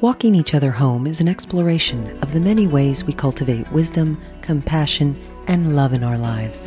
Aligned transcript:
Walking 0.00 0.36
each 0.36 0.54
other 0.54 0.70
home 0.70 1.08
is 1.08 1.20
an 1.20 1.26
exploration 1.26 2.16
of 2.22 2.32
the 2.32 2.38
many 2.38 2.68
ways 2.68 3.02
we 3.02 3.12
cultivate 3.12 3.68
wisdom, 3.72 4.20
compassion, 4.42 5.16
and 5.48 5.74
love 5.74 5.92
in 5.92 6.04
our 6.04 6.16
lives. 6.16 6.64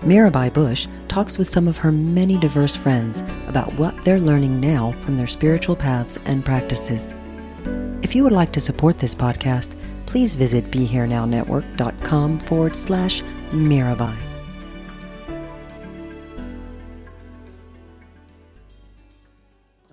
Mirabai 0.00 0.52
Bush 0.52 0.88
talks 1.06 1.38
with 1.38 1.48
some 1.48 1.68
of 1.68 1.76
her 1.76 1.92
many 1.92 2.36
diverse 2.36 2.74
friends 2.74 3.22
about 3.46 3.72
what 3.74 3.94
they're 4.04 4.18
learning 4.18 4.60
now 4.60 4.90
from 5.02 5.16
their 5.16 5.28
spiritual 5.28 5.76
paths 5.76 6.18
and 6.24 6.44
practices. 6.44 7.14
If 8.02 8.16
you 8.16 8.24
would 8.24 8.32
like 8.32 8.50
to 8.54 8.60
support 8.60 8.98
this 8.98 9.14
podcast, 9.14 9.76
please 10.06 10.34
visit 10.34 10.64
BeHereNowNetwork.com 10.72 12.40
forward 12.40 12.74
slash 12.74 13.22
Mirabai. 13.52 14.25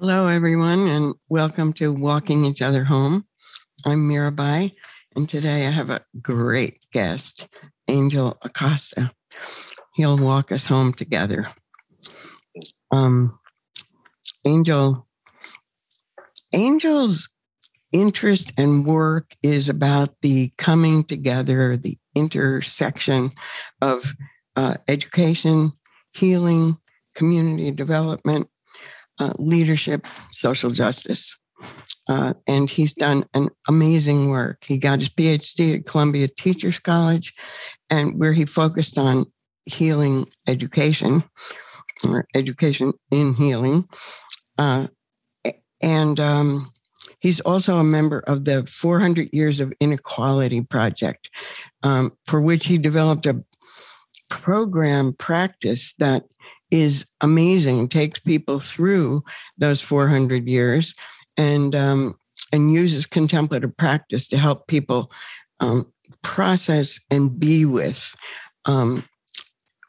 Hello, 0.05 0.27
everyone, 0.27 0.89
and 0.89 1.13
welcome 1.29 1.71
to 1.71 1.93
Walking 1.93 2.43
Each 2.43 2.61
Other 2.61 2.83
Home. 2.83 3.25
I'm 3.85 4.09
Mirabai, 4.09 4.73
and 5.15 5.29
today 5.29 5.65
I 5.65 5.71
have 5.71 5.89
a 5.89 6.03
great 6.21 6.85
guest, 6.91 7.47
Angel 7.87 8.37
Acosta. 8.41 9.13
He'll 9.93 10.17
walk 10.17 10.51
us 10.51 10.67
home 10.67 10.91
together. 10.91 11.47
Um, 12.91 13.39
Angel, 14.43 15.07
Angel's 16.51 17.33
interest 17.93 18.51
and 18.57 18.85
work 18.85 19.37
is 19.41 19.69
about 19.69 20.15
the 20.21 20.51
coming 20.57 21.05
together, 21.05 21.77
the 21.77 21.97
intersection 22.13 23.31
of 23.81 24.15
uh, 24.57 24.75
education, 24.89 25.71
healing, 26.11 26.77
community 27.15 27.71
development, 27.71 28.49
uh, 29.19 29.33
leadership, 29.37 30.05
social 30.31 30.69
justice. 30.69 31.35
Uh, 32.09 32.33
and 32.47 32.69
he's 32.69 32.93
done 32.93 33.25
an 33.33 33.49
amazing 33.67 34.29
work. 34.29 34.63
He 34.65 34.77
got 34.77 34.99
his 34.99 35.09
PhD 35.09 35.75
at 35.75 35.85
Columbia 35.85 36.27
Teachers 36.27 36.79
College, 36.79 37.33
and 37.89 38.19
where 38.19 38.33
he 38.33 38.45
focused 38.45 38.97
on 38.97 39.25
healing 39.65 40.27
education 40.47 41.23
or 42.05 42.27
education 42.35 42.93
in 43.11 43.33
healing. 43.35 43.87
Uh, 44.57 44.87
and 45.81 46.19
um, 46.19 46.71
he's 47.19 47.39
also 47.41 47.77
a 47.77 47.83
member 47.83 48.19
of 48.19 48.45
the 48.45 48.65
400 48.65 49.29
Years 49.31 49.59
of 49.59 49.73
Inequality 49.79 50.61
Project, 50.61 51.29
um, 51.83 52.13
for 52.25 52.41
which 52.41 52.65
he 52.65 52.77
developed 52.77 53.25
a 53.25 53.43
program 54.29 55.13
practice 55.13 55.93
that 55.99 56.23
is 56.73 57.05
amazing, 57.21 57.87
takes 57.87 58.19
people 58.19 58.59
through 58.59 59.23
those 59.59 59.79
400 59.79 60.47
years 60.47 60.95
and, 61.37 61.75
um, 61.75 62.15
and 62.51 62.73
uses 62.73 63.05
contemplative 63.05 63.77
practice 63.77 64.27
to 64.29 64.39
help 64.39 64.65
people 64.65 65.11
um, 65.59 65.93
process 66.23 66.99
and 67.11 67.39
be 67.39 67.63
with 67.63 68.15
um, 68.65 69.07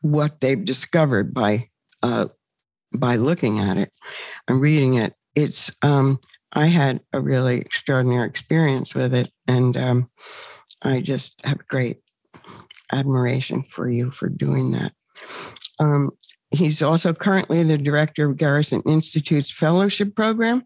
what 0.03 0.41
they've 0.41 0.65
discovered 0.65 1.33
by 1.33 1.71
uh, 2.03 2.27
by 2.93 3.17
looking 3.17 3.59
at 3.59 3.79
it 3.79 3.91
and 4.47 4.61
reading 4.61 4.95
it. 4.95 5.15
It's 5.35 5.73
um, 5.81 6.21
I 6.53 6.67
had 6.67 7.01
a 7.15 7.21
really 7.21 7.61
extraordinary 7.61 8.29
experience 8.29 8.95
with 8.95 9.15
it, 9.15 9.33
and 9.49 9.75
um, 9.79 10.11
I 10.83 11.01
just 11.01 11.45
have 11.47 11.67
great 11.67 12.03
admiration 12.93 13.63
for 13.63 13.89
you 13.89 14.11
for 14.11 14.29
doing 14.29 14.73
that. 14.73 14.93
Um, 15.79 16.11
he's 16.55 16.83
also 16.83 17.13
currently 17.13 17.63
the 17.63 17.79
director 17.79 18.29
of 18.29 18.37
Garrison 18.37 18.83
Institute's 18.87 19.51
fellowship 19.51 20.15
program, 20.15 20.65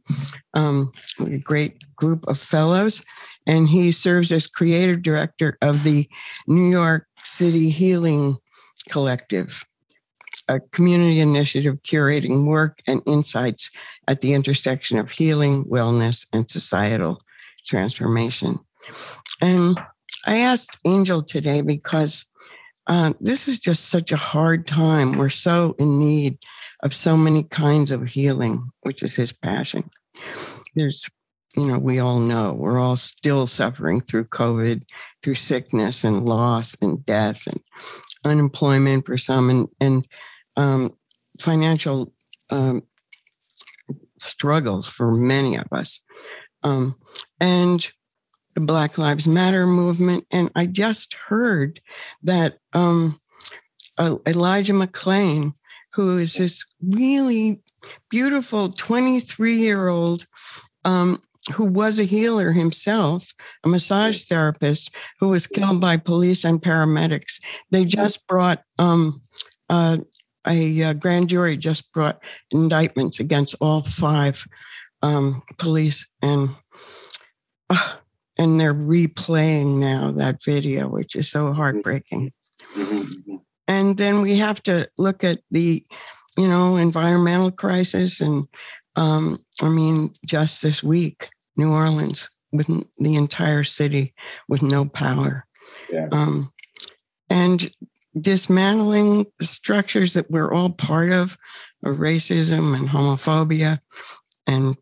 um, 0.54 0.92
a 1.20 1.38
great 1.38 1.84
group 1.96 2.26
of 2.28 2.38
fellows, 2.38 3.02
and 3.46 3.68
he 3.68 3.92
serves 3.92 4.30
as 4.32 4.46
creative 4.46 5.02
director 5.02 5.58
of 5.62 5.84
the 5.84 6.08
New 6.46 6.68
York 6.70 7.06
City 7.24 7.70
Healing 7.70 8.36
Collective, 8.88 9.64
a 10.48 10.60
community 10.60 11.20
initiative 11.20 11.76
curating 11.82 12.46
work 12.46 12.78
and 12.86 13.02
insights 13.06 13.70
at 14.06 14.20
the 14.20 14.34
intersection 14.34 14.98
of 14.98 15.10
healing, 15.10 15.64
wellness, 15.64 16.26
and 16.32 16.50
societal 16.50 17.22
transformation. 17.66 18.58
And 19.40 19.78
I 20.26 20.38
asked 20.38 20.78
Angel 20.84 21.22
today 21.22 21.60
because 21.60 22.24
uh, 22.88 23.12
this 23.20 23.46
is 23.48 23.58
just 23.58 23.90
such 23.90 24.12
a 24.12 24.16
hard 24.16 24.66
time. 24.66 25.12
We're 25.12 25.28
so 25.28 25.76
in 25.78 25.98
need 25.98 26.38
of 26.82 26.94
so 26.94 27.16
many 27.16 27.42
kinds 27.42 27.90
of 27.90 28.08
healing, 28.08 28.66
which 28.80 29.02
is 29.02 29.14
his 29.14 29.32
passion. 29.32 29.90
There's, 30.74 31.06
you 31.54 31.66
know, 31.66 31.78
we 31.78 31.98
all 31.98 32.18
know 32.18 32.54
we're 32.54 32.78
all 32.78 32.96
still 32.96 33.46
suffering 33.46 34.00
through 34.00 34.24
COVID, 34.24 34.82
through 35.22 35.34
sickness 35.34 36.02
and 36.02 36.26
loss 36.26 36.76
and 36.80 37.04
death 37.04 37.46
and 37.46 37.60
unemployment 38.24 39.04
for 39.04 39.18
some 39.18 39.50
and, 39.50 39.68
and 39.80 40.08
um, 40.56 40.94
financial 41.38 42.14
um, 42.48 42.82
struggles 44.18 44.86
for 44.86 45.12
many 45.12 45.56
of 45.56 45.66
us. 45.72 46.00
Um, 46.62 46.96
and 47.38 47.86
the 48.58 48.64
Black 48.66 48.98
Lives 48.98 49.28
Matter 49.28 49.68
movement. 49.68 50.26
And 50.32 50.50
I 50.56 50.66
just 50.66 51.14
heard 51.14 51.80
that 52.24 52.58
um, 52.72 53.20
uh, 53.96 54.16
Elijah 54.26 54.72
McClain, 54.72 55.52
who 55.94 56.18
is 56.18 56.34
this 56.34 56.64
really 56.82 57.62
beautiful 58.10 58.68
23 58.70 59.56
year 59.56 59.86
old 59.86 60.26
um, 60.84 61.22
who 61.54 61.66
was 61.66 62.00
a 62.00 62.04
healer 62.04 62.50
himself, 62.50 63.32
a 63.62 63.68
massage 63.68 64.24
therapist 64.24 64.90
who 65.20 65.28
was 65.28 65.46
killed 65.46 65.80
by 65.80 65.96
police 65.96 66.44
and 66.44 66.60
paramedics. 66.60 67.40
They 67.70 67.84
just 67.84 68.26
brought 68.26 68.62
um, 68.76 69.22
uh, 69.70 69.98
a, 70.46 70.80
a, 70.80 70.94
grand 70.94 71.28
jury 71.28 71.56
just 71.56 71.92
brought 71.92 72.20
indictments 72.52 73.20
against 73.20 73.54
all 73.60 73.84
five 73.84 74.44
um, 75.02 75.42
police, 75.58 76.06
and 76.22 76.50
uh, 77.70 77.94
and 78.38 78.58
they're 78.58 78.74
replaying 78.74 79.78
now 79.78 80.12
that 80.12 80.42
video, 80.42 80.88
which 80.88 81.16
is 81.16 81.30
so 81.30 81.52
heartbreaking. 81.52 82.32
Mm-hmm. 82.74 83.36
And 83.66 83.96
then 83.96 84.22
we 84.22 84.36
have 84.36 84.62
to 84.62 84.88
look 84.96 85.24
at 85.24 85.40
the, 85.50 85.84
you 86.36 86.48
know, 86.48 86.76
environmental 86.76 87.50
crisis, 87.50 88.20
and 88.20 88.46
um, 88.96 89.44
I 89.60 89.68
mean, 89.68 90.14
just 90.24 90.62
this 90.62 90.82
week, 90.82 91.28
New 91.56 91.72
Orleans 91.72 92.28
with 92.52 92.66
the 92.98 93.14
entire 93.14 93.64
city 93.64 94.14
with 94.48 94.62
no 94.62 94.86
power. 94.86 95.46
Yeah. 95.92 96.08
Um, 96.12 96.52
and 97.28 97.70
dismantling 98.18 99.26
structures 99.42 100.14
that 100.14 100.30
we're 100.30 100.52
all 100.52 100.70
part 100.70 101.12
of, 101.12 101.36
of 101.84 101.96
racism 101.96 102.76
and 102.76 102.88
homophobia, 102.88 103.80
and 104.46 104.76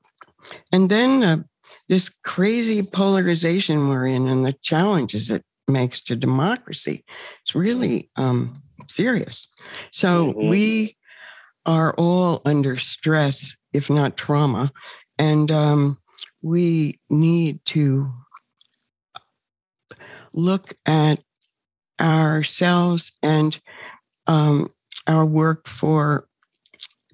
and 0.71 0.89
then 0.89 1.23
uh, 1.25 1.43
this 1.89 2.09
crazy 2.09 2.83
polarization 2.83 3.89
we're 3.89 4.07
in 4.07 4.29
and 4.29 4.45
the 4.45 4.55
challenges 4.63 5.31
it 5.31 5.45
makes 5.69 6.01
to 6.03 6.17
democracy. 6.17 7.05
It's 7.43 7.55
really 7.55 8.11
um, 8.17 8.63
serious. 8.89 9.49
So 9.91 10.27
mm-hmm. 10.27 10.49
we 10.49 10.97
are 11.65 11.95
all 11.95 12.43
under 12.45 12.77
stress, 12.77 13.57
if 13.73 13.91
not 13.91 14.17
trauma, 14.17 14.73
and 15.19 15.51
um, 15.51 15.99
we 16.43 17.01
need 17.11 17.65
to 17.67 18.13
look 20.35 20.75
at 20.85 21.21
ourselves 22.01 23.13
and 23.23 23.59
um, 24.27 24.71
our 25.07 25.25
work 25.25 25.67
for 25.67 26.29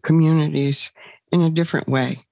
communities 0.03 0.93
in 1.31 1.41
a 1.41 1.51
different 1.51 1.89
way. 1.89 2.27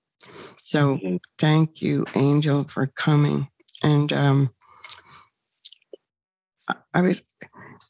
So 0.70 0.98
mm-hmm. 0.98 1.16
thank 1.36 1.82
you, 1.82 2.06
Angel, 2.14 2.62
for 2.62 2.86
coming. 2.86 3.48
And 3.82 4.12
um, 4.12 4.50
I 6.94 7.00
was 7.00 7.22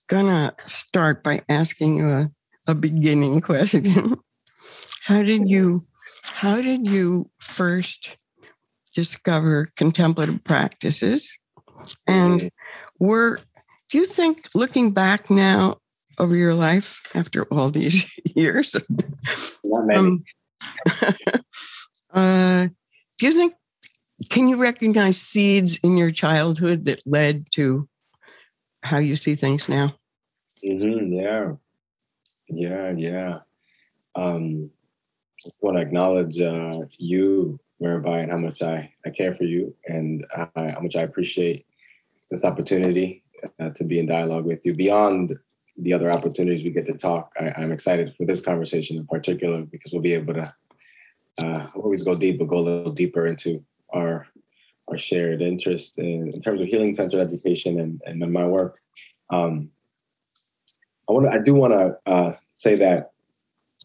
gonna 0.09 0.55
start 0.65 1.23
by 1.23 1.43
asking 1.47 1.97
you 1.97 2.09
a, 2.09 2.31
a 2.67 2.75
beginning 2.75 3.41
question. 3.43 4.17
how 5.05 5.23
did 5.23 5.51
you 5.51 5.87
how 6.23 6.63
did 6.63 6.89
you 6.89 7.29
first 7.39 8.17
discover 8.95 9.69
contemplative 9.77 10.43
practices? 10.43 11.37
And 12.07 12.41
mm-hmm. 12.41 13.05
were 13.05 13.41
do 13.91 13.99
you 13.99 14.07
think 14.07 14.49
looking 14.55 14.93
back 14.93 15.29
now 15.29 15.77
over 16.17 16.35
your 16.35 16.55
life 16.55 17.03
after 17.15 17.45
all 17.53 17.69
these 17.69 18.11
years? 18.35 18.75
um, 19.95 20.25
uh, 22.13 22.69
do 23.19 23.27
you 23.27 23.33
think 23.33 23.55
can 24.29 24.49
you 24.49 24.57
recognize 24.57 25.21
seeds 25.21 25.79
in 25.83 25.97
your 25.97 26.11
childhood 26.11 26.85
that 26.85 27.03
led 27.07 27.51
to 27.53 27.89
how 28.83 28.99
you 28.99 29.17
see 29.17 29.35
things 29.35 29.69
now? 29.69 29.95
Mm-hmm, 30.67 31.13
yeah, 31.15 31.53
yeah, 32.49 32.93
yeah. 32.97 33.39
Um, 34.15 34.71
I 35.47 35.51
want 35.61 35.81
to 35.81 35.87
acknowledge 35.87 36.39
uh, 36.41 36.81
you, 36.99 37.59
Mirabai, 37.83 38.23
and 38.23 38.31
how 38.31 38.37
much 38.37 38.61
I, 38.63 38.93
I 39.07 39.11
care 39.11 39.35
for 39.35 39.45
you 39.45 39.75
and 39.87 40.27
uh, 40.35 40.47
how 40.55 40.81
much 40.83 40.97
I 40.97 41.03
appreciate 41.03 41.67
this 42.31 42.45
opportunity 42.45 43.23
uh, 43.59 43.71
to 43.71 43.85
be 43.85 43.99
in 43.99 44.07
dialogue 44.07 44.45
with 44.45 44.61
you. 44.65 44.75
Beyond 44.75 45.39
the 45.79 45.95
other 45.95 46.11
opportunities 46.11 46.63
we 46.63 46.71
get 46.71 46.87
to 46.87 46.95
talk, 46.95 47.33
I, 47.41 47.63
am 47.63 47.73
excited 47.73 48.15
for 48.15 48.27
this 48.27 48.43
conversation 48.43 48.99
in 48.99 49.07
particular 49.07 49.63
because 49.63 49.93
we'll 49.93 50.03
be 50.03 50.13
able 50.13 50.35
to 50.35 50.51
uh, 51.43 51.67
always 51.75 52.03
go 52.03 52.15
deep, 52.15 52.39
but 52.39 52.49
go 52.49 52.59
a 52.59 52.61
little 52.61 52.93
deeper 52.93 53.27
into 53.27 53.65
our 53.93 54.27
our 54.89 54.99
shared 54.99 55.41
interest 55.41 55.99
in, 55.99 56.33
in 56.35 56.43
terms 56.43 56.61
of 56.61 56.67
healing 56.67 56.93
centered 56.93 57.21
education 57.21 57.79
and, 57.79 58.03
and 58.07 58.21
in 58.23 58.33
my 58.33 58.45
work. 58.45 58.81
Um, 59.31 59.71
I 61.09 61.13
want 61.13 61.35
I 61.35 61.39
do 61.39 61.55
want 61.55 61.73
to 61.73 61.99
uh, 62.07 62.33
say 62.55 62.77
that 62.77 63.13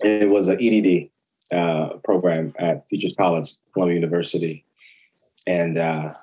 it 0.02 0.30
was 0.30 0.48
an 0.48 0.58
EDD 0.60 1.10
uh, 1.56 1.98
program 2.04 2.54
at 2.58 2.86
Teachers 2.86 3.14
College, 3.18 3.54
Columbia 3.74 3.96
University, 3.96 4.66
and 5.48 5.78
uh, 5.78 6.14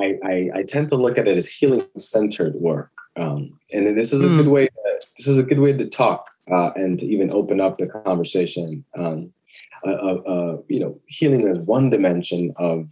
I, 0.00 0.18
I, 0.24 0.50
I, 0.54 0.62
tend 0.62 0.88
to 0.88 0.96
look 0.96 1.18
at 1.18 1.28
it 1.28 1.36
as 1.36 1.48
healing 1.48 1.84
centered 1.96 2.54
work. 2.54 2.90
Um, 3.16 3.58
and 3.72 3.96
this 3.96 4.12
is 4.12 4.24
a 4.24 4.28
mm. 4.28 4.38
good 4.38 4.48
way. 4.48 4.66
To, 4.66 5.00
this 5.16 5.28
is 5.28 5.38
a 5.38 5.42
good 5.42 5.58
way 5.60 5.72
to 5.72 5.86
talk 5.86 6.30
uh, 6.50 6.72
and 6.74 6.98
to 6.98 7.06
even 7.06 7.30
open 7.30 7.60
up 7.60 7.78
the 7.78 7.86
conversation. 7.86 8.84
Um, 8.96 9.32
uh, 9.84 10.56
you 10.68 10.80
know, 10.80 11.00
healing 11.06 11.46
is 11.46 11.58
one 11.58 11.90
dimension 11.90 12.52
of 12.56 12.90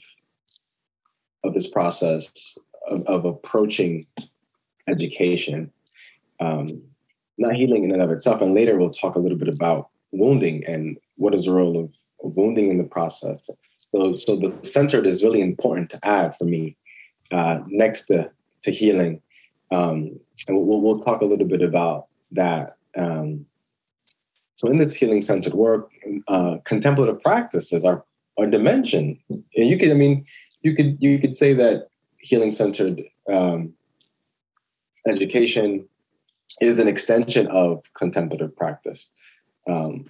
of 1.44 1.54
this 1.54 1.68
process 1.68 2.56
of, 2.88 3.04
of 3.06 3.24
approaching 3.24 4.06
education. 4.88 5.72
Um, 6.40 6.82
not 7.38 7.54
healing 7.54 7.84
in 7.84 7.92
and 7.92 8.02
of 8.02 8.10
itself, 8.10 8.40
and 8.42 8.54
later 8.54 8.78
we'll 8.78 8.90
talk 8.90 9.14
a 9.14 9.18
little 9.18 9.38
bit 9.38 9.48
about 9.48 9.88
wounding 10.12 10.64
and 10.66 10.98
what 11.16 11.34
is 11.34 11.46
the 11.46 11.52
role 11.52 11.82
of, 11.82 11.94
of 12.22 12.36
wounding 12.36 12.70
in 12.70 12.78
the 12.78 12.84
process. 12.84 13.40
So, 13.92 14.14
so 14.14 14.36
the 14.36 14.54
centered 14.62 15.06
is 15.06 15.24
really 15.24 15.40
important 15.40 15.90
to 15.90 16.00
add 16.04 16.36
for 16.36 16.44
me 16.44 16.76
uh, 17.30 17.60
next 17.66 18.06
to 18.06 18.30
to 18.64 18.70
healing, 18.70 19.20
um, 19.70 20.18
and 20.46 20.56
we'll, 20.56 20.80
we'll 20.80 21.00
talk 21.00 21.20
a 21.22 21.24
little 21.24 21.46
bit 21.46 21.62
about 21.62 22.06
that. 22.32 22.76
Um, 22.96 23.46
so 24.62 24.70
in 24.70 24.78
this 24.78 24.94
healing 24.94 25.20
centered 25.20 25.54
work, 25.54 25.90
uh, 26.28 26.56
contemplative 26.64 27.20
practices 27.20 27.84
are 27.84 28.04
a 28.38 28.46
dimension, 28.46 29.18
and 29.28 29.42
you 29.56 29.76
could, 29.76 29.90
I 29.90 29.94
mean, 29.94 30.24
you 30.62 30.76
could 30.76 31.02
you 31.02 31.18
could 31.18 31.34
say 31.34 31.52
that 31.54 31.88
healing 32.18 32.52
centered 32.52 33.02
um, 33.28 33.74
education 35.08 35.88
is 36.60 36.78
an 36.78 36.86
extension 36.86 37.48
of 37.48 37.82
contemplative 37.94 38.56
practice. 38.56 39.10
Um, 39.68 40.08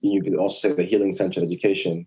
you 0.00 0.22
could 0.22 0.34
also 0.34 0.70
say 0.70 0.74
that 0.74 0.88
healing 0.88 1.12
centered 1.12 1.44
education 1.44 2.06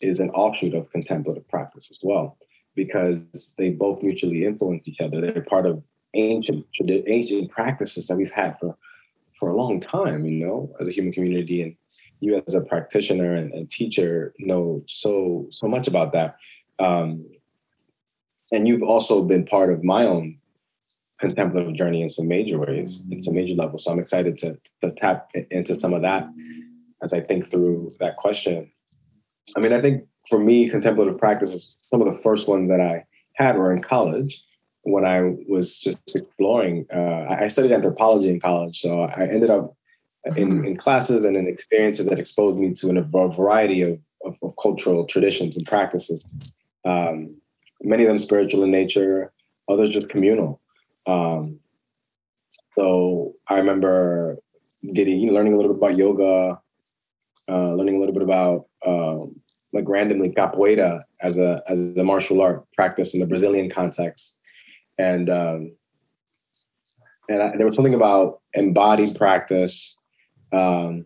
is 0.00 0.20
an 0.20 0.30
offshoot 0.30 0.72
of 0.72 0.90
contemplative 0.90 1.46
practice 1.48 1.90
as 1.90 1.98
well, 2.02 2.38
because 2.74 3.54
they 3.58 3.68
both 3.68 4.02
mutually 4.02 4.46
influence 4.46 4.88
each 4.88 5.02
other. 5.02 5.20
They're 5.20 5.42
part 5.42 5.66
of 5.66 5.82
ancient 6.14 6.64
ancient 6.80 7.50
practices 7.50 8.06
that 8.06 8.16
we've 8.16 8.30
had 8.30 8.58
for 8.58 8.74
for 9.38 9.50
a 9.50 9.56
long 9.56 9.80
time, 9.80 10.24
you 10.24 10.46
know, 10.46 10.74
as 10.80 10.88
a 10.88 10.92
human 10.92 11.12
community. 11.12 11.62
And 11.62 11.76
you 12.20 12.42
as 12.46 12.54
a 12.54 12.62
practitioner 12.62 13.34
and, 13.34 13.52
and 13.52 13.68
teacher 13.68 14.34
know 14.38 14.82
so, 14.86 15.46
so 15.50 15.66
much 15.66 15.86
about 15.86 16.12
that. 16.12 16.36
Um, 16.78 17.26
and 18.52 18.66
you've 18.66 18.82
also 18.82 19.22
been 19.22 19.44
part 19.44 19.70
of 19.70 19.84
my 19.84 20.04
own 20.04 20.38
contemplative 21.18 21.74
journey 21.74 22.02
in 22.02 22.08
some 22.08 22.28
major 22.28 22.58
ways, 22.58 23.02
in 23.10 23.22
some 23.22 23.34
major 23.34 23.54
levels. 23.54 23.84
So 23.84 23.92
I'm 23.92 23.98
excited 23.98 24.38
to, 24.38 24.58
to 24.82 24.92
tap 24.92 25.30
into 25.50 25.74
some 25.74 25.94
of 25.94 26.02
that 26.02 26.28
as 27.02 27.12
I 27.12 27.20
think 27.20 27.50
through 27.50 27.90
that 28.00 28.16
question. 28.16 28.70
I 29.56 29.60
mean, 29.60 29.72
I 29.72 29.80
think 29.80 30.04
for 30.28 30.38
me, 30.38 30.68
contemplative 30.68 31.18
practices, 31.18 31.74
some 31.78 32.00
of 32.00 32.12
the 32.12 32.20
first 32.22 32.48
ones 32.48 32.68
that 32.68 32.80
I 32.80 33.04
had 33.34 33.56
were 33.56 33.72
in 33.72 33.82
college 33.82 34.42
when 34.86 35.04
I 35.04 35.34
was 35.48 35.78
just 35.78 35.98
exploring. 36.14 36.86
Uh, 36.94 37.26
I 37.28 37.48
studied 37.48 37.72
anthropology 37.72 38.28
in 38.30 38.38
college, 38.38 38.80
so 38.80 39.02
I 39.02 39.26
ended 39.26 39.50
up 39.50 39.76
in, 40.24 40.34
mm-hmm. 40.34 40.64
in 40.64 40.76
classes 40.76 41.24
and 41.24 41.36
in 41.36 41.48
experiences 41.48 42.06
that 42.06 42.20
exposed 42.20 42.58
me 42.58 42.72
to 42.74 42.98
a 42.98 43.28
variety 43.28 43.82
of, 43.82 43.98
of, 44.24 44.38
of 44.42 44.54
cultural 44.62 45.04
traditions 45.04 45.56
and 45.56 45.66
practices. 45.66 46.32
Um, 46.84 47.40
many 47.82 48.04
of 48.04 48.08
them 48.08 48.18
spiritual 48.18 48.62
in 48.62 48.70
nature, 48.70 49.32
others 49.68 49.90
just 49.90 50.08
communal. 50.08 50.60
Um, 51.06 51.58
so 52.76 53.34
I 53.48 53.56
remember 53.56 54.36
getting 54.92 55.32
learning 55.32 55.54
a 55.54 55.56
little 55.56 55.74
bit 55.74 55.82
about 55.82 55.98
yoga, 55.98 56.60
uh, 57.48 57.72
learning 57.74 57.96
a 57.96 57.98
little 57.98 58.14
bit 58.14 58.22
about 58.22 58.66
um, 58.86 59.40
like 59.72 59.88
randomly 59.88 60.30
capoeira 60.30 61.02
as 61.22 61.38
a 61.38 61.60
as 61.68 61.98
a 61.98 62.04
martial 62.04 62.40
art 62.40 62.64
practice 62.76 63.14
in 63.14 63.20
the 63.20 63.26
Brazilian 63.26 63.68
context 63.68 64.36
and 64.98 65.30
um, 65.30 65.72
and 67.28 67.42
I, 67.42 67.56
there 67.56 67.66
was 67.66 67.74
something 67.74 67.94
about 67.94 68.40
embodied 68.54 69.16
practice, 69.16 69.98
um, 70.52 71.04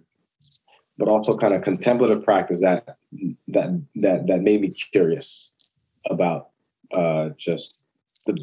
but 0.98 1.08
also 1.08 1.36
kind 1.36 1.54
of 1.54 1.62
contemplative 1.62 2.24
practice 2.24 2.60
that 2.60 2.96
that 3.48 3.82
that 3.96 4.26
that 4.26 4.40
made 4.40 4.60
me 4.60 4.70
curious 4.70 5.52
about 6.08 6.50
uh, 6.92 7.30
just 7.36 7.78
the 8.26 8.36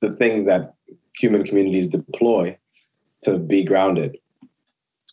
the 0.00 0.10
things 0.12 0.46
that 0.46 0.74
human 1.16 1.44
communities 1.44 1.88
deploy 1.88 2.56
to 3.22 3.38
be 3.38 3.64
grounded. 3.64 4.16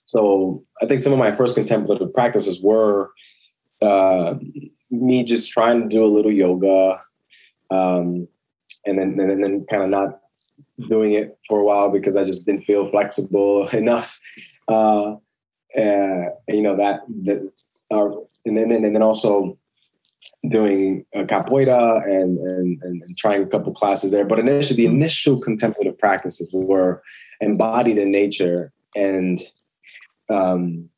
So 0.06 0.64
I 0.82 0.88
think 0.88 1.00
some 1.00 1.14
of 1.14 1.20
my 1.20 1.32
first 1.32 1.56
contemplative 1.56 2.12
practices 2.14 2.64
were 2.64 3.12
uh, 3.82 4.36
me 4.90 5.24
just 5.24 5.52
trying 5.52 5.82
to 5.82 5.88
do 5.88 6.04
a 6.04 6.08
little 6.08 6.32
yoga, 6.32 7.00
um, 7.70 8.28
and 8.90 9.20
then 9.20 9.30
and 9.30 9.44
then 9.44 9.66
kind 9.70 9.84
of 9.84 9.90
not 9.90 10.20
doing 10.88 11.14
it 11.14 11.38
for 11.48 11.60
a 11.60 11.64
while 11.64 11.90
because 11.90 12.16
I 12.16 12.24
just 12.24 12.46
didn't 12.46 12.66
feel 12.66 12.90
flexible 12.90 13.68
enough. 13.74 14.20
Uh, 14.68 15.16
and, 15.76 16.32
you 16.48 16.62
know 16.62 16.76
that 16.78 17.02
that 17.24 17.52
uh, 17.92 18.10
and 18.46 18.58
then 18.58 18.72
and 18.72 18.96
then 18.96 19.04
also 19.04 19.58
doing 20.50 21.06
uh, 21.16 21.24
capoeira 21.24 22.04
and, 22.06 22.38
and, 22.40 22.82
and 22.82 23.18
trying 23.18 23.44
a 23.44 23.46
couple 23.46 23.74
classes 23.74 24.12
there. 24.12 24.26
But 24.26 24.40
initially, 24.40 24.78
the 24.78 24.86
initial 24.86 25.40
contemplative 25.40 25.98
practices 25.98 26.50
were 26.54 27.04
embodied 27.42 27.98
in 27.98 28.12
nature, 28.12 28.72
and 28.96 29.40
um, 30.30 30.90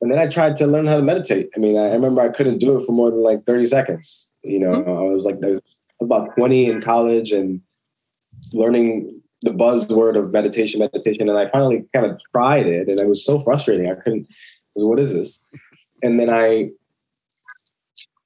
and 0.00 0.10
then 0.10 0.18
I 0.18 0.28
tried 0.28 0.56
to 0.56 0.66
learn 0.66 0.86
how 0.86 0.96
to 0.96 1.02
meditate. 1.02 1.50
I 1.54 1.58
mean, 1.58 1.76
I 1.76 1.92
remember 1.92 2.22
I 2.22 2.30
couldn't 2.30 2.58
do 2.58 2.78
it 2.78 2.86
for 2.86 2.92
more 2.92 3.10
than 3.10 3.22
like 3.22 3.44
thirty 3.44 3.66
seconds. 3.66 4.32
You 4.42 4.60
know, 4.60 4.72
mm-hmm. 4.72 4.90
I 4.90 5.02
was 5.02 5.24
like 5.24 5.36
I 5.44 5.52
was 5.52 5.79
about 6.00 6.34
twenty 6.34 6.66
in 6.66 6.80
college 6.80 7.32
and 7.32 7.60
learning 8.52 9.20
the 9.42 9.50
buzzword 9.50 10.16
of 10.16 10.32
meditation, 10.32 10.80
meditation, 10.80 11.28
and 11.28 11.38
I 11.38 11.48
finally 11.48 11.84
kind 11.94 12.06
of 12.06 12.20
tried 12.34 12.66
it, 12.66 12.88
and 12.88 13.00
it 13.00 13.06
was 13.06 13.24
so 13.24 13.40
frustrating. 13.40 13.90
I 13.90 13.94
couldn't. 13.94 14.28
what 14.74 15.00
is 15.00 15.12
this? 15.12 15.48
And 16.02 16.18
then 16.18 16.30
I 16.30 16.70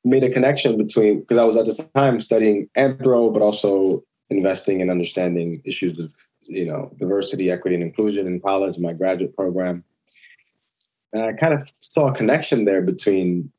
made 0.04 0.25
a 0.25 0.31
connection 0.31 0.76
between 0.76 1.21
because 1.21 1.38
I 1.38 1.45
was 1.45 1.57
at 1.57 1.66
this 1.66 1.78
time 1.95 2.21
studying 2.21 2.69
anthro, 2.76 3.33
but 3.33 3.43
also 3.43 4.04
investing 4.31 4.83
and 4.83 4.90
understanding 4.90 5.62
issues 5.64 5.99
of 5.99 6.12
you 6.43 6.66
know 6.66 6.93
diversity, 6.99 7.50
equity, 7.50 7.76
and 7.76 7.85
inclusion 7.85 8.26
in 8.26 8.40
college, 8.40 8.78
my 8.78 8.93
graduate 8.93 9.37
program. 9.37 9.85
And 11.12 11.23
I 11.23 11.33
kind 11.33 11.54
of 11.54 11.69
saw 11.78 12.09
a 12.09 12.14
connection 12.14 12.64
there 12.64 12.83
between 12.83 13.52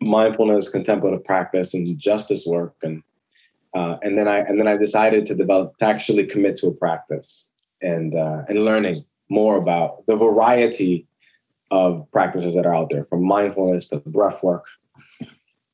mindfulness, 0.00 0.68
contemplative 0.68 1.24
practice, 1.24 1.72
and 1.72 1.98
justice 1.98 2.46
work, 2.46 2.74
and 2.82 3.02
uh, 3.74 3.96
and 4.02 4.16
then 4.16 4.28
I 4.28 4.38
and 4.38 4.58
then 4.58 4.68
I 4.68 4.76
decided 4.76 5.26
to 5.26 5.34
develop 5.34 5.76
to 5.78 5.86
actually 5.86 6.26
commit 6.26 6.56
to 6.58 6.68
a 6.68 6.74
practice 6.74 7.48
and 7.82 8.14
uh, 8.14 8.42
and 8.48 8.64
learning 8.64 9.04
more 9.30 9.56
about 9.56 10.06
the 10.06 10.16
variety 10.16 11.06
of 11.70 12.10
practices 12.12 12.54
that 12.54 12.64
are 12.64 12.74
out 12.74 12.90
there, 12.90 13.04
from 13.04 13.22
mindfulness 13.22 13.88
to 13.88 14.00
breath 14.06 14.42
work 14.42 14.64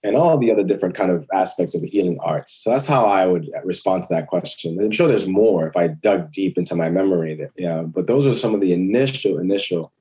and 0.04 0.16
all 0.16 0.36
the 0.36 0.52
other 0.52 0.62
different 0.62 0.94
kind 0.94 1.10
of 1.10 1.26
aspects 1.32 1.74
of 1.74 1.80
the 1.80 1.88
healing 1.88 2.18
arts. 2.20 2.52
So 2.52 2.70
that's 2.70 2.86
how 2.86 3.06
I 3.06 3.26
would 3.26 3.50
respond 3.64 4.02
to 4.02 4.08
that 4.10 4.26
question. 4.26 4.78
I'm 4.78 4.90
sure 4.90 5.08
there's 5.08 5.26
more 5.26 5.66
if 5.66 5.76
I 5.76 5.88
dug 5.88 6.30
deep 6.30 6.58
into 6.58 6.76
my 6.76 6.90
memory. 6.90 7.34
That, 7.34 7.50
yeah, 7.56 7.82
but 7.82 8.06
those 8.06 8.26
are 8.26 8.34
some 8.34 8.54
of 8.54 8.60
the 8.60 8.74
initial 8.74 9.38
initial 9.38 9.92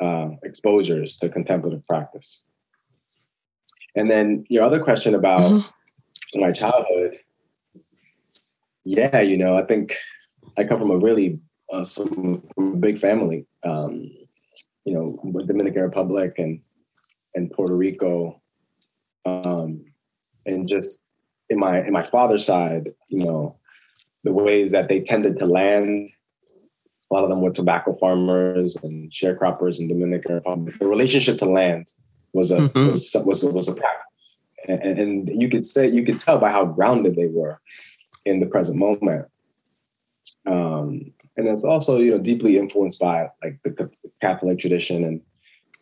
uh, 0.00 0.30
exposures 0.42 1.16
to 1.18 1.28
contemplative 1.28 1.84
practice. 1.84 2.42
And 3.94 4.10
then 4.10 4.44
your 4.48 4.64
other 4.64 4.82
question 4.82 5.14
about 5.14 5.52
mm-hmm. 5.52 5.68
My 6.36 6.52
childhood. 6.52 7.18
Yeah, 8.84 9.20
you 9.20 9.36
know, 9.36 9.56
I 9.56 9.64
think 9.64 9.94
I 10.58 10.64
come 10.64 10.78
from 10.78 10.90
a 10.90 10.98
really 10.98 11.40
uh, 11.72 11.82
some, 11.82 12.42
from 12.54 12.74
a 12.74 12.76
big 12.76 12.98
family. 12.98 13.46
Um, 13.64 14.10
you 14.84 14.92
know, 14.92 15.18
Dominican 15.46 15.82
Republic 15.82 16.34
and 16.38 16.60
and 17.34 17.50
Puerto 17.50 17.74
Rico 17.74 18.40
um, 19.26 19.84
and 20.46 20.68
just 20.68 21.00
in 21.50 21.58
my 21.58 21.80
in 21.80 21.92
my 21.92 22.06
father's 22.10 22.46
side, 22.46 22.90
you 23.08 23.24
know, 23.24 23.56
the 24.24 24.32
ways 24.32 24.70
that 24.72 24.88
they 24.88 25.00
tended 25.00 25.38
to 25.38 25.46
land. 25.46 26.10
A 27.10 27.14
lot 27.14 27.22
of 27.22 27.30
them 27.30 27.42
were 27.42 27.50
tobacco 27.50 27.92
farmers 27.92 28.76
and 28.82 29.10
sharecroppers 29.10 29.78
in 29.78 29.88
Dominican 29.88 30.36
Republic. 30.36 30.78
The 30.80 30.88
relationship 30.88 31.38
to 31.38 31.44
land 31.44 31.86
was 32.32 32.50
a 32.50 32.56
mm-hmm. 32.56 32.88
was, 32.88 33.14
was, 33.24 33.44
was 33.44 33.68
a 33.68 33.74
practice, 33.74 34.13
and, 34.68 34.98
and 34.98 35.42
you 35.42 35.48
could 35.48 35.64
say 35.64 35.88
you 35.88 36.04
could 36.04 36.18
tell 36.18 36.38
by 36.38 36.50
how 36.50 36.64
grounded 36.64 37.16
they 37.16 37.28
were 37.28 37.60
in 38.24 38.40
the 38.40 38.46
present 38.46 38.78
moment. 38.78 39.26
Um, 40.46 41.12
and 41.36 41.48
it's 41.48 41.64
also 41.64 41.98
you 41.98 42.12
know 42.12 42.18
deeply 42.18 42.58
influenced 42.58 43.00
by 43.00 43.30
like 43.42 43.60
the 43.62 43.90
Catholic 44.20 44.58
tradition 44.58 45.04
and 45.04 45.20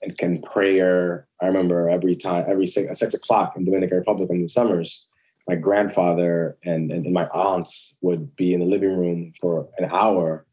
and 0.03 0.17
can 0.19 0.43
prayer. 0.43 1.27
I 1.41 1.47
remember 1.47 1.89
every 1.89 2.17
time, 2.17 2.45
every 2.49 2.67
six, 2.67 2.99
six 2.99 3.15
o'clock 3.15 3.57
in 3.57 3.65
Dominican 3.65 3.99
Republic 3.99 4.31
in 4.31 4.43
the 4.43 4.49
summers, 4.49 5.05
my 5.49 5.55
grandfather 5.55 6.57
and, 6.65 6.91
and, 6.91 7.13
my 7.13 7.27
aunts 7.29 7.99
would 8.03 8.35
be 8.37 8.53
in 8.55 8.61
the 8.61 8.67
living 8.67 8.97
room 8.97 9.33
for 9.41 9.69
an 9.79 9.89
hour 9.91 10.47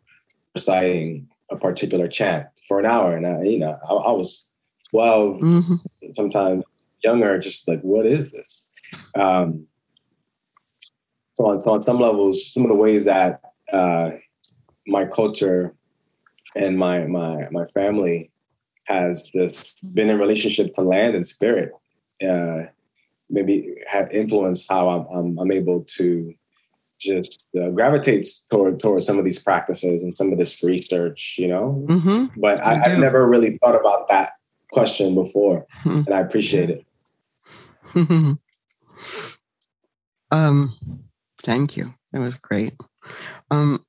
reciting 0.56 1.28
a 1.52 1.56
particular 1.56 2.08
chant 2.08 2.48
for 2.68 2.80
an 2.80 2.86
hour. 2.86 3.16
And 3.16 3.26
I, 3.26 3.44
you 3.44 3.60
know, 3.60 3.78
I, 3.88 3.94
I 3.94 4.12
was 4.12 4.50
12, 4.92 5.38
mm-hmm. 5.38 5.76
sometimes 6.14 6.64
younger, 7.03 7.38
just 7.39 7.68
like, 7.68 7.82
what 7.82 8.06
is 8.06 8.32
this? 8.32 8.72
Um, 9.15 9.68
so 11.36 11.46
on, 11.48 11.62
so 11.62 11.72
on 11.72 11.82
some 11.82 12.00
levels, 12.00 12.51
some 12.51 12.63
of 12.63 12.70
the 12.70 12.75
ways 12.75 13.06
that 13.06 13.41
uh, 13.72 14.12
my 14.88 15.06
culture 15.06 15.75
and 16.56 16.77
my 16.77 17.06
my 17.06 17.48
my 17.51 17.65
family 17.68 18.32
has 18.86 19.29
just 19.29 19.79
been 19.94 20.10
in 20.10 20.20
relationship 20.20 20.74
to 20.75 20.82
land 20.82 21.15
and 21.15 21.25
spirit. 21.25 21.72
Uh, 22.27 22.63
maybe 23.29 23.75
have 23.88 24.12
influenced 24.12 24.68
how 24.70 24.89
I'm, 24.89 25.06
I'm, 25.15 25.39
I'm 25.39 25.51
able 25.51 25.84
to 25.98 26.34
just 27.00 27.46
uh, 27.58 27.70
gravitate 27.70 28.27
toward 28.51 28.79
towards 28.79 29.06
some 29.06 29.18
of 29.18 29.24
these 29.24 29.41
practices 29.41 30.03
and 30.03 30.15
some 30.15 30.34
of 30.34 30.38
this 30.38 30.62
research, 30.63 31.36
you 31.38 31.48
know. 31.48 31.86
Mm-hmm. 31.88 32.41
But 32.41 32.60
I, 32.60 32.89
have 32.89 33.00
never 33.00 33.27
really 33.27 33.58
thought 33.60 33.79
about 33.79 34.10
that 34.10 34.34
question 34.74 35.15
before, 35.15 35.65
mm-hmm. 35.84 36.01
and 36.08 36.13
I 36.13 36.20
appreciate 36.20 36.70
it. 36.70 36.86
um, 40.31 40.75
thank 41.41 41.77
you. 41.77 41.93
That 42.12 42.22
was 42.22 42.36
great. 42.36 42.74
Um, 43.51 43.86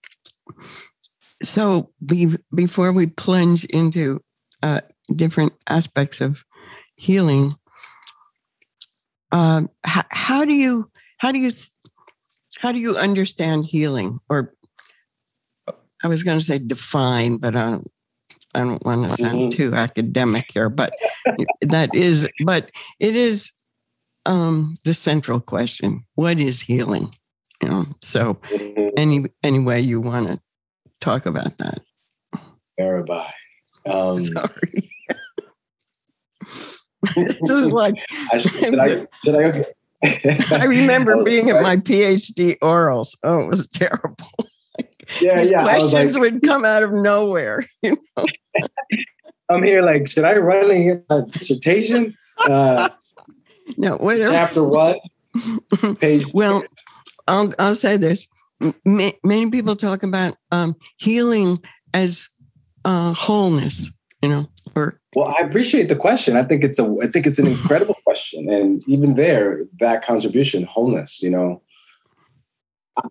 so 1.42 1.90
be, 2.04 2.36
before 2.54 2.92
we 2.92 3.06
plunge 3.06 3.64
into 3.64 4.22
uh, 4.62 4.80
different 5.14 5.54
aspects 5.66 6.20
of 6.20 6.44
healing. 6.96 7.56
Um, 9.32 9.68
how, 9.84 10.04
how 10.10 10.44
do 10.44 10.52
you 10.52 10.90
how 11.18 11.32
do 11.32 11.38
you 11.38 11.50
how 12.58 12.72
do 12.72 12.78
you 12.78 12.96
understand 12.96 13.66
healing? 13.66 14.18
Or 14.28 14.54
I 16.02 16.08
was 16.08 16.22
going 16.22 16.38
to 16.38 16.44
say 16.44 16.58
define, 16.58 17.38
but 17.38 17.56
I 17.56 17.70
don't 17.70 17.90
I 18.54 18.60
don't 18.60 18.84
want 18.84 19.10
to 19.10 19.16
sound 19.16 19.52
mm-hmm. 19.52 19.70
too 19.70 19.74
academic 19.74 20.46
here. 20.52 20.68
But 20.68 20.94
that 21.62 21.94
is, 21.94 22.28
but 22.44 22.70
it 22.98 23.14
is 23.14 23.52
um, 24.26 24.76
the 24.84 24.94
central 24.94 25.40
question: 25.40 26.04
What 26.14 26.38
is 26.40 26.60
healing? 26.60 27.14
You 27.62 27.68
know. 27.68 27.86
So, 28.00 28.38
any 28.96 29.24
any 29.42 29.60
way 29.60 29.80
you 29.80 30.00
want 30.00 30.28
to 30.28 30.40
talk 31.00 31.26
about 31.26 31.58
that? 31.58 31.80
Mirabai. 32.78 33.30
Um, 33.86 34.16
Sorry. 34.24 34.90
this 37.16 37.50
is 37.50 37.72
like. 37.72 37.96
I, 38.32 38.42
should 38.42 38.78
I, 38.78 39.06
should 39.24 39.36
I, 39.36 39.64
I 40.56 40.64
remember 40.64 41.22
being 41.22 41.50
at 41.50 41.62
my 41.62 41.76
PhD 41.76 42.58
orals. 42.58 43.16
Oh, 43.22 43.40
it 43.40 43.46
was 43.48 43.66
terrible. 43.68 44.16
yeah, 45.20 45.38
These 45.38 45.52
yeah, 45.52 45.62
questions 45.62 46.16
like, 46.16 46.32
would 46.32 46.42
come 46.42 46.64
out 46.64 46.82
of 46.82 46.92
nowhere. 46.92 47.64
You 47.82 47.96
know. 48.16 48.26
I'm 49.50 49.64
here 49.64 49.82
like, 49.82 50.08
should 50.08 50.24
I 50.24 50.36
write 50.36 51.02
a 51.10 51.22
dissertation? 51.22 52.14
Uh, 52.48 52.88
no, 53.76 53.96
whatever. 53.96 54.32
Chapter 54.32 54.64
what? 54.64 54.98
page. 56.00 56.24
Well, 56.34 56.64
I'll 57.28 57.52
I'll 57.58 57.74
say 57.74 57.96
this. 57.96 58.26
many 58.84 59.50
people 59.50 59.76
talk 59.76 60.02
about 60.02 60.36
um, 60.52 60.76
healing 60.98 61.58
as 61.94 62.28
uh, 62.84 63.12
wholeness, 63.12 63.90
you 64.22 64.28
know, 64.28 64.48
or 64.74 65.00
well, 65.14 65.34
I 65.38 65.42
appreciate 65.42 65.88
the 65.88 65.96
question. 65.96 66.36
I 66.36 66.44
think 66.44 66.62
it's 66.62 66.78
a 66.78 66.84
I 67.02 67.06
think 67.06 67.26
it's 67.26 67.38
an 67.38 67.46
incredible 67.46 67.96
question. 68.04 68.52
And 68.52 68.82
even 68.88 69.14
there, 69.14 69.60
that 69.80 70.04
contribution, 70.04 70.64
wholeness, 70.64 71.22
you 71.22 71.30
know. 71.30 71.62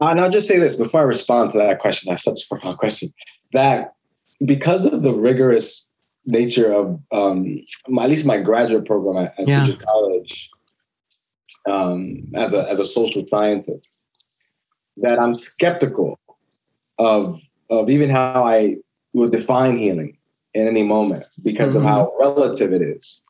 And 0.01 0.19
I'll 0.19 0.29
just 0.29 0.47
say 0.47 0.59
this 0.59 0.75
before 0.75 1.01
I 1.01 1.03
respond 1.03 1.51
to 1.51 1.57
that 1.57 1.79
question. 1.79 2.09
That's 2.09 2.23
such 2.23 2.43
a 2.43 2.47
profound 2.47 2.77
question. 2.77 3.11
That 3.53 3.93
because 4.45 4.85
of 4.85 5.01
the 5.01 5.13
rigorous 5.13 5.88
nature 6.29 6.71
of 6.71 6.99
um, 7.11 7.63
my, 7.87 8.03
at 8.03 8.09
least 8.09 8.25
my 8.25 8.37
graduate 8.37 8.85
program 8.85 9.25
at, 9.25 9.39
at 9.39 9.47
yeah. 9.47 9.67
College, 9.83 10.49
um, 11.69 12.23
as 12.35 12.53
a 12.53 12.69
as 12.69 12.79
a 12.79 12.85
social 12.85 13.25
scientist, 13.27 13.91
that 14.97 15.19
I'm 15.19 15.33
skeptical 15.33 16.19
of 16.97 17.41
of 17.69 17.89
even 17.89 18.09
how 18.09 18.43
I 18.43 18.75
will 19.13 19.29
define 19.29 19.77
healing 19.77 20.17
in 20.53 20.67
any 20.67 20.83
moment 20.83 21.25
because 21.43 21.75
mm-hmm. 21.75 21.85
of 21.85 21.89
how 21.89 22.13
relative 22.19 22.73
it 22.73 22.81
is. 22.81 23.21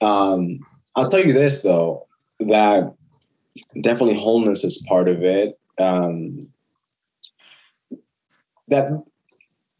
Um, 0.00 0.60
I'll 0.96 1.08
tell 1.08 1.24
you 1.24 1.32
this 1.32 1.62
though, 1.62 2.06
that 2.40 2.92
definitely 3.80 4.18
wholeness 4.18 4.64
is 4.64 4.84
part 4.88 5.08
of 5.08 5.22
it. 5.22 5.58
Um, 5.78 6.48
that 8.68 9.02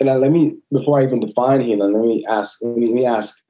and 0.08 0.20
let 0.20 0.30
me 0.30 0.56
before 0.72 1.00
I 1.00 1.04
even 1.04 1.20
define 1.20 1.60
healing, 1.60 1.92
let 1.92 2.02
me 2.02 2.24
ask 2.28 2.60
let 2.62 2.76
me, 2.76 2.86
let 2.86 2.94
me 2.94 3.06
ask 3.06 3.44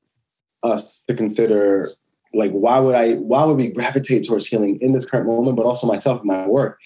us 0.62 1.04
to 1.08 1.14
consider 1.14 1.88
like 2.34 2.50
why 2.52 2.78
would 2.78 2.94
I 2.94 3.14
why 3.14 3.44
would 3.44 3.56
we 3.56 3.72
gravitate 3.72 4.26
towards 4.26 4.46
healing 4.46 4.78
in 4.80 4.92
this 4.92 5.06
current 5.06 5.26
moment, 5.26 5.56
but 5.56 5.66
also 5.66 5.86
myself 5.86 6.20
and 6.20 6.28
my 6.28 6.46
work, 6.46 6.78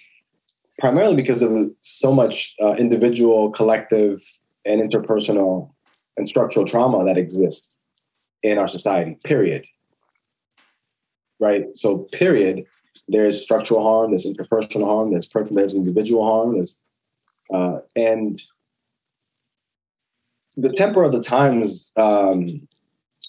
primarily 0.78 1.16
because 1.16 1.42
of 1.42 1.70
so 1.80 2.12
much 2.12 2.54
uh, 2.62 2.74
individual, 2.74 3.50
collective, 3.50 4.20
and 4.64 4.80
interpersonal 4.80 5.70
and 6.16 6.28
structural 6.28 6.66
trauma 6.66 7.04
that 7.04 7.16
exists 7.16 7.76
in 8.42 8.58
our 8.58 8.68
society, 8.68 9.18
period. 9.24 9.66
Right? 11.38 11.64
So, 11.74 12.08
period, 12.12 12.64
there's 13.08 13.40
structural 13.42 13.82
harm, 13.82 14.10
there's 14.10 14.26
interpersonal 14.26 14.86
harm, 14.86 15.10
there's 15.10 15.26
personal, 15.26 15.60
there's 15.60 15.74
individual 15.74 16.24
harm, 16.24 16.54
there's, 16.54 16.82
uh, 17.52 17.78
and 17.94 18.42
the 20.56 20.72
temper 20.72 21.02
of 21.02 21.12
the 21.12 21.20
times 21.20 21.92
um, 21.96 22.66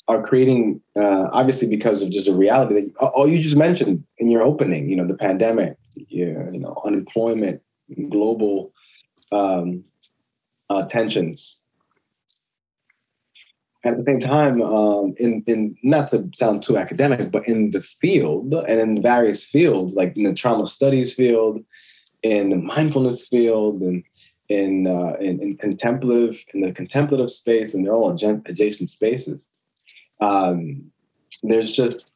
are 0.07 0.23
creating, 0.23 0.81
uh, 0.95 1.27
obviously, 1.33 1.67
because 1.67 2.01
of 2.01 2.09
just 2.09 2.27
a 2.27 2.33
reality 2.33 2.75
that 2.75 2.95
all 2.97 3.27
you 3.27 3.41
just 3.41 3.57
mentioned 3.57 4.03
in 4.17 4.29
your 4.29 4.41
opening, 4.41 4.89
you 4.89 4.95
know, 4.95 5.05
the 5.05 5.13
pandemic, 5.15 5.77
you 5.95 6.33
know, 6.53 6.81
unemployment, 6.85 7.61
global 8.09 8.71
um, 9.31 9.83
uh, 10.69 10.83
tensions. 10.83 11.59
At 13.83 13.97
the 13.97 14.03
same 14.03 14.19
time, 14.19 14.61
um, 14.63 15.13
in 15.17 15.43
in 15.47 15.75
not 15.83 16.09
to 16.09 16.29
sound 16.33 16.63
too 16.63 16.77
academic, 16.77 17.31
but 17.31 17.47
in 17.47 17.71
the 17.71 17.81
field 17.81 18.53
and 18.53 18.81
in 18.81 19.01
various 19.01 19.45
fields, 19.45 19.95
like 19.95 20.17
in 20.17 20.23
the 20.23 20.33
trauma 20.33 20.65
studies 20.65 21.13
field, 21.13 21.63
in 22.23 22.49
the 22.49 22.57
mindfulness 22.57 23.27
field, 23.27 23.81
and 23.81 24.03
in 24.49 24.87
uh, 24.87 25.15
in, 25.19 25.41
in 25.41 25.57
contemplative 25.57 26.43
in 26.53 26.61
the 26.61 26.71
contemplative 26.71 27.29
space, 27.29 27.73
and 27.73 27.85
they're 27.85 27.93
all 27.93 28.11
adjacent 28.11 28.89
spaces. 28.89 29.45
Um, 30.21 30.91
there's 31.43 31.71
just 31.71 32.13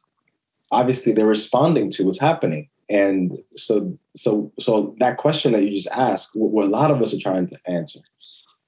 obviously 0.70 1.12
they're 1.12 1.26
responding 1.26 1.90
to 1.92 2.04
what's 2.04 2.18
happening, 2.18 2.68
and 2.88 3.38
so 3.54 3.96
so 4.16 4.52
so 4.58 4.94
that 4.98 5.18
question 5.18 5.52
that 5.52 5.62
you 5.62 5.70
just 5.70 5.90
asked, 5.90 6.30
what 6.34 6.64
a 6.64 6.68
lot 6.68 6.90
of 6.90 7.02
us 7.02 7.14
are 7.14 7.20
trying 7.20 7.46
to 7.48 7.58
answer, 7.66 8.00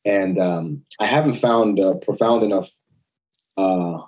and 0.04 0.38
um, 0.38 0.84
I 1.00 1.06
haven't 1.06 1.34
found 1.34 1.78
a 1.78 1.94
profound 1.94 2.42
enough 2.42 2.70
uh, 3.56 3.98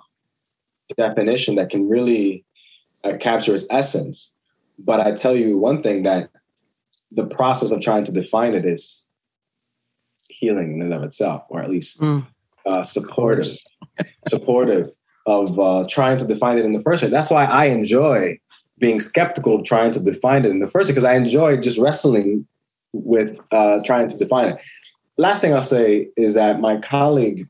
definition 0.95 1.55
that 1.55 1.69
can 1.69 1.89
really 1.89 2.45
uh, 3.03 3.17
capture 3.17 3.53
its 3.53 3.65
essence. 3.69 4.35
But 4.79 4.99
I 4.99 5.13
tell 5.13 5.35
you 5.35 5.57
one 5.57 5.81
thing 5.81 6.03
that 6.03 6.29
the 7.11 7.25
process 7.25 7.71
of 7.71 7.81
trying 7.81 8.03
to 8.03 8.11
define 8.11 8.53
it 8.53 8.65
is 8.65 9.06
healing 10.39 10.75
in 10.75 10.81
and 10.81 10.93
of 10.93 11.03
itself, 11.03 11.43
or 11.49 11.59
at 11.59 11.69
least 11.69 12.01
mm. 12.01 12.25
uh, 12.65 12.83
supportive, 12.83 13.47
supportive 14.27 14.87
of 15.25 15.59
uh, 15.59 15.85
trying 15.89 16.17
to 16.17 16.25
define 16.25 16.57
it 16.57 16.65
in 16.65 16.73
the 16.73 16.81
first 16.81 17.01
place. 17.01 17.11
That's 17.11 17.29
why 17.29 17.45
I 17.45 17.65
enjoy 17.65 18.39
being 18.79 18.99
skeptical 18.99 19.55
of 19.55 19.65
trying 19.65 19.91
to 19.91 19.99
define 19.99 20.45
it 20.45 20.51
in 20.51 20.59
the 20.59 20.67
first 20.67 20.85
place, 20.85 20.91
because 20.91 21.05
I 21.05 21.15
enjoy 21.15 21.57
just 21.57 21.79
wrestling 21.79 22.47
with 22.93 23.39
uh, 23.51 23.79
trying 23.83 24.07
to 24.07 24.17
define 24.17 24.49
it. 24.53 24.61
Last 25.17 25.41
thing 25.41 25.53
I'll 25.53 25.61
say 25.79 26.09
is 26.15 26.35
that 26.35 26.59
my 26.59 26.77
colleague, 26.77 27.47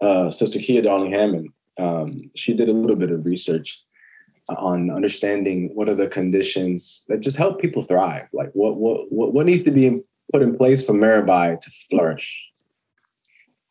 uh, 0.00 0.30
Sister 0.30 0.58
Kia 0.58 0.82
Darling 0.82 1.12
Hammond, 1.12 1.48
um, 1.78 2.30
she 2.34 2.54
did 2.54 2.68
a 2.68 2.72
little 2.72 2.96
bit 2.96 3.10
of 3.10 3.24
research 3.26 3.82
on 4.48 4.90
understanding 4.90 5.70
what 5.74 5.88
are 5.90 5.94
the 5.94 6.08
conditions 6.08 7.04
that 7.08 7.20
just 7.20 7.36
help 7.36 7.60
people 7.60 7.82
thrive. 7.82 8.26
Like 8.32 8.50
what 8.54 8.76
what, 8.76 9.32
what 9.34 9.46
needs 9.46 9.62
to 9.64 9.70
be 9.70 10.00
put 10.32 10.42
in 10.42 10.56
place 10.56 10.84
for 10.84 10.92
Mirabai 10.92 11.60
to 11.60 11.70
flourish. 11.88 12.44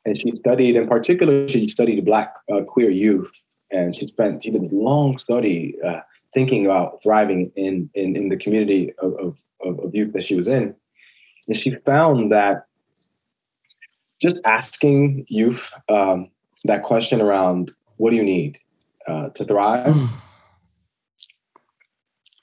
And 0.06 0.18
she 0.18 0.32
studied, 0.32 0.76
in 0.76 0.88
particular, 0.88 1.48
she 1.48 1.68
studied 1.68 2.06
Black 2.06 2.34
uh, 2.52 2.62
queer 2.64 2.90
youth, 2.90 3.32
and 3.72 3.94
she 3.94 4.08
spent 4.08 4.44
she 4.44 4.52
did 4.52 4.64
a 4.64 4.76
long 4.76 5.18
study 5.18 5.76
uh, 5.86 6.00
thinking 6.34 6.66
about 6.66 7.02
thriving 7.04 7.52
in, 7.56 7.90
in, 7.94 8.16
in 8.16 8.30
the 8.30 8.38
community 8.38 8.94
of, 9.00 9.14
of, 9.20 9.80
of 9.80 9.94
youth 9.94 10.14
that 10.14 10.26
she 10.26 10.36
was 10.36 10.48
in. 10.48 10.76
And 11.48 11.58
she 11.58 11.72
found 11.86 12.32
that 12.32 12.68
just 14.22 14.46
asking 14.46 15.26
youth 15.28 15.72
um, 15.90 16.30
that 16.64 16.84
question 16.84 17.22
around 17.22 17.72
what 17.98 18.12
do 18.12 18.18
you 18.18 18.24
need 18.24 18.60
uh, 19.08 19.30
to 19.30 19.46
thrive 19.46 19.86
mm. 19.86 20.10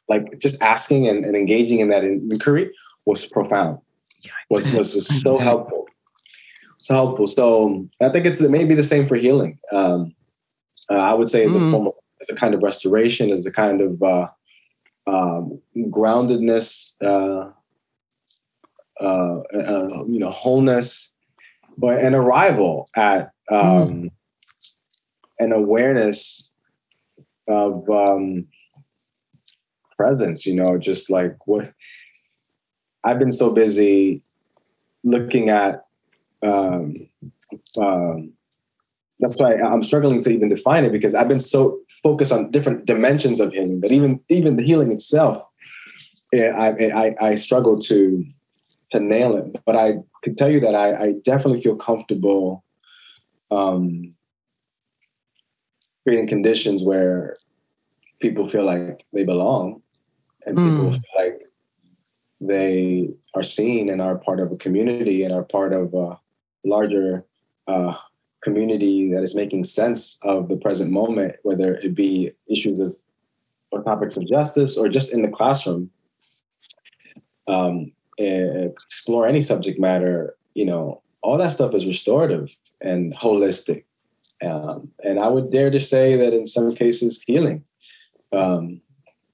like 0.08 0.38
just 0.38 0.62
asking 0.62 1.08
and, 1.08 1.24
and, 1.24 1.36
engaging 1.36 1.80
in 1.80 1.88
that 1.88 2.04
inquiry 2.04 2.70
was 3.04 3.26
profound 3.26 3.78
was 4.50 4.70
was, 4.72 4.94
was 4.94 5.06
so 5.22 5.38
helpful, 5.38 5.86
so 6.78 6.94
helpful. 6.94 7.26
So 7.26 7.88
I 8.00 8.08
think 8.10 8.26
it's 8.26 8.40
it 8.40 8.50
maybe 8.50 8.74
the 8.74 8.82
same 8.82 9.06
for 9.06 9.16
healing. 9.16 9.58
Um, 9.72 10.14
uh, 10.90 10.94
I 10.94 11.14
would 11.14 11.28
say 11.28 11.44
as 11.44 11.56
mm. 11.56 11.68
a 11.68 11.70
form 11.70 11.86
of 11.88 11.94
as 12.20 12.30
a 12.30 12.38
kind 12.38 12.54
of 12.54 12.62
restoration, 12.62 13.30
as 13.30 13.44
a 13.46 13.52
kind 13.52 13.80
of 13.80 14.02
uh, 14.02 14.28
um, 15.06 15.60
groundedness, 15.76 16.92
uh, 17.02 17.50
uh, 19.00 19.40
uh 19.40 20.04
you 20.06 20.18
know, 20.18 20.30
wholeness, 20.30 21.12
but 21.76 21.98
an 21.98 22.14
arrival 22.14 22.88
at 22.96 23.30
um, 23.50 23.58
mm. 23.60 24.10
an 25.38 25.52
awareness 25.52 26.52
of 27.48 27.88
um, 27.90 28.46
presence. 29.96 30.46
You 30.46 30.56
know, 30.56 30.78
just 30.78 31.10
like 31.10 31.36
what 31.46 31.72
I've 33.04 33.18
been 33.18 33.32
so 33.32 33.52
busy 33.52 34.22
looking 35.02 35.50
at. 35.50 35.84
Um, 36.42 37.08
um, 37.78 38.32
that's 39.20 39.38
why 39.38 39.54
I'm 39.54 39.82
struggling 39.82 40.20
to 40.22 40.34
even 40.34 40.48
define 40.48 40.84
it 40.84 40.92
because 40.92 41.14
I've 41.14 41.28
been 41.28 41.40
so 41.40 41.78
focused 42.02 42.32
on 42.32 42.50
different 42.50 42.84
dimensions 42.84 43.40
of 43.40 43.52
healing 43.52 43.80
but 43.80 43.92
even 43.92 44.20
even 44.28 44.56
the 44.56 44.64
healing 44.64 44.92
itself, 44.92 45.46
eh, 46.32 46.48
I 46.48 46.68
I, 47.02 47.14
I 47.20 47.34
struggle 47.34 47.78
to 47.80 48.24
to 48.92 49.00
nail 49.00 49.36
it. 49.36 49.60
But 49.64 49.76
I 49.76 49.98
can 50.22 50.34
tell 50.34 50.50
you 50.50 50.60
that 50.60 50.74
I, 50.74 50.92
I 50.94 51.12
definitely 51.24 51.60
feel 51.60 51.76
comfortable 51.76 52.64
um, 53.50 54.14
creating 56.02 56.28
conditions 56.28 56.82
where 56.82 57.36
people 58.20 58.48
feel 58.48 58.64
like 58.64 59.04
they 59.12 59.24
belong 59.24 59.82
and 60.46 60.56
mm. 60.56 60.70
people 60.70 60.92
feel 60.92 61.24
like 61.24 61.42
they 62.46 63.10
are 63.34 63.42
seen 63.42 63.88
and 63.88 64.00
are 64.00 64.18
part 64.18 64.40
of 64.40 64.52
a 64.52 64.56
community 64.56 65.24
and 65.24 65.32
are 65.32 65.42
part 65.42 65.72
of 65.72 65.94
a 65.94 66.18
larger 66.64 67.24
uh, 67.66 67.94
community 68.42 69.12
that 69.12 69.22
is 69.22 69.34
making 69.34 69.64
sense 69.64 70.18
of 70.22 70.48
the 70.48 70.56
present 70.56 70.90
moment, 70.90 71.36
whether 71.42 71.74
it 71.76 71.94
be 71.94 72.30
issues 72.50 72.78
of 72.78 72.94
or 73.70 73.82
topics 73.82 74.16
of 74.16 74.28
justice 74.28 74.76
or 74.76 74.88
just 74.88 75.12
in 75.12 75.22
the 75.22 75.28
classroom. 75.28 75.90
Um, 77.48 77.92
explore 78.16 79.26
any 79.26 79.40
subject 79.40 79.78
matter, 79.80 80.36
you 80.54 80.64
know, 80.64 81.02
all 81.22 81.36
that 81.36 81.48
stuff 81.48 81.74
is 81.74 81.84
restorative 81.84 82.56
and 82.80 83.14
holistic. 83.16 83.84
Um, 84.42 84.90
and 85.02 85.18
I 85.18 85.28
would 85.28 85.50
dare 85.50 85.70
to 85.70 85.80
say 85.80 86.16
that 86.16 86.32
in 86.32 86.46
some 86.46 86.74
cases, 86.74 87.22
healing. 87.22 87.64
Um, 88.32 88.80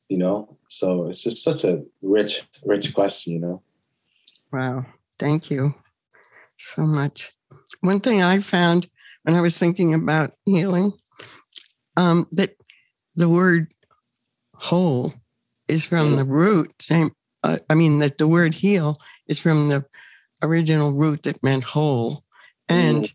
you 0.08 0.18
know, 0.18 0.56
so 0.70 1.08
it's 1.08 1.20
just 1.20 1.42
such 1.42 1.64
a 1.64 1.82
rich, 2.00 2.44
rich 2.64 2.94
question, 2.94 3.32
you 3.32 3.40
know. 3.40 3.62
Wow. 4.52 4.86
Thank 5.18 5.50
you 5.50 5.74
so 6.56 6.82
much. 6.82 7.32
One 7.80 7.98
thing 7.98 8.22
I 8.22 8.38
found 8.38 8.88
when 9.24 9.34
I 9.34 9.40
was 9.40 9.58
thinking 9.58 9.94
about 9.94 10.34
healing, 10.46 10.92
um, 11.96 12.28
that 12.30 12.54
the 13.16 13.28
word 13.28 13.74
whole 14.54 15.12
is 15.66 15.84
from 15.84 16.14
the 16.14 16.24
root, 16.24 16.72
same, 16.80 17.10
uh, 17.42 17.58
I 17.68 17.74
mean, 17.74 17.98
that 17.98 18.18
the 18.18 18.28
word 18.28 18.54
heal 18.54 18.96
is 19.26 19.40
from 19.40 19.70
the 19.70 19.84
original 20.40 20.92
root 20.92 21.24
that 21.24 21.42
meant 21.42 21.64
whole. 21.64 22.22
And 22.68 23.04
mm. 23.04 23.14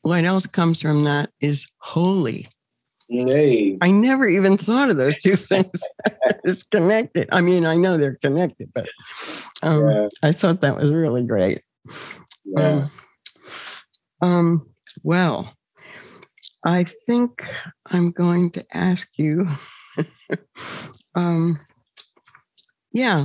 what 0.00 0.24
else 0.24 0.46
comes 0.46 0.80
from 0.80 1.04
that 1.04 1.28
is 1.40 1.70
holy. 1.76 2.48
Hey. 3.12 3.76
I 3.82 3.90
never 3.90 4.26
even 4.26 4.56
thought 4.56 4.90
of 4.90 4.96
those 4.96 5.18
two 5.18 5.36
things 5.36 5.82
as 6.46 6.62
connected. 6.62 7.28
I 7.30 7.42
mean, 7.42 7.66
I 7.66 7.76
know 7.76 7.96
they're 7.96 8.16
connected, 8.16 8.70
but 8.74 8.88
um, 9.62 9.86
yeah. 9.86 10.08
I 10.22 10.32
thought 10.32 10.62
that 10.62 10.76
was 10.76 10.92
really 10.92 11.22
great. 11.22 11.62
Yeah. 12.44 12.88
Um, 14.22 14.30
um, 14.30 14.66
well, 15.02 15.52
I 16.64 16.84
think 17.06 17.46
I'm 17.86 18.12
going 18.12 18.50
to 18.52 18.64
ask 18.72 19.08
you. 19.18 19.48
um, 21.14 21.58
yeah, 22.94 23.24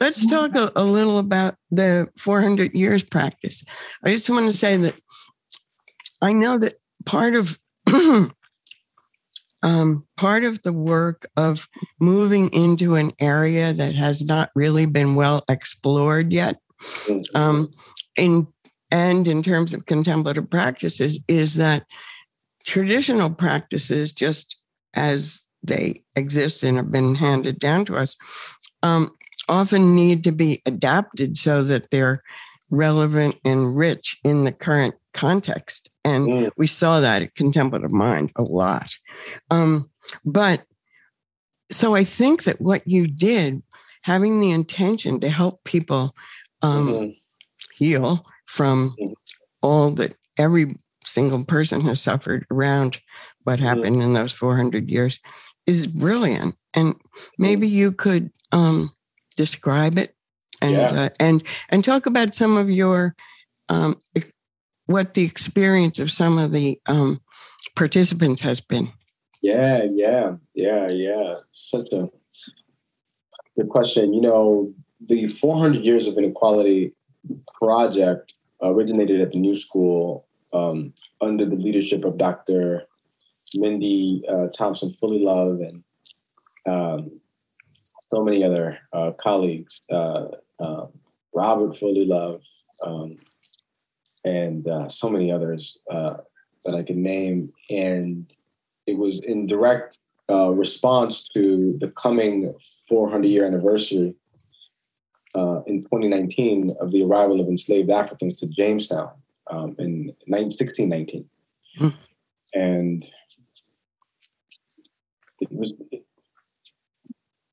let's 0.00 0.26
talk 0.26 0.54
a, 0.54 0.72
a, 0.74 0.84
little 0.84 1.18
about 1.18 1.54
the 1.70 2.08
400 2.18 2.74
years 2.74 3.04
practice. 3.04 3.62
I 4.04 4.10
just 4.10 4.28
want 4.28 4.50
to 4.50 4.56
say 4.56 4.76
that 4.76 4.94
I 6.20 6.32
know 6.32 6.58
that 6.58 6.74
part 7.04 7.34
of 7.34 7.58
um, 9.64 10.06
part 10.18 10.44
of 10.44 10.62
the 10.62 10.72
work 10.72 11.24
of 11.36 11.68
moving 11.98 12.50
into 12.50 12.94
an 12.96 13.12
area 13.18 13.72
that 13.72 13.94
has 13.94 14.22
not 14.22 14.50
really 14.54 14.84
been 14.84 15.14
well 15.14 15.42
explored 15.48 16.32
yet, 16.32 16.60
mm-hmm. 16.80 17.36
um, 17.36 17.72
in 18.16 18.46
and 18.90 19.26
in 19.26 19.42
terms 19.42 19.74
of 19.74 19.86
contemplative 19.86 20.48
practices, 20.48 21.18
is 21.26 21.54
that 21.54 21.86
traditional 22.64 23.30
practices, 23.30 24.12
just 24.12 24.56
as 24.92 25.42
they 25.62 26.04
exist 26.14 26.62
and 26.62 26.76
have 26.76 26.92
been 26.92 27.14
handed 27.14 27.58
down 27.58 27.86
to 27.86 27.96
us, 27.96 28.16
um, 28.82 29.10
often 29.48 29.96
need 29.96 30.22
to 30.24 30.30
be 30.30 30.62
adapted 30.66 31.36
so 31.36 31.62
that 31.62 31.90
they're 31.90 32.22
relevant 32.70 33.34
and 33.44 33.76
rich 33.76 34.18
in 34.24 34.44
the 34.44 34.52
current 34.52 34.94
context. 35.14 35.90
And 36.04 36.28
mm. 36.28 36.50
we 36.56 36.66
saw 36.66 37.00
that 37.00 37.22
at 37.22 37.34
Contemplative 37.34 37.92
Mind 37.92 38.32
a 38.36 38.42
lot. 38.42 38.90
Um, 39.50 39.90
but 40.24 40.64
so 41.70 41.94
I 41.94 42.04
think 42.04 42.44
that 42.44 42.60
what 42.60 42.86
you 42.86 43.06
did, 43.06 43.62
having 44.02 44.40
the 44.40 44.50
intention 44.50 45.20
to 45.20 45.30
help 45.30 45.64
people 45.64 46.14
um, 46.60 46.88
mm-hmm. 46.88 47.10
heal 47.74 48.26
from 48.46 48.90
mm-hmm. 49.00 49.12
all 49.62 49.90
that 49.92 50.14
every 50.36 50.76
single 51.04 51.44
person 51.44 51.80
has 51.82 52.00
suffered 52.00 52.46
around 52.50 53.00
what 53.44 53.58
mm-hmm. 53.58 53.66
happened 53.66 54.02
in 54.02 54.12
those 54.12 54.32
400 54.32 54.90
years 54.90 55.20
is 55.66 55.86
brilliant. 55.86 56.56
And 56.74 56.96
maybe 57.38 57.68
you 57.68 57.92
could 57.92 58.30
um, 58.52 58.92
describe 59.36 59.96
it 59.96 60.14
and 60.60 60.72
yeah. 60.72 61.02
uh, 61.02 61.08
and 61.18 61.42
and 61.68 61.84
talk 61.84 62.06
about 62.06 62.34
some 62.34 62.56
of 62.56 62.70
your 62.70 63.14
um, 63.68 63.96
what 64.86 65.14
the 65.14 65.24
experience 65.24 65.98
of 65.98 66.10
some 66.10 66.38
of 66.38 66.52
the 66.52 66.80
um, 66.86 67.20
participants 67.74 68.42
has 68.42 68.60
been. 68.60 68.92
Yeah, 69.42 69.84
yeah, 69.92 70.36
yeah, 70.54 70.88
yeah. 70.88 71.34
Such 71.52 71.92
a 71.92 72.08
good 73.56 73.68
question. 73.68 74.12
You 74.14 74.20
know, 74.20 74.72
the 75.06 75.28
400 75.28 75.84
Years 75.84 76.06
of 76.06 76.16
Inequality 76.16 76.94
project 77.58 78.34
originated 78.62 79.20
at 79.20 79.32
the 79.32 79.38
New 79.38 79.56
School 79.56 80.26
um, 80.52 80.92
under 81.20 81.44
the 81.44 81.56
leadership 81.56 82.04
of 82.04 82.16
Dr. 82.16 82.84
Mindy 83.54 84.22
uh, 84.28 84.48
Thompson 84.48 84.94
Fullilove 85.02 85.66
and 85.68 85.84
um, 86.66 87.20
so 88.08 88.22
many 88.22 88.44
other 88.44 88.78
uh, 88.92 89.12
colleagues, 89.20 89.82
uh, 89.90 90.26
uh 90.60 90.86
Robert 91.34 91.72
Fullilove, 91.72 92.40
um, 92.82 93.16
and 94.24 94.66
uh, 94.68 94.88
so 94.88 95.08
many 95.10 95.30
others 95.30 95.78
uh, 95.90 96.14
that 96.64 96.74
I 96.74 96.82
can 96.82 97.02
name. 97.02 97.52
And 97.70 98.26
it 98.86 98.98
was 98.98 99.20
in 99.20 99.46
direct 99.46 99.98
response 100.28 101.28
to 101.34 101.76
the 101.78 101.88
coming 101.90 102.54
400 102.88 103.28
year 103.28 103.46
anniversary 103.46 104.14
in 105.66 105.82
2019 105.82 106.76
of 106.80 106.92
the 106.92 107.02
arrival 107.04 107.40
of 107.40 107.48
enslaved 107.48 107.90
Africans 107.90 108.36
to 108.36 108.46
Jamestown 108.46 109.10
um, 109.48 109.74
in 109.78 110.14
1619. 110.26 111.26
Mm. 111.80 111.94
And 112.54 113.04
it 115.40 115.50
was 115.50 115.74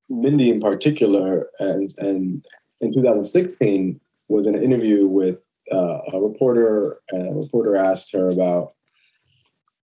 Mindy 0.10 0.49
in 0.49 0.60
particular, 0.60 1.49
as, 1.60 1.97
and 1.97 2.45
in 2.81 2.93
2016 2.93 3.99
was 4.27 4.47
an 4.47 4.55
interview 4.55 5.07
with 5.07 5.39
uh, 5.73 5.99
a 6.13 6.19
reporter, 6.19 6.99
a 7.13 7.34
reporter 7.34 7.75
asked 7.75 8.12
her 8.13 8.29
about 8.29 8.73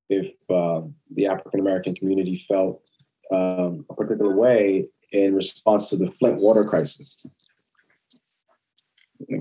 if 0.09 0.33
uh, 0.51 0.83
the 1.15 1.27
African 1.27 1.61
American 1.61 1.95
community 1.95 2.45
felt 2.49 2.91
um, 3.31 3.85
a 3.91 3.95
particular 3.95 4.35
way 4.35 4.85
in 5.13 5.35
response 5.35 5.91
to 5.91 5.97
the 5.97 6.11
Flint 6.13 6.39
water 6.39 6.65
crisis. 6.65 7.27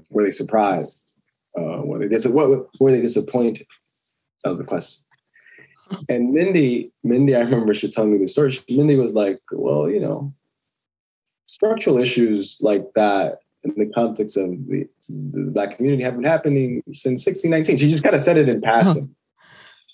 Were 0.10 0.26
they 0.26 0.32
surprised? 0.32 1.12
Uh, 1.58 1.82
were 1.84 2.00
they 2.00 2.08
dis- 2.08 2.28
what, 2.28 2.68
were 2.80 2.92
they 2.92 3.02
disappointed? 3.02 3.68
That 4.44 4.50
was 4.50 4.60
the 4.60 4.66
question. 4.66 5.02
And 6.10 6.34
Mindy, 6.34 6.92
Mindy, 7.04 7.36
I 7.36 7.42
remember 7.42 7.74
she 7.74 7.90
telling 7.90 8.12
me 8.12 8.20
the 8.20 8.28
story. 8.28 8.52
Mindy 8.70 8.98
was 8.98 9.14
like, 9.14 9.40
"Well, 9.52 9.90
you 9.90 10.02
know, 10.02 10.34
structural 11.46 11.98
issues 11.98 12.60
like 12.62 12.86
that 12.96 13.40
in 13.76 13.88
the 13.88 13.94
context 13.94 14.38
of 14.38 14.50
the, 14.68 14.88
the 15.10 15.52
black 15.52 15.78
community 15.78 16.04
have 16.04 16.16
been 16.16 16.24
happening 16.24 16.84
since 16.92 17.26
1619." 17.26 17.78
She 17.78 17.90
just 17.90 18.04
kind 18.04 18.16
of 18.16 18.22
said 18.22 18.38
it 18.38 18.50
in 18.50 18.62
passing. 18.62 19.14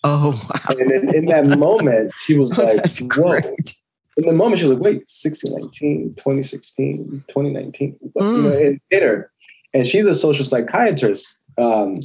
Oh, 0.03 0.31
wow. 0.49 0.75
And 0.77 0.91
in, 0.91 1.15
in 1.15 1.25
that 1.27 1.57
moment, 1.57 2.13
she 2.25 2.38
was 2.38 2.53
oh, 2.57 2.63
like, 2.63 2.97
"Whoa." 2.97 3.07
Great. 3.07 3.75
In 4.17 4.25
the 4.25 4.31
moment, 4.31 4.59
she 4.59 4.65
was 4.65 4.73
like, 4.73 4.83
wait, 4.83 4.97
1619, 5.07 6.13
2016, 6.15 7.23
2019. 7.29 7.97
Mm. 8.15 8.36
You 8.36 8.41
know, 8.41 8.49
it 8.49 8.81
hit. 8.89 9.27
And 9.73 9.86
she's 9.86 10.05
a 10.05 10.13
social 10.13 10.45
psychiatrist. 10.45 11.39
Um, 11.57 11.99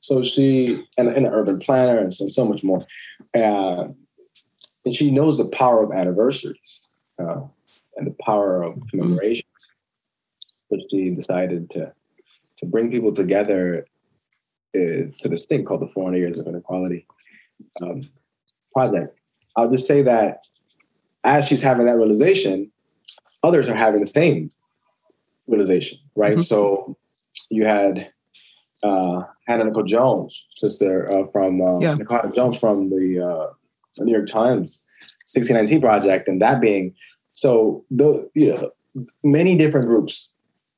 so 0.00 0.24
she 0.24 0.84
and, 0.98 1.08
and, 1.08 1.26
an 1.26 1.32
urban 1.32 1.58
planner 1.58 1.98
and 1.98 2.12
so, 2.12 2.28
so 2.28 2.44
much 2.44 2.62
more. 2.62 2.84
Uh, 3.34 3.88
and 4.84 4.94
she 4.94 5.10
knows 5.10 5.38
the 5.38 5.48
power 5.48 5.82
of 5.82 5.92
anniversaries 5.92 6.90
uh, 7.18 7.40
and 7.96 8.06
the 8.06 8.14
power 8.22 8.62
of 8.62 8.78
commemoration. 8.90 9.46
So 10.70 10.78
she 10.90 11.10
decided 11.10 11.70
to 11.70 11.92
to 12.58 12.66
bring 12.66 12.90
people 12.90 13.12
together 13.12 13.86
uh, 14.74 15.12
to 15.18 15.28
this 15.28 15.44
thing 15.44 15.64
called 15.64 15.82
the 15.82 15.88
400 15.88 16.18
Years 16.18 16.40
of 16.40 16.46
Inequality 16.46 17.06
um, 17.82 18.08
project. 18.72 19.18
I'll 19.56 19.70
just 19.70 19.86
say 19.86 20.02
that 20.02 20.40
as 21.24 21.46
she's 21.46 21.62
having 21.62 21.86
that 21.86 21.96
realization, 21.96 22.70
others 23.42 23.68
are 23.68 23.76
having 23.76 24.00
the 24.00 24.06
same 24.06 24.50
realization, 25.46 25.98
right? 26.14 26.34
Mm-hmm. 26.34 26.42
So 26.42 26.96
you 27.50 27.66
had 27.66 28.10
uh, 28.82 29.22
Hannah 29.46 29.70
Nikole 29.70 29.86
Jones, 29.86 30.46
sister 30.50 31.10
uh, 31.12 31.26
from 31.28 31.60
uh, 31.60 31.78
yeah. 31.78 31.94
Nikole 31.94 32.34
Jones 32.34 32.58
from 32.58 32.90
the 32.90 33.20
uh, 33.20 34.02
New 34.02 34.12
York 34.12 34.28
Times 34.28 34.84
1619 35.32 35.80
project, 35.80 36.28
and 36.28 36.40
that 36.42 36.60
being 36.60 36.94
so. 37.32 37.84
The 37.90 38.28
you 38.34 38.52
know 38.52 38.70
many 39.22 39.56
different 39.56 39.86
groups 39.86 40.30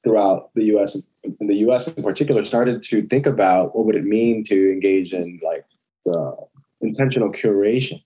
throughout 0.05 0.51
the 0.55 0.65
U.S. 0.65 1.03
in 1.25 1.47
the 1.47 1.57
U.S. 1.57 1.89
in 1.89 2.03
particular 2.03 2.45
started 2.45 2.83
to 2.85 3.03
think 3.03 3.27
about 3.27 3.77
what 3.77 3.87
would 3.87 3.97
it 3.97 4.05
mean 4.05 4.45
to 4.45 4.73
engage 4.73 5.13
in 5.13 5.41
like 5.43 5.65
the 6.07 6.37
intentional 6.81 7.31
curation 7.31 8.03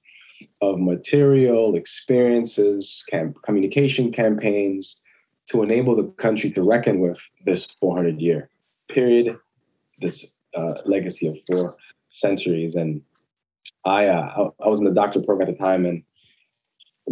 of 0.60 0.78
material 0.78 1.76
experiences, 1.76 3.04
camp, 3.08 3.36
communication 3.44 4.10
campaigns 4.12 5.00
to 5.46 5.62
enable 5.62 5.96
the 5.96 6.04
country 6.12 6.50
to 6.50 6.62
reckon 6.62 7.00
with 7.00 7.20
this 7.44 7.66
400 7.80 8.20
year 8.20 8.48
period, 8.88 9.36
this 10.00 10.32
uh, 10.54 10.74
legacy 10.84 11.28
of 11.28 11.36
four 11.46 11.76
centuries. 12.10 12.74
And 12.74 13.02
I, 13.84 14.06
uh, 14.06 14.50
I 14.64 14.68
was 14.68 14.80
in 14.80 14.86
the 14.86 14.92
doctorate 14.92 15.26
program 15.26 15.48
at 15.48 15.58
the 15.58 15.62
time 15.62 15.86
and 15.86 16.02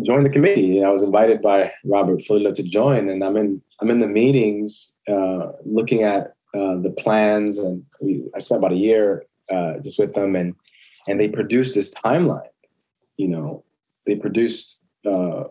joined 0.02 0.26
the 0.26 0.30
committee. 0.30 0.84
I 0.84 0.90
was 0.90 1.02
invited 1.02 1.42
by 1.42 1.72
Robert 1.84 2.22
Fuller 2.22 2.52
to 2.52 2.62
join, 2.62 3.08
and 3.08 3.22
I'm 3.24 3.36
in 3.36 3.62
I'm 3.80 3.90
in 3.90 4.00
the 4.00 4.06
meetings 4.06 4.96
uh, 5.08 5.52
looking 5.64 6.02
at 6.02 6.34
uh, 6.54 6.76
the 6.76 6.94
plans, 6.98 7.58
and 7.58 7.84
we, 8.00 8.30
I 8.34 8.38
spent 8.38 8.58
about 8.58 8.72
a 8.72 8.76
year 8.76 9.24
uh, 9.50 9.78
just 9.78 9.98
with 9.98 10.14
them, 10.14 10.36
and 10.36 10.54
and 11.08 11.20
they 11.20 11.28
produced 11.28 11.74
this 11.74 11.92
timeline. 11.92 12.48
You 13.16 13.28
know, 13.28 13.64
they 14.06 14.16
produced 14.16 14.80
uh, 15.04 15.44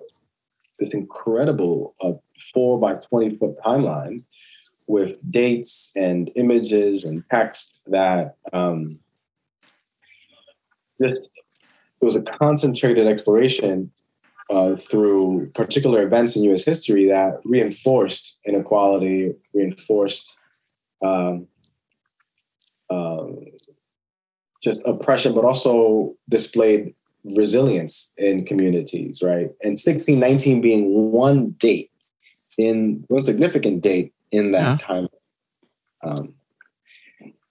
this 0.80 0.94
incredible 0.94 1.94
uh, 2.02 2.14
four 2.54 2.80
by 2.80 2.96
twenty 2.96 3.36
foot 3.36 3.56
timeline 3.66 4.24
with 4.88 5.18
dates 5.32 5.92
and 5.96 6.32
images 6.36 7.04
and 7.04 7.24
text 7.30 7.84
that 7.88 8.36
um, 8.54 9.00
just 11.00 11.30
it 12.02 12.06
was 12.06 12.16
a 12.16 12.24
concentrated 12.24 13.06
exploration 13.06 13.92
uh, 14.50 14.76
through 14.76 15.52
particular 15.54 16.04
events 16.04 16.36
in 16.36 16.44
U.S. 16.44 16.64
history 16.64 17.08
that 17.08 17.40
reinforced 17.46 18.40
inequality, 18.46 19.34
reinforced 19.54 20.40
um, 21.04 21.48
um, 22.90 23.46
just 24.62 24.86
oppression, 24.88 25.34
but 25.34 25.46
also 25.46 26.16
displayed 26.28 26.94
resilience 27.24 28.14
in 28.18 28.46
communities, 28.46 29.22
right? 29.22 29.50
And 29.62 29.78
1619 29.78 30.62
being 30.62 31.12
one 31.12 31.52
date 31.52 31.92
in 32.58 33.04
one 33.08 33.24
significant 33.24 33.82
date 33.82 34.14
in 34.32 34.52
that 34.52 34.62
yeah. 34.62 34.78
time. 34.78 35.08
Um, 36.04 36.34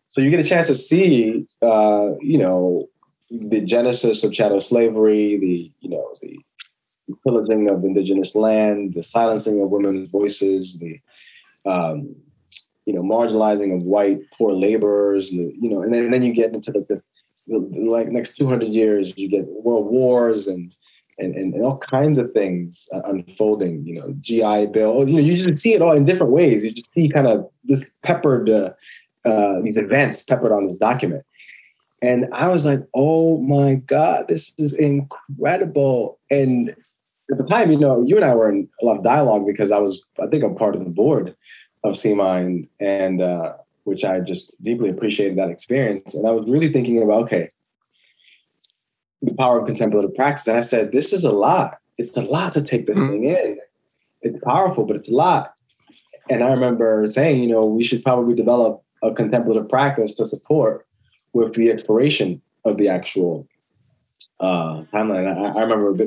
so 0.09 0.21
you 0.21 0.31
get 0.31 0.41
a 0.41 0.49
chance 0.49 0.67
to 0.67 0.75
see, 0.75 1.47
uh, 1.63 2.09
you 2.21 2.39
know, 2.39 2.89
the 3.31 3.61
genesis 3.61 4.25
of 4.25 4.33
chattel 4.33 4.61
slavery, 4.61 5.37
the 5.39 5.71
you 5.81 5.91
know 5.91 6.11
the 6.23 6.39
pillaging 7.25 7.69
of 7.69 7.85
indigenous 7.85 8.35
land, 8.35 8.95
the 8.95 9.03
silencing 9.03 9.61
of 9.63 9.71
women's 9.71 10.11
voices, 10.11 10.79
the 10.79 11.01
um, 11.65 12.15
you 12.87 12.95
know 12.95 13.03
marginalizing 13.03 13.75
of 13.75 13.83
white 13.83 14.19
poor 14.37 14.53
laborers, 14.53 15.31
you 15.31 15.71
know, 15.71 15.83
and 15.83 15.95
then, 15.95 16.05
and 16.05 16.15
then 16.15 16.23
you 16.23 16.33
get 16.33 16.55
into 16.55 16.73
the, 16.73 16.85
the, 16.89 17.03
the 17.47 17.91
like 17.91 18.09
next 18.09 18.37
200 18.37 18.69
years, 18.69 19.17
you 19.17 19.29
get 19.29 19.47
world 19.47 19.87
wars 19.87 20.47
and 20.47 20.75
and, 21.21 21.35
and, 21.35 21.53
and, 21.53 21.65
all 21.65 21.79
kinds 21.79 22.17
of 22.17 22.31
things 22.31 22.89
unfolding, 22.93 23.85
you 23.85 24.01
know, 24.01 24.15
GI 24.21 24.67
Bill, 24.69 25.09
you 25.09 25.17
know, 25.17 25.23
you 25.23 25.37
just 25.37 25.61
see 25.61 25.75
it 25.75 25.83
all 25.83 25.91
in 25.93 26.05
different 26.05 26.31
ways. 26.31 26.63
You 26.63 26.71
just 26.71 26.93
see 26.93 27.09
kind 27.09 27.27
of 27.27 27.51
this 27.65 27.91
peppered, 28.05 28.49
uh, 28.49 28.71
uh, 29.25 29.61
these 29.63 29.79
events 29.79 30.23
peppered 30.23 30.53
on 30.53 30.63
this 30.63 30.77
document. 30.77 31.25
And 32.01 32.27
I 32.33 32.49
was 32.49 32.65
like, 32.65 32.81
oh 32.95 33.39
my 33.39 33.77
God, 33.77 34.29
this 34.29 34.55
is 34.59 34.73
incredible. 34.75 36.21
And 36.31 36.75
at 37.31 37.39
the 37.39 37.47
time, 37.47 37.71
you 37.71 37.79
know, 37.79 38.03
you 38.07 38.17
and 38.17 38.25
I 38.25 38.35
were 38.35 38.49
in 38.49 38.69
a 38.81 38.85
lot 38.85 38.97
of 38.97 39.05
dialogue 39.05 39.47
because 39.47 39.71
I 39.71 39.79
was, 39.79 40.03
I 40.21 40.27
think 40.27 40.43
I'm 40.43 40.55
part 40.55 40.75
of 40.75 40.85
the 40.85 40.91
board 40.91 41.35
of 41.85 41.95
CMind. 41.95 42.69
And 42.81 43.21
uh, 43.21 43.55
which 43.89 44.05
I 44.05 44.21
just 44.21 44.53
deeply 44.63 44.91
appreciated 44.91 45.39
that 45.39 45.49
experience. 45.49 46.15
And 46.15 46.27
I 46.27 46.31
was 46.31 46.45
really 46.47 46.69
thinking 46.69 47.03
about, 47.03 47.25
okay, 47.25 47.49
the 49.23 49.35
power 49.35 49.59
of 49.59 49.67
contemplative 49.67 50.15
practice. 50.15 50.47
And 50.47 50.59
I 50.59 50.61
said, 50.61 50.93
this 50.93 51.13
is 51.13 51.25
a 51.25 51.33
lot. 51.33 51.79
It's 51.97 52.17
a 52.17 52.23
lot 52.23 52.53
to 52.53 52.63
take 52.63 52.87
this 52.87 52.99
mm-hmm. 52.99 53.11
thing 53.11 53.25
in. 53.25 53.59
It's 54.23 54.39
powerful, 54.45 54.85
but 54.85 54.97
it's 54.97 55.09
a 55.09 55.13
lot. 55.13 55.55
And 56.29 56.45
I 56.45 56.51
remember 56.51 57.05
saying, 57.07 57.43
you 57.43 57.51
know, 57.51 57.65
we 57.65 57.83
should 57.83 58.05
probably 58.05 58.35
develop 58.35 58.83
a 59.03 59.13
contemplative 59.13 59.69
practice 59.69 60.15
to 60.17 60.27
support 60.27 60.87
with 61.33 61.55
the 61.55 61.71
exploration 61.71 62.43
of 62.65 62.77
the 62.77 62.89
actual 62.89 63.49
uh, 64.41 64.83
timeline. 64.93 65.27
I, 65.27 65.59
I 65.59 65.63
remember 65.63 66.07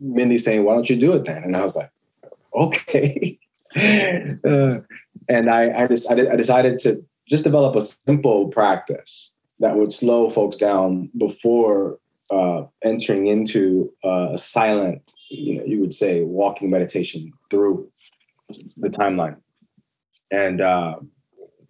Mindy 0.00 0.38
saying, 0.38 0.64
"Why 0.64 0.74
don't 0.74 0.88
you 0.88 0.96
do 0.96 1.14
it 1.14 1.24
then?" 1.24 1.42
And 1.44 1.56
I 1.56 1.60
was 1.60 1.76
like, 1.76 1.90
"Okay." 2.54 3.38
uh, 3.76 4.78
and 5.28 5.50
I, 5.50 5.82
I 5.82 5.86
just 5.86 6.10
I, 6.10 6.14
I 6.14 6.36
decided 6.36 6.78
to 6.80 7.04
just 7.26 7.44
develop 7.44 7.76
a 7.76 7.80
simple 7.80 8.48
practice 8.48 9.34
that 9.58 9.76
would 9.76 9.92
slow 9.92 10.30
folks 10.30 10.56
down 10.56 11.10
before 11.16 11.98
uh, 12.30 12.64
entering 12.84 13.26
into 13.26 13.92
uh, 14.04 14.28
a 14.32 14.38
silent, 14.38 15.12
you 15.30 15.58
know, 15.58 15.64
you 15.64 15.80
would 15.80 15.94
say, 15.94 16.22
walking 16.22 16.70
meditation 16.70 17.32
through 17.50 17.90
the 18.76 18.88
timeline. 18.88 19.36
And 20.30 20.60
uh, 20.60 20.96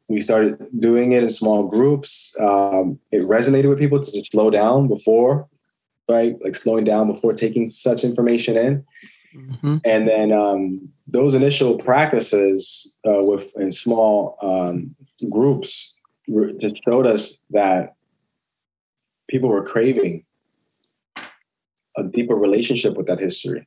we 0.09 0.21
started 0.21 0.59
doing 0.79 1.13
it 1.13 1.23
in 1.23 1.31
small 1.31 1.67
groups. 1.69 2.35
Um, 2.41 2.99
it 3.11 3.23
resonated 3.23 3.69
with 3.69 3.79
people 3.79 4.01
to 4.01 4.25
slow 4.25 4.51
down 4.51 4.89
before, 4.89 5.49
right? 6.09 6.37
Like 6.43 6.55
slowing 6.55 6.85
down 6.85 7.13
before 7.13 7.33
taking 7.33 7.69
such 7.69 8.05
information 8.05 8.57
in. 8.57 8.85
Mm-hmm. 9.35 9.77
And 9.85 10.09
then 10.09 10.33
um, 10.33 10.89
those 11.07 11.35
initial 11.35 11.77
practices 11.77 12.95
uh, 13.07 13.21
with 13.23 13.55
in 13.57 13.73
small 13.73 14.39
um, 14.41 14.95
groups 15.29 15.95
just 16.61 16.81
showed 16.85 17.07
us 17.07 17.39
that 17.51 17.95
people 19.29 19.49
were 19.49 19.65
craving 19.65 20.25
a 21.97 22.03
deeper 22.03 22.35
relationship 22.35 22.97
with 22.97 23.07
that 23.07 23.21
history, 23.21 23.67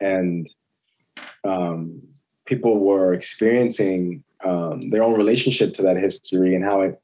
and 0.00 0.48
um, 1.44 2.02
people 2.46 2.78
were 2.78 3.12
experiencing 3.12 4.22
um, 4.44 4.80
their 4.90 5.02
own 5.02 5.16
relationship 5.16 5.74
to 5.74 5.82
that 5.82 5.96
history 5.96 6.54
and 6.54 6.64
how 6.64 6.80
it 6.80 7.00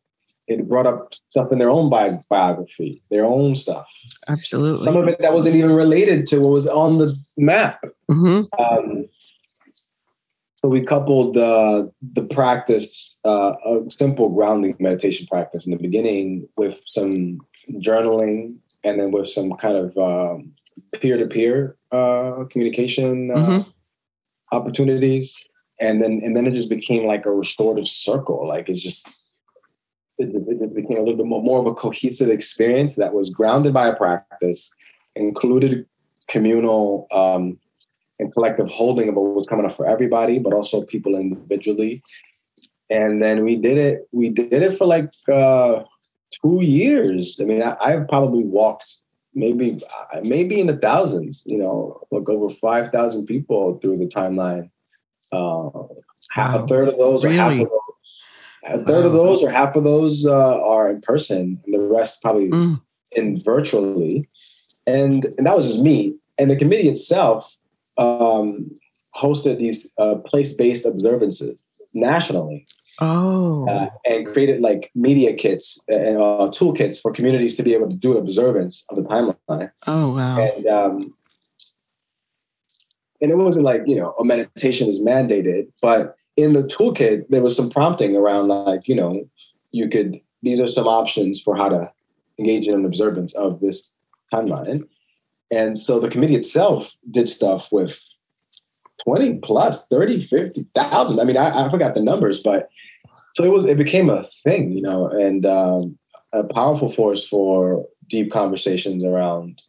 it 0.47 0.69
brought 0.69 0.87
up 0.87 1.15
stuff 1.31 1.51
in 1.53 1.59
their 1.59 1.71
own 1.71 1.89
bi- 1.89 2.19
biography, 2.29 3.03
their 3.11 3.25
own 3.25 3.55
stuff. 3.55 3.87
Absolutely. 4.29 4.85
Some 4.85 4.97
of 4.97 5.09
it 5.09 5.19
that 5.21 5.33
wasn't 5.33 5.57
even 5.57 5.73
related 5.73 6.27
to 6.27 6.39
what 6.39 6.51
was 6.51 6.69
on 6.69 6.99
the 6.99 7.17
map. 7.37 7.83
Mm-hmm. 8.11 8.43
Um, 8.63 9.09
so 10.57 10.69
we 10.69 10.83
coupled 10.83 11.37
uh, 11.39 11.87
the 12.13 12.25
practice, 12.25 13.17
uh, 13.25 13.55
a 13.65 13.91
simple 13.91 14.29
grounding 14.29 14.77
meditation 14.79 15.27
practice 15.27 15.67
in 15.67 15.73
the 15.73 15.79
beginning 15.79 16.49
with 16.57 16.81
some 16.87 17.41
journaling 17.81 18.57
and 18.83 19.01
then 19.01 19.13
with 19.13 19.29
some 19.29 19.53
kind 19.53 19.77
of 19.77 19.97
um, 19.97 20.53
peer-to-peer 21.01 21.77
uh, 21.91 22.45
communication 22.51 23.31
uh, 23.31 23.37
mm-hmm. 23.37 23.71
opportunities. 24.53 25.49
And 25.81 26.03
then, 26.03 26.21
and 26.23 26.37
then 26.37 26.47
it 26.47 26.53
just 26.53 26.71
became 26.71 27.07
like 27.07 27.27
a 27.27 27.33
restorative 27.33 27.89
circle. 27.89 28.47
Like 28.47 28.69
it's 28.69 28.83
just, 28.83 29.09
it, 30.19 30.35
it 30.35 30.75
became 30.75 30.99
a 30.99 31.01
little 31.01 31.17
bit 31.17 31.27
more, 31.27 31.43
more 31.43 31.61
of 31.61 31.67
a 31.67 31.75
cohesive 31.75 32.31
experience 32.31 32.97
that 32.97 33.13
was 33.15 33.31
grounded 33.31 33.73
by 33.73 33.89
a 33.89 33.97
practice, 33.97 34.75
included 35.17 35.87
communal 36.29 37.07
um, 37.11 37.59
and 38.19 38.33
collective 38.33 38.71
holding 38.71 39.09
of 39.09 39.17
what 39.17 39.35
was 39.35 39.47
coming 39.47 39.67
up 39.67 39.75
for 39.75 39.87
everybody, 39.87 40.39
but 40.39 40.53
also 40.53 40.85
people 40.85 41.15
individually. 41.17 42.03
And 42.91 43.23
then 43.23 43.45
we 43.45 43.57
did 43.57 43.79
it. 43.79 44.09
We 44.13 44.31
did 44.31 44.53
it 44.53 44.77
for 44.77 44.87
like 44.87 45.11
uh, 45.31 45.83
two 46.43 46.61
years. 46.63 47.39
I 47.41 47.45
mean, 47.45 47.63
I, 47.63 47.77
I've 47.81 48.09
probably 48.09 48.45
walked 48.45 48.99
maybe 49.35 49.83
maybe 50.23 50.61
in 50.61 50.67
the 50.67 50.77
thousands. 50.77 51.43
You 51.47 51.59
know, 51.59 52.07
like 52.11 52.29
over 52.29 52.55
five 52.55 52.93
thousand 52.93 53.27
people 53.27 53.79
through 53.79 53.99
the 53.99 54.07
timeline. 54.07 54.71
Uh, 55.33 55.71
wow. 55.73 55.89
a 56.37 56.67
third 56.67 56.89
of 56.89 56.99
those 56.99 57.25
really? 57.25 57.37
or 57.37 57.41
half 57.41 57.53
of 57.53 57.59
those 57.71 57.84
a 58.65 58.79
third 58.79 59.03
wow. 59.03 59.07
of 59.07 59.13
those 59.13 59.43
or 59.43 59.51
half 59.51 59.77
of 59.77 59.85
those 59.85 60.27
uh, 60.27 60.63
are 60.63 60.91
in 60.91 61.01
person, 61.01 61.61
and 61.65 61.75
the 61.75 61.81
rest 61.81 62.23
probably 62.23 62.51
mm. 62.51 62.81
in 63.13 63.41
virtually. 63.43 64.29
And 64.87 65.25
and 65.39 65.47
that 65.47 65.57
was 65.57 65.67
just 65.67 65.83
me. 65.83 66.17
And 66.39 66.51
the 66.51 66.57
committee 66.57 66.89
itself 66.89 67.55
um, 67.97 68.71
hosted 69.17 69.59
these 69.59 69.93
uh, 69.99 70.17
place-based 70.17 70.87
observances 70.87 71.63
nationally. 71.93 72.67
Oh, 73.01 73.69
uh, 73.69 73.91
and 74.05 74.25
created 74.25 74.61
like 74.61 74.93
media 74.95 75.35
kits 75.35 75.83
and 75.89 76.17
uh, 76.17 76.47
toolkits 76.55 77.01
for 77.03 77.11
communities 77.11 77.57
to 77.57 77.65
be 77.65 77.75
able 77.75 77.89
to 77.91 77.97
do 77.97 78.17
observance 78.17 78.85
of 78.89 78.97
the 78.97 79.03
timeline. 79.03 79.73
Oh 79.89 80.15
wow! 80.15 80.39
And 80.39 80.67
um, 80.69 81.15
and 83.21 83.33
it 83.33 83.37
wasn't 83.37 83.65
like 83.65 83.83
you 83.87 83.97
know 83.97 84.13
a 84.21 84.25
meditation 84.25 84.89
is 84.89 85.03
mandated, 85.03 85.73
but 85.83 86.15
in 86.37 86.53
the 86.53 86.63
toolkit, 86.63 87.27
there 87.29 87.43
was 87.43 87.57
some 87.57 87.71
prompting 87.71 88.17
around 88.17 88.49
like, 88.49 88.89
you 88.89 88.95
know, 88.95 89.29
you 89.71 89.89
could, 89.89 90.19
these 90.43 90.61
are 90.61 90.69
some 90.69 90.87
options 90.87 91.41
for 91.41 91.57
how 91.57 91.69
to 91.69 91.91
engage 92.39 92.67
in 92.67 92.75
an 92.75 92.85
observance 92.85 93.35
of 93.35 93.61
this 93.61 93.95
timeline. 94.33 94.83
And 95.51 95.79
so 95.79 96.01
the 96.01 96.11
committee 96.11 96.35
itself 96.35 96.97
did 97.11 97.29
stuff 97.29 97.71
with 97.71 98.01
20 99.05 99.39
plus 99.39 99.87
30, 99.89 100.21
50,000. 100.23 101.21
I 101.21 101.25
mean, 101.25 101.37
I, 101.37 101.67
I, 101.67 101.69
forgot 101.69 101.95
the 101.95 102.03
numbers, 102.03 102.43
but 102.43 102.69
so 103.37 103.45
it 103.45 103.51
was, 103.51 103.65
it 103.65 103.77
became 103.77 104.11
a 104.11 104.25
thing, 104.25 104.73
you 104.73 104.83
know, 104.83 105.09
and 105.09 105.45
um, 105.47 105.99
a 106.33 106.43
powerful 106.43 106.89
force 106.89 107.27
for 107.27 107.87
deep 108.09 108.33
conversations 108.33 109.05
around 109.05 109.63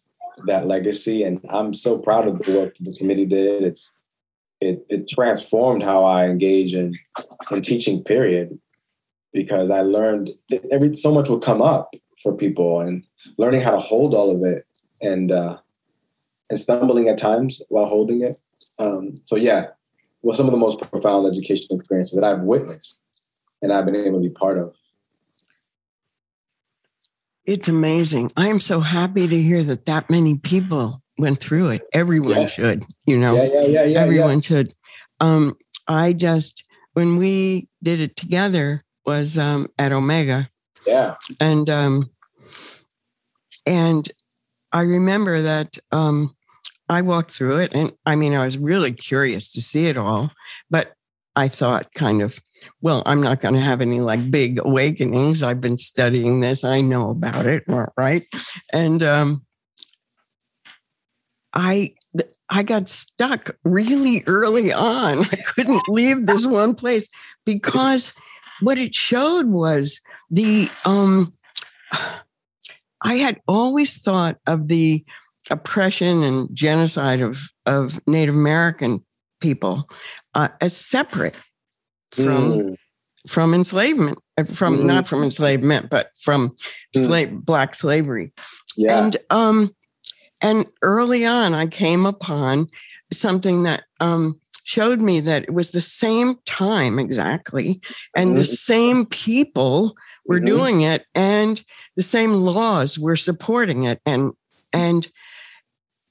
that 0.48 0.66
legacy. 0.66 1.24
And 1.24 1.40
I'm 1.50 1.74
so 1.74 2.00
proud 2.00 2.28
of 2.28 2.40
the 2.40 2.58
work 2.58 2.76
that 2.76 2.84
the 2.84 2.96
committee 2.98 3.26
did. 3.26 3.64
It's, 3.64 3.92
it, 4.66 4.86
it 4.90 5.08
transformed 5.08 5.84
how 5.84 6.04
I 6.04 6.28
engage 6.28 6.74
in, 6.74 6.96
in 7.52 7.62
teaching, 7.62 8.04
period, 8.04 8.58
because 9.34 9.70
I 9.70 9.82
learned 9.82 10.32
every 10.72 10.94
so 10.96 11.14
much 11.14 11.30
would 11.30 11.44
come 11.44 11.62
up 11.62 11.94
for 12.24 12.34
people 12.36 12.82
and 12.82 13.04
learning 13.38 13.62
how 13.62 13.72
to 13.72 13.80
hold 13.80 14.16
all 14.16 14.32
of 14.32 14.44
it 14.44 14.66
and 15.02 15.32
uh, 15.32 15.58
and 16.50 16.60
stumbling 16.60 17.08
at 17.08 17.18
times 17.18 17.62
while 17.70 17.86
holding 17.86 18.22
it. 18.22 18.40
Um, 18.80 19.16
so 19.24 19.36
yeah, 19.36 19.68
was 20.22 20.38
some 20.38 20.48
of 20.48 20.52
the 20.52 20.58
most 20.58 20.80
profound 20.82 21.28
educational 21.28 21.80
experiences 21.80 22.20
that 22.20 22.26
I've 22.26 22.42
witnessed 22.42 23.02
and 23.62 23.72
I've 23.72 23.86
been 23.86 23.96
able 23.96 24.22
to 24.22 24.30
be 24.30 24.34
part 24.34 24.58
of. 24.58 24.74
It's 27.46 27.68
amazing. 27.68 28.32
I 28.36 28.48
am 28.48 28.60
so 28.60 28.80
happy 28.80 29.28
to 29.28 29.42
hear 29.42 29.62
that 29.64 29.86
that 29.86 30.10
many 30.10 30.38
people 30.38 31.04
went 31.18 31.40
through 31.40 31.70
it. 31.70 31.84
Everyone 31.94 32.42
yeah. 32.42 32.46
should, 32.46 32.86
you 33.06 33.18
know. 33.18 33.36
Yeah, 33.36 33.50
yeah, 33.54 33.66
yeah, 33.68 33.84
yeah 33.84 34.00
Everyone 34.00 34.38
yeah. 34.38 34.42
should. 34.42 34.74
Um, 35.20 35.56
I 35.88 36.14
just 36.14 36.64
when 36.94 37.18
we 37.18 37.68
did 37.84 38.00
it 38.00 38.16
together 38.16 38.84
was 39.06 39.38
um, 39.38 39.68
at 39.78 39.92
Omega. 39.92 40.50
Yeah. 40.88 41.16
And 41.40 41.70
um, 41.70 42.10
and 43.66 44.10
I 44.72 44.82
remember 44.82 45.42
that 45.42 45.78
um, 45.92 46.36
I 46.90 47.02
walked 47.02 47.32
through 47.32 47.60
it, 47.60 47.72
and 47.74 47.92
I 48.06 48.16
mean, 48.16 48.34
I 48.34 48.46
was 48.46 48.58
really 48.58 48.92
curious 48.92 49.52
to 49.54 49.62
see 49.62 49.88
it 49.88 49.98
all, 49.98 50.32
but 50.70 50.94
I 51.36 51.48
thought 51.48 51.94
kind 51.94 52.22
of, 52.22 52.40
well, 52.82 53.04
I'm 53.06 53.22
not 53.22 53.42
going 53.42 53.56
to 53.56 53.62
have 53.62 53.82
any 53.82 54.00
like 54.00 54.32
big 54.32 54.60
awakenings. 54.64 55.44
I've 55.44 55.60
been 55.60 55.78
studying 55.78 56.40
this. 56.40 56.64
I 56.64 56.82
know 56.82 57.10
about 57.10 57.46
it, 57.46 57.64
right? 57.98 58.26
And 58.72 59.04
um, 59.04 59.45
I 61.56 61.94
I 62.50 62.64
got 62.64 62.90
stuck 62.90 63.58
really 63.64 64.24
early 64.28 64.72
on. 64.72 65.20
I 65.20 65.38
couldn't 65.46 65.82
leave 65.88 66.26
this 66.26 66.46
one 66.46 66.76
place 66.76 67.10
because 67.46 68.14
what 68.62 68.78
it 68.78 68.94
showed 68.94 69.48
was 69.48 70.02
the 70.30 70.70
um 70.84 71.34
I 73.02 73.16
had 73.16 73.40
always 73.48 74.02
thought 74.02 74.38
of 74.48 74.68
the 74.68 75.06
oppression 75.50 76.24
and 76.24 76.54
genocide 76.54 77.22
of 77.22 77.40
of 77.66 78.00
Native 78.08 78.36
American 78.36 79.04
people 79.40 79.90
uh, 80.34 80.50
as 80.62 80.76
separate 80.76 81.36
from 82.12 82.54
mm. 82.54 82.76
from 83.28 83.54
enslavement, 83.54 84.18
uh, 84.38 84.46
from 84.46 84.80
mm. 84.80 84.86
not 84.86 85.08
from 85.08 85.24
enslavement, 85.24 85.90
but 85.90 86.12
from 86.20 86.50
mm. 86.50 87.06
slave 87.06 87.32
black 87.46 87.76
slavery. 87.76 88.34
Yeah. 88.76 88.98
And 88.98 89.18
um, 89.30 89.75
and 90.46 90.68
early 90.84 91.26
on, 91.26 91.56
I 91.56 91.66
came 91.66 92.06
upon 92.06 92.70
something 93.12 93.64
that 93.64 93.86
um, 94.00 94.40
showed 94.64 95.02
me 95.02 95.20
that 95.22 95.42
it 95.44 95.54
was 95.56 95.72
the 95.72 95.82
same 95.82 96.36
time 96.46 97.00
exactly, 97.00 97.82
and 98.16 98.30
mm-hmm. 98.30 98.38
the 98.38 98.46
same 98.46 99.08
people 99.08 99.96
were 100.28 100.38
mm-hmm. 100.38 100.46
doing 100.46 100.82
it, 100.82 101.08
and 101.16 101.64
the 101.96 102.04
same 102.04 102.34
laws 102.34 103.00
were 103.00 103.16
supporting 103.16 103.86
it, 103.86 104.00
and 104.06 104.34
and 104.72 105.10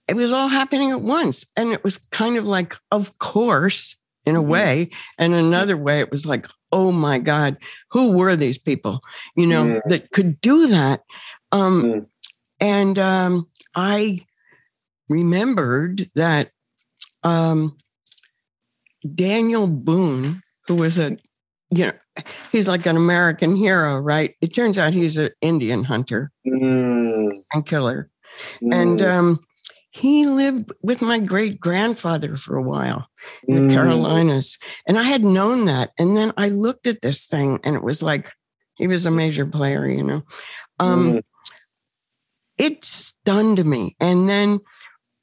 it 0.08 0.16
was 0.16 0.32
all 0.32 0.48
happening 0.48 0.90
at 0.90 1.00
once. 1.00 1.46
And 1.56 1.72
it 1.72 1.84
was 1.84 1.96
kind 1.96 2.36
of 2.36 2.44
like, 2.44 2.74
of 2.90 3.18
course, 3.18 3.96
in 4.26 4.36
a 4.36 4.42
Mhm. 4.42 4.48
way. 4.48 4.90
And 5.16 5.32
another 5.32 5.76
way, 5.76 6.00
it 6.00 6.10
was 6.10 6.26
like, 6.26 6.46
oh 6.72 6.92
my 6.92 7.18
God, 7.18 7.56
who 7.90 8.12
were 8.12 8.36
these 8.36 8.58
people, 8.58 9.00
you 9.36 9.46
know, 9.46 9.64
Mm. 9.64 9.80
that 9.86 10.10
could 10.10 10.40
do 10.40 10.66
that? 10.66 11.02
Um, 11.52 11.82
Mm. 11.82 12.06
And 12.60 12.98
um, 12.98 13.46
I 13.74 14.20
remembered 15.08 16.10
that 16.14 16.50
um, 17.22 17.76
Daniel 19.14 19.66
Boone, 19.66 20.42
who 20.66 20.76
was 20.76 20.98
a, 20.98 21.16
you 21.70 21.86
know, 21.86 21.92
he's 22.52 22.68
like 22.68 22.86
an 22.86 22.96
American 22.96 23.56
hero, 23.56 23.98
right? 23.98 24.34
It 24.40 24.54
turns 24.54 24.78
out 24.78 24.94
he's 24.94 25.16
an 25.16 25.30
Indian 25.40 25.84
hunter 25.84 26.30
Mm, 26.46 27.42
and 27.52 27.66
killer. 27.66 28.10
And 28.60 29.00
mm, 29.00 29.10
um, 29.10 29.40
he 29.90 30.26
lived 30.26 30.72
with 30.82 31.02
my 31.02 31.18
great 31.18 31.60
grandfather 31.60 32.36
for 32.36 32.56
a 32.56 32.62
while 32.62 33.06
in 33.46 33.56
mm, 33.56 33.68
the 33.68 33.74
Carolinas. 33.74 34.58
And 34.86 34.98
I 34.98 35.04
had 35.04 35.24
known 35.24 35.66
that. 35.66 35.92
And 35.98 36.16
then 36.16 36.32
I 36.36 36.48
looked 36.48 36.86
at 36.86 37.02
this 37.02 37.26
thing 37.26 37.60
and 37.64 37.76
it 37.76 37.82
was 37.82 38.02
like 38.02 38.32
he 38.76 38.86
was 38.88 39.06
a 39.06 39.10
major 39.10 39.46
player, 39.46 39.86
you 39.86 40.02
know. 40.02 40.22
Um, 40.80 41.14
mm, 41.14 41.22
It 42.58 42.84
stunned 42.84 43.64
me. 43.64 43.96
And 44.00 44.28
then 44.28 44.60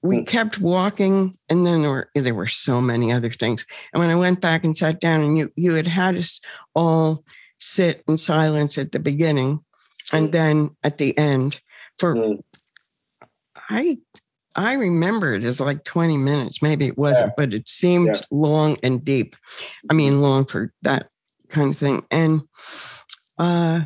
we 0.04 0.18
Hmm. 0.18 0.24
kept 0.24 0.60
walking, 0.60 1.36
and 1.50 1.66
then 1.66 1.82
there 1.84 1.92
were, 1.92 2.10
there 2.16 2.36
were 2.36 2.48
so 2.48 2.82
many 2.82 3.12
other 3.12 3.30
things. 3.32 3.66
And 3.94 4.00
when 4.02 4.10
I 4.10 4.16
went 4.16 4.42
back 4.42 4.64
and 4.64 4.76
sat 4.76 5.00
down, 5.00 5.22
and 5.22 5.38
you 5.38 5.52
you 5.56 5.74
had 5.74 5.88
had 5.88 6.16
us 6.18 6.42
all 6.76 7.24
sit 7.60 8.04
in 8.08 8.18
silence 8.18 8.78
at 8.78 8.92
the 8.92 9.00
beginning, 9.00 9.60
and 10.12 10.30
Mm. 10.30 10.32
then 10.32 10.70
at 10.84 10.98
the 10.98 11.18
end 11.18 11.62
for 12.00 12.16
mm. 12.16 12.42
I 13.70 14.00
I 14.56 14.74
remember 14.74 15.34
it 15.34 15.44
as 15.44 15.62
like 15.62 15.84
20 15.84 16.18
minutes. 16.18 16.62
Maybe 16.62 16.88
it 16.88 16.98
wasn't, 16.98 17.36
but 17.38 17.54
it 17.54 17.70
seemed 17.70 18.08
Yeah. 18.08 18.22
long 18.32 18.78
and 18.84 19.04
deep. 19.04 19.36
I 19.90 19.94
mean, 19.94 20.22
long 20.22 20.46
for 20.46 20.74
that 20.82 21.10
kind 21.50 21.72
of 21.72 21.78
thing. 21.78 22.06
And 22.12 22.42
uh 23.38 23.82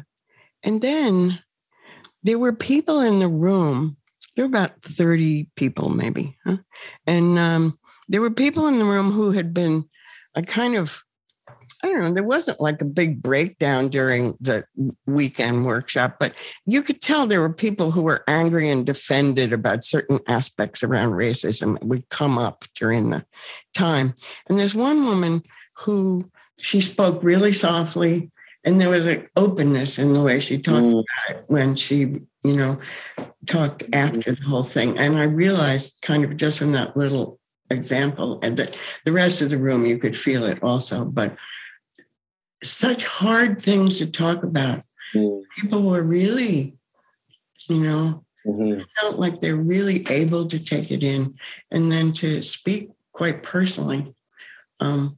and 0.64 0.82
then 0.82 1.40
there 2.26 2.40
were 2.40 2.54
people 2.54 3.00
in 3.00 3.20
the 3.20 3.28
room. 3.28 3.98
There 4.36 4.46
were 4.46 4.50
about 4.50 4.82
30 4.82 5.48
people, 5.56 5.90
maybe. 5.90 6.38
Huh? 6.44 6.58
And 7.06 7.38
um, 7.40 7.80
there 8.10 8.20
were 8.20 8.32
people 8.32 8.68
in 8.68 8.80
the 8.80 8.86
room 8.86 9.12
who 9.12 9.32
had 9.32 9.54
been 9.54 9.86
a 10.34 10.42
kind 10.42 10.76
of 10.76 11.04
I 11.84 11.90
don't 11.90 12.04
know, 12.04 12.14
there 12.14 12.24
wasn't 12.24 12.60
like 12.60 12.82
a 12.82 12.86
big 12.86 13.22
breakdown 13.22 13.90
during 13.90 14.36
the 14.42 14.64
weekend 15.06 15.66
workshop, 15.66 16.16
but 16.20 16.34
you 16.66 16.82
could 16.82 17.00
tell 17.00 17.28
there 17.28 17.42
were 17.42 17.54
people 17.54 17.92
who 17.92 18.02
were 18.02 18.24
angry 18.28 18.72
and 18.72 18.88
defended 18.88 19.54
about 19.54 19.84
certain 19.84 20.20
aspects 20.28 20.82
around 20.82 21.12
racism 21.12 21.78
that 21.78 21.86
would 21.86 22.10
come 22.10 22.40
up 22.40 22.66
during 22.76 23.12
the 23.12 23.24
time. 23.76 24.16
And 24.48 24.58
there's 24.58 24.74
one 24.74 25.06
woman 25.06 25.44
who 25.78 26.28
she 26.58 26.82
spoke 26.82 27.24
really 27.24 27.54
softly, 27.54 28.32
and 28.66 28.82
there 28.82 28.90
was 28.90 29.06
an 29.06 29.26
openness 29.36 30.00
in 30.00 30.14
the 30.14 30.22
way 30.22 30.40
she 30.40 30.58
talked 30.58 30.86
Mm. 30.86 31.04
about 31.04 31.38
it 31.38 31.44
when 31.48 31.76
she, 31.76 32.00
you 32.44 32.56
know, 32.56 32.78
talked 33.46 33.84
after 33.94 34.34
the 34.36 34.44
whole 34.44 34.64
thing. 34.64 34.98
And 34.98 35.18
I 35.18 35.24
realized 35.24 36.02
kind 36.02 36.24
of 36.26 36.36
just 36.36 36.58
from 36.60 36.72
that 36.74 36.98
little 36.98 37.40
example, 37.70 38.40
and 38.44 38.58
that 38.58 38.78
the 39.06 39.12
rest 39.12 39.42
of 39.42 39.50
the 39.50 39.58
room 39.58 39.86
you 39.86 39.98
could 39.98 40.18
feel 40.18 40.46
it 40.46 40.62
also, 40.64 41.06
but 41.06 41.38
such 42.64 43.04
hard 43.06 43.62
things 43.62 44.00
to 44.00 44.10
talk 44.12 44.44
about. 44.44 44.84
Mm, 45.14 45.42
People 45.60 45.84
were 45.84 46.04
really, 46.04 46.76
you 47.70 47.80
know, 47.80 48.26
mhm, 48.46 48.84
felt 49.00 49.18
like 49.18 49.42
they're 49.42 49.56
really 49.56 50.06
able 50.10 50.46
to 50.48 50.60
take 50.60 50.92
it 50.92 51.04
in 51.04 51.36
and 51.72 51.92
then 51.92 52.12
to 52.14 52.42
speak 52.44 52.90
quite 53.14 53.44
personally 53.44 54.14
um, 54.80 55.18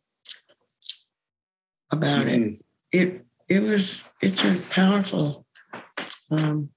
about 1.92 2.26
mm. 2.28 2.60
It 2.92 3.02
it 3.02 3.26
was 3.50 4.04
it's 4.22 4.44
a 4.44 4.56
powerful 4.70 5.46
um, 6.30 6.70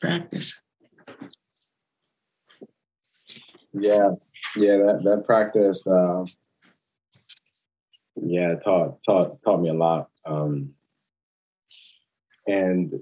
practice. 0.00 0.58
Yeah, 3.72 4.10
yeah, 4.56 4.78
that 4.78 5.00
that 5.04 5.24
practice, 5.26 5.86
uh, 5.86 6.24
yeah, 8.16 8.54
taught 8.64 8.98
taught 9.04 9.42
taught 9.44 9.60
me 9.60 9.68
a 9.68 9.74
lot, 9.74 10.08
um, 10.24 10.70
and 12.46 12.94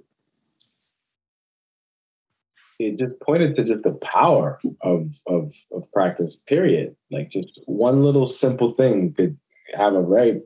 it 2.78 2.98
just 2.98 3.18
pointed 3.20 3.54
to 3.54 3.64
just 3.64 3.82
the 3.82 3.98
power 4.02 4.60
of 4.82 5.14
of 5.26 5.54
of 5.72 5.90
practice. 5.92 6.36
Period. 6.36 6.96
Like 7.10 7.30
just 7.30 7.60
one 7.66 8.02
little 8.02 8.26
simple 8.26 8.72
thing 8.72 9.14
could 9.14 9.38
have 9.74 9.94
a 9.94 10.02
very 10.04 10.42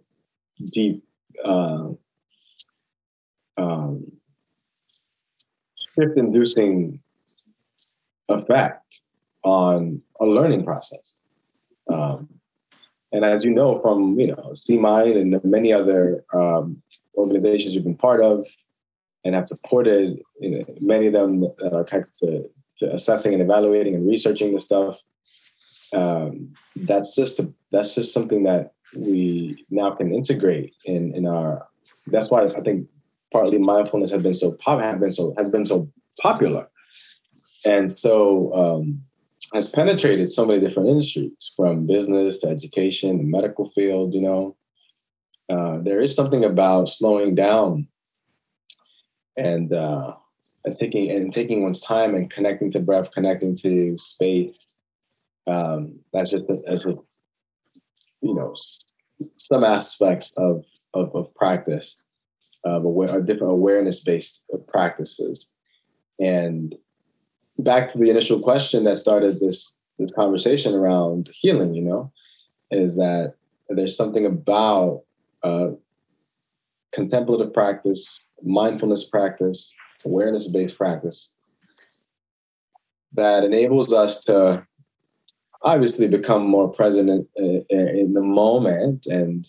deep 0.70 1.02
uh, 1.44 1.88
um, 3.56 4.10
shift-inducing 5.94 7.00
effect 8.28 9.00
on 9.44 10.00
a 10.20 10.24
learning 10.24 10.64
process. 10.64 11.18
Um, 11.92 12.28
and 13.12 13.24
as 13.24 13.44
you 13.44 13.50
know 13.50 13.80
from 13.80 14.18
you 14.18 14.28
know 14.28 14.52
CMind 14.54 15.20
and 15.20 15.44
many 15.44 15.72
other 15.72 16.24
um, 16.32 16.82
organizations 17.16 17.74
you've 17.74 17.84
been 17.84 17.96
part 17.96 18.22
of 18.22 18.46
and 19.24 19.34
have 19.34 19.46
supported, 19.46 20.20
you 20.40 20.50
know, 20.50 20.64
many 20.80 21.06
of 21.06 21.12
them 21.12 21.40
that 21.40 21.72
are 21.72 21.84
connected 21.84 22.14
to, 22.20 22.50
to 22.78 22.94
assessing 22.94 23.32
and 23.32 23.42
evaluating 23.42 23.94
and 23.94 24.08
researching 24.08 24.52
this 24.52 24.64
stuff. 24.64 24.98
Um, 25.94 26.54
that's 26.74 27.14
just 27.14 27.38
a, 27.38 27.52
that's 27.70 27.94
just 27.94 28.12
something 28.12 28.42
that 28.44 28.72
we 28.96 29.64
now 29.70 29.90
can 29.92 30.12
integrate 30.12 30.74
in 30.84 31.14
in 31.14 31.26
our. 31.26 31.68
That's 32.06 32.30
why 32.30 32.46
I 32.46 32.60
think 32.60 32.88
partly 33.32 33.58
mindfulness 33.58 34.10
has 34.10 34.22
been 34.22 34.34
so 34.34 34.52
pop 34.52 34.82
have 34.82 35.00
been 35.00 35.12
so 35.12 35.34
has 35.38 35.50
been 35.50 35.66
so 35.66 35.90
popular, 36.20 36.68
and 37.64 37.90
so. 37.90 38.52
Um, 38.54 39.02
has 39.52 39.68
penetrated 39.68 40.32
so 40.32 40.46
many 40.46 40.60
different 40.60 40.88
industries 40.88 41.50
from 41.56 41.86
business 41.86 42.38
to 42.38 42.48
education 42.48 43.18
the 43.18 43.24
medical 43.24 43.70
field 43.72 44.14
you 44.14 44.22
know. 44.22 44.56
Uh, 45.50 45.78
there 45.82 46.00
is 46.00 46.14
something 46.14 46.42
about 46.42 46.88
slowing 46.88 47.34
down 47.34 47.86
and 49.36 49.72
uh, 49.72 50.14
and 50.64 50.76
taking 50.76 51.10
and 51.10 51.32
taking 51.32 51.62
one's 51.62 51.80
time 51.80 52.14
and 52.14 52.30
connecting 52.30 52.70
to 52.72 52.80
breath 52.80 53.10
connecting 53.10 53.56
to 53.56 53.96
space. 53.98 54.56
Um, 55.46 55.98
that's 56.12 56.30
just 56.30 56.48
a, 56.48 56.54
a, 56.66 56.78
you 58.20 58.34
know 58.34 58.54
some 59.36 59.64
aspects 59.64 60.30
of 60.36 60.64
of, 60.94 61.14
of 61.14 61.34
practice 61.34 62.01
of 62.64 62.84
aware, 62.84 63.20
different 63.22 63.52
awareness 63.52 64.02
based 64.02 64.50
practices. 64.68 65.48
And 66.20 66.74
back 67.58 67.88
to 67.92 67.98
the 67.98 68.10
initial 68.10 68.40
question 68.40 68.84
that 68.84 68.96
started 68.96 69.40
this 69.40 69.76
this 69.98 70.10
conversation 70.12 70.74
around 70.74 71.28
healing 71.32 71.74
you 71.74 71.82
know 71.82 72.12
is 72.70 72.96
that 72.96 73.34
there's 73.68 73.96
something 73.96 74.26
about 74.26 75.02
uh, 75.42 75.68
contemplative 76.92 77.52
practice 77.52 78.18
mindfulness 78.42 79.04
practice 79.04 79.74
awareness 80.04 80.48
based 80.48 80.76
practice 80.76 81.34
that 83.14 83.44
enables 83.44 83.92
us 83.92 84.24
to 84.24 84.66
obviously 85.62 86.08
become 86.08 86.46
more 86.46 86.68
present 86.68 87.08
in, 87.36 87.64
in, 87.68 87.88
in 87.88 88.12
the 88.14 88.22
moment 88.22 89.06
and 89.06 89.46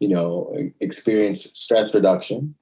you 0.00 0.08
know 0.08 0.54
experience 0.80 1.44
stress 1.44 1.92
reduction 1.94 2.54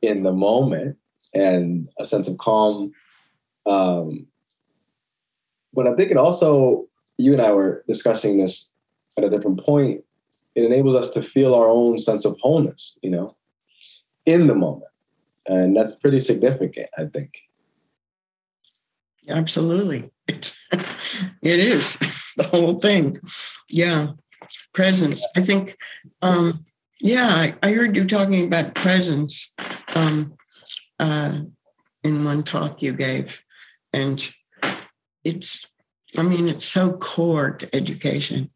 in 0.00 0.22
the 0.22 0.32
moment 0.32 0.96
and 1.34 1.88
a 1.98 2.04
sense 2.04 2.28
of 2.28 2.38
calm 2.38 2.92
um, 3.66 4.26
but 5.74 5.86
I'm 5.86 5.96
thinking 5.96 6.18
also, 6.18 6.86
you 7.18 7.32
and 7.32 7.40
I 7.40 7.52
were 7.52 7.84
discussing 7.88 8.38
this 8.38 8.70
at 9.16 9.24
a 9.24 9.30
different 9.30 9.64
point. 9.64 10.04
It 10.54 10.64
enables 10.64 10.96
us 10.96 11.10
to 11.10 11.22
feel 11.22 11.54
our 11.54 11.68
own 11.68 11.98
sense 11.98 12.24
of 12.24 12.36
wholeness, 12.40 12.98
you 13.02 13.10
know, 13.10 13.36
in 14.26 14.48
the 14.48 14.54
moment. 14.54 14.90
And 15.46 15.76
that's 15.76 15.96
pretty 15.96 16.20
significant, 16.20 16.88
I 16.98 17.06
think. 17.06 17.38
Absolutely. 19.28 20.10
It, 20.28 20.56
it 21.42 21.58
is 21.58 21.96
the 22.36 22.44
whole 22.44 22.78
thing. 22.80 23.18
Yeah. 23.68 24.08
Presence. 24.72 25.26
I 25.36 25.42
think, 25.42 25.76
um, 26.22 26.64
yeah, 27.00 27.28
I, 27.28 27.54
I 27.62 27.72
heard 27.72 27.96
you 27.96 28.06
talking 28.06 28.44
about 28.46 28.74
presence 28.74 29.54
um, 29.94 30.34
uh, 30.98 31.40
in 32.04 32.24
one 32.24 32.42
talk 32.42 32.82
you 32.82 32.92
gave. 32.92 33.42
And 33.92 34.26
it's, 35.24 35.66
I 36.16 36.22
mean, 36.22 36.48
it's 36.48 36.64
so 36.64 36.92
core 36.92 37.52
to 37.52 37.76
education 37.76 38.48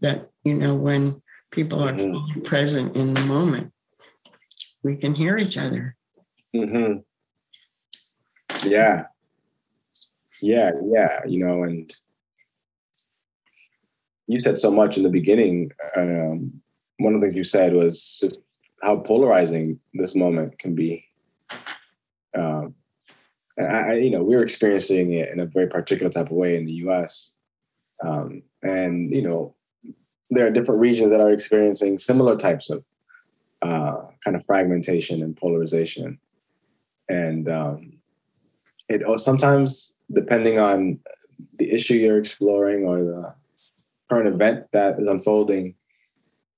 that, 0.00 0.30
you 0.44 0.54
know, 0.54 0.74
when 0.74 1.22
people 1.50 1.82
are 1.84 1.92
Mhm. 1.92 2.12
fully 2.12 2.40
present 2.40 2.96
in 2.96 3.12
the 3.12 3.20
moment, 3.20 3.72
we 4.82 4.96
can 4.96 5.14
hear 5.14 5.36
each 5.36 5.56
other. 5.58 5.96
Mm-hmm. 6.54 7.00
Yeah. 8.68 9.06
Yeah, 10.40 10.72
yeah, 10.84 11.20
you 11.26 11.44
know, 11.44 11.62
and 11.62 11.94
you 14.32 14.38
said 14.38 14.58
so 14.58 14.70
much 14.70 14.96
in 14.96 15.02
the 15.02 15.10
beginning. 15.10 15.70
Um, 15.96 16.60
one 16.98 17.14
of 17.14 17.20
the 17.20 17.26
things 17.26 17.36
you 17.36 17.44
said 17.44 17.74
was 17.74 18.18
just 18.20 18.40
how 18.82 18.96
polarizing 18.96 19.78
this 19.94 20.14
moment 20.14 20.58
can 20.58 20.74
be. 20.74 21.06
Um, 22.36 22.74
I, 23.58 23.94
you 23.94 24.10
know, 24.10 24.22
we're 24.22 24.42
experiencing 24.42 25.12
it 25.12 25.28
in 25.30 25.38
a 25.38 25.46
very 25.46 25.68
particular 25.68 26.10
type 26.10 26.26
of 26.26 26.32
way 26.32 26.56
in 26.56 26.64
the 26.64 26.72
U.S. 26.86 27.36
Um, 28.02 28.42
and 28.62 29.14
you 29.14 29.22
know, 29.22 29.54
there 30.30 30.46
are 30.46 30.50
different 30.50 30.80
regions 30.80 31.10
that 31.10 31.20
are 31.20 31.30
experiencing 31.30 31.98
similar 31.98 32.36
types 32.36 32.70
of 32.70 32.84
uh, 33.60 34.06
kind 34.24 34.34
of 34.34 34.44
fragmentation 34.46 35.22
and 35.22 35.36
polarization. 35.36 36.18
And 37.08 37.48
um, 37.50 37.92
it 38.88 39.02
sometimes, 39.20 39.94
depending 40.10 40.58
on 40.58 40.98
the 41.58 41.70
issue 41.70 41.94
you're 41.94 42.18
exploring 42.18 42.84
or 42.84 43.02
the 43.02 43.34
current 44.12 44.28
event 44.28 44.66
that 44.72 44.98
is 44.98 45.08
unfolding, 45.08 45.74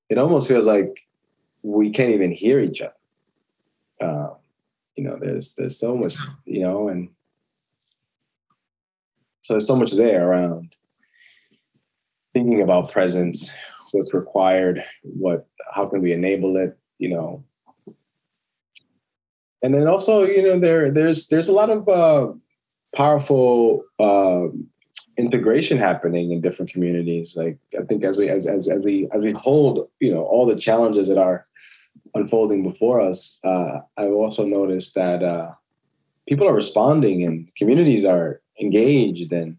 it 0.09 0.19
almost 0.19 0.49
feels 0.49 0.67
like 0.67 1.07
we 1.63 1.91
can't 1.91 2.11
even 2.13 2.33
hear 2.33 2.59
each 2.59 2.83
other. 2.83 2.93
Uh, 4.01 4.35
you 4.97 5.05
know, 5.05 5.17
there's 5.21 5.55
there's 5.55 5.79
so 5.79 5.97
much, 5.97 6.17
you 6.45 6.63
know, 6.63 6.89
and 6.89 7.11
so 9.43 9.55
there's 9.55 9.69
so 9.69 9.77
much 9.77 9.93
there 9.93 10.29
around 10.29 10.75
thinking 12.33 12.61
about 12.61 12.91
presence, 12.91 13.53
what's 13.93 14.13
required, 14.13 14.83
what 15.03 15.47
how 15.73 15.87
can 15.87 16.03
we 16.03 16.13
enable 16.13 16.57
it, 16.57 16.77
you 16.99 17.09
know. 17.09 17.45
And 19.63 19.73
then 19.75 19.87
also, 19.87 20.25
you 20.25 20.43
know, 20.43 20.59
there 20.59 20.91
there's 20.91 21.29
there's 21.29 21.49
a 21.49 21.53
lot 21.53 21.71
of 21.71 21.89
uh, 21.89 22.33
powerful 22.97 23.85
uh, 24.01 24.47
integration 25.17 25.79
happening 25.79 26.33
in 26.33 26.41
different 26.41 26.71
communities. 26.71 27.37
Like 27.37 27.59
I 27.79 27.85
think 27.85 28.05
as 28.05 28.17
we 28.17 28.29
as, 28.29 28.47
as 28.47 28.69
as 28.69 28.83
we 28.83 29.09
as 29.13 29.23
we 29.23 29.33
hold, 29.33 29.89
you 30.01 30.13
know, 30.13 30.23
all 30.25 30.47
the 30.47 30.57
challenges 30.57 31.09
that 31.09 31.19
are 31.19 31.45
unfolding 32.15 32.63
before 32.63 33.01
us, 33.01 33.39
uh, 33.45 33.81
I've 33.97 34.13
also 34.13 34.45
noticed 34.45 34.95
that 34.95 35.23
uh, 35.23 35.53
people 36.29 36.49
are 36.49 36.55
responding 36.55 37.25
and 37.25 37.55
communities 37.57 38.05
are 38.05 38.41
engaged 38.61 39.33
and 39.33 39.59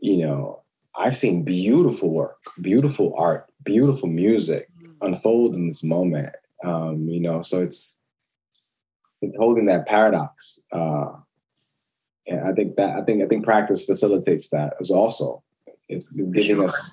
you 0.00 0.18
know 0.18 0.60
I've 0.96 1.16
seen 1.16 1.44
beautiful 1.44 2.10
work, 2.10 2.38
beautiful 2.60 3.14
art, 3.16 3.46
beautiful 3.64 4.08
music 4.08 4.68
mm. 4.82 4.92
unfold 5.02 5.54
in 5.54 5.66
this 5.66 5.84
moment. 5.84 6.36
Um, 6.64 7.08
you 7.08 7.20
know, 7.20 7.42
so 7.42 7.62
it's, 7.62 7.96
it's 9.22 9.36
holding 9.36 9.66
that 9.66 9.86
paradox. 9.86 10.60
Uh, 10.72 11.12
and 12.30 12.40
I 12.48 12.52
think 12.52 12.76
that 12.76 12.96
I 12.96 13.02
think 13.02 13.22
I 13.22 13.26
think 13.26 13.44
practice 13.44 13.84
facilitates 13.84 14.48
that 14.48 14.74
as 14.80 14.90
also. 14.90 15.42
It's 15.88 16.06
giving 16.08 16.44
sure. 16.44 16.64
us 16.64 16.92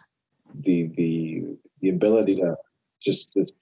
the 0.61 0.89
the 0.97 1.43
the 1.81 1.89
ability 1.89 2.35
to 2.35 2.57
just 3.05 3.31
just 3.33 3.55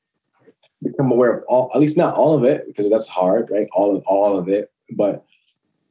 become 0.81 1.11
aware 1.11 1.39
of 1.39 1.43
all 1.47 1.69
at 1.73 1.81
least 1.81 1.97
not 1.97 2.15
all 2.15 2.33
of 2.33 2.43
it 2.43 2.65
because 2.67 2.89
that's 2.89 3.09
hard, 3.09 3.49
right? 3.51 3.67
All 3.73 3.95
of 3.95 4.03
all 4.07 4.37
of 4.37 4.47
it, 4.47 4.71
but 4.91 5.25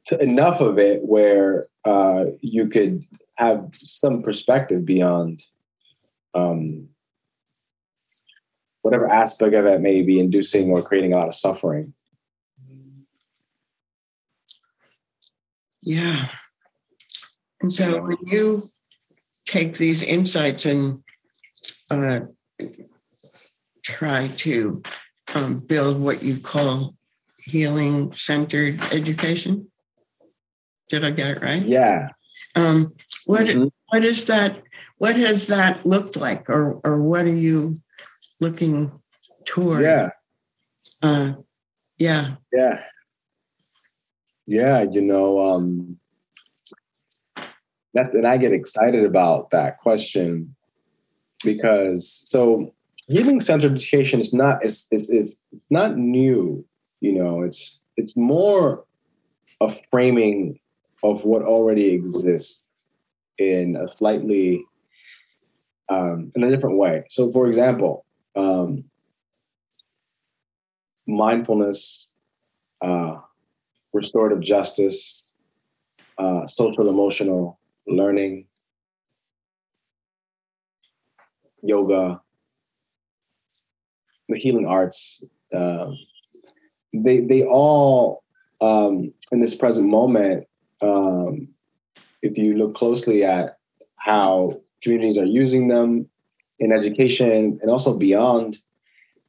to 0.05 0.21
enough 0.21 0.59
of 0.61 0.79
it 0.79 1.03
where 1.03 1.67
uh, 1.85 2.25
you 2.41 2.67
could 2.67 3.05
have 3.37 3.69
some 3.73 4.23
perspective 4.23 4.85
beyond 4.85 5.43
um, 6.33 6.87
whatever 8.81 9.07
aspect 9.07 9.53
of 9.53 9.65
it 9.65 9.81
may 9.81 10.01
be 10.01 10.19
inducing 10.19 10.71
or 10.71 10.81
creating 10.81 11.13
a 11.13 11.17
lot 11.17 11.27
of 11.27 11.35
suffering. 11.35 11.93
Yeah. 15.85 16.29
And 17.61 17.71
so 17.71 18.01
when 18.01 18.17
you 18.23 18.63
take 19.45 19.77
these 19.77 20.01
insights 20.03 20.65
and 20.65 21.03
uh, 21.89 22.21
try 23.83 24.27
to 24.27 24.81
um, 25.33 25.59
build 25.59 26.01
what 26.01 26.23
you 26.23 26.37
call 26.37 26.95
healing 27.37 28.11
centered 28.11 28.81
education, 28.91 29.71
did 30.89 31.05
I 31.05 31.11
get 31.11 31.29
it 31.29 31.41
right? 31.41 31.63
Yeah. 31.63 32.09
Um, 32.55 32.93
what 33.25 33.45
mm-hmm. 33.45 33.67
what 33.89 34.03
is 34.03 34.25
that? 34.25 34.61
What 34.97 35.15
has 35.17 35.47
that 35.47 35.85
looked 35.85 36.15
like, 36.15 36.49
or 36.49 36.79
or 36.83 37.01
what 37.01 37.25
are 37.25 37.35
you 37.35 37.81
looking 38.39 38.91
toward? 39.45 39.83
Yeah. 39.83 40.09
Uh, 41.01 41.33
yeah. 41.97 42.35
Yeah. 42.51 42.81
Yeah. 44.45 44.83
You 44.89 45.01
know, 45.01 45.41
um, 45.41 45.97
that 47.93 48.13
and 48.13 48.27
I 48.27 48.37
get 48.37 48.51
excited 48.51 49.05
about 49.05 49.51
that 49.51 49.77
question 49.77 50.55
because 51.43 52.21
so 52.25 52.73
healing 53.07 53.39
centered 53.39 53.73
education 53.73 54.19
is 54.19 54.33
not 54.33 54.63
it's, 54.63 54.87
it's 54.91 55.07
it's 55.09 55.31
not 55.69 55.97
new. 55.97 56.65
You 57.01 57.13
know, 57.13 57.41
it's 57.41 57.79
it's 57.97 58.17
more 58.17 58.85
a 59.61 59.73
framing 59.89 60.59
of 61.03 61.23
what 61.23 61.43
already 61.43 61.93
exists 61.93 62.67
in 63.37 63.75
a 63.75 63.91
slightly 63.91 64.63
um, 65.89 66.31
in 66.35 66.43
a 66.43 66.49
different 66.49 66.77
way. 66.77 67.03
So, 67.09 67.31
for 67.31 67.47
example, 67.47 68.05
um, 68.35 68.85
mindfulness, 71.07 72.11
uh, 72.81 73.17
restorative 73.95 74.41
justice, 74.41 75.33
uh, 76.17 76.45
social 76.47 76.89
emotional 76.89 77.57
learning, 77.87 78.45
yoga, 81.63 82.21
the 84.27 84.37
healing 84.37 84.67
arts. 84.67 85.23
Uh, 85.53 85.91
they 86.93 87.21
they 87.21 87.43
all 87.43 88.23
um, 88.61 89.13
in 89.31 89.39
this 89.39 89.55
present 89.55 89.87
moment 89.87 90.45
um, 90.81 91.47
if 92.21 92.37
you 92.37 92.55
look 92.57 92.75
closely 92.75 93.23
at 93.23 93.57
how 93.95 94.61
communities 94.81 95.17
are 95.17 95.25
using 95.25 95.67
them 95.69 96.07
in 96.59 96.71
education 96.71 97.59
and 97.61 97.69
also 97.69 97.97
beyond, 97.97 98.57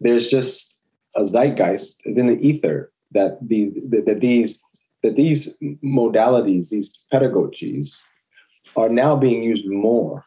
there's 0.01 0.29
just 0.29 0.81
a 1.17 1.25
zeitgeist 1.25 2.05
in 2.05 2.27
the 2.27 2.39
ether 2.41 2.93
that 3.13 3.39
these 3.41 3.73
that 3.91 4.21
these 4.21 4.63
that 5.03 5.17
these 5.17 5.57
modalities, 5.85 6.71
these 6.71 6.93
pedagogies, 7.13 8.01
are 8.77 8.89
now 8.89 9.17
being 9.17 9.43
used 9.43 9.67
more 9.67 10.25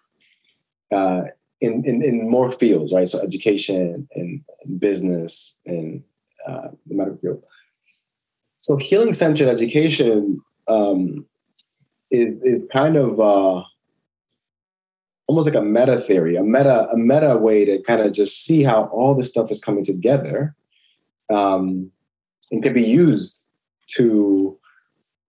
uh, 0.92 1.24
in, 1.62 1.84
in, 1.86 2.02
in 2.04 2.30
more 2.30 2.52
fields, 2.52 2.94
right? 2.94 3.08
So 3.08 3.20
education 3.20 4.08
and, 4.16 4.42
and 4.64 4.80
business 4.80 5.60
and 5.66 6.04
uh, 6.48 6.70
the 6.88 6.96
medical 6.96 7.20
field. 7.20 7.44
So 8.58 8.78
healing 8.78 9.14
centered 9.14 9.48
education 9.48 10.42
um, 10.68 11.26
is 12.12 12.32
is 12.44 12.64
kind 12.72 12.96
of 12.96 13.20
uh, 13.20 13.64
almost 15.28 15.48
like 15.48 15.56
a 15.56 15.62
meta 15.62 16.00
theory, 16.00 16.36
a 16.36 16.44
meta 16.44 16.88
a 16.92 16.98
meta 16.98 17.38
way 17.38 17.66
to 17.66 17.82
kind 17.84 18.02
of 18.02 18.12
just 18.14 18.44
see 18.44 18.64
how 18.64 18.86
all 18.86 19.16
this 19.16 19.30
stuff 19.30 19.52
is 19.52 19.62
coming 19.62 19.84
together, 19.84 20.56
um, 21.30 21.92
and 22.52 22.64
can 22.64 22.74
be 22.74 22.84
used 22.84 23.45
to 23.95 24.58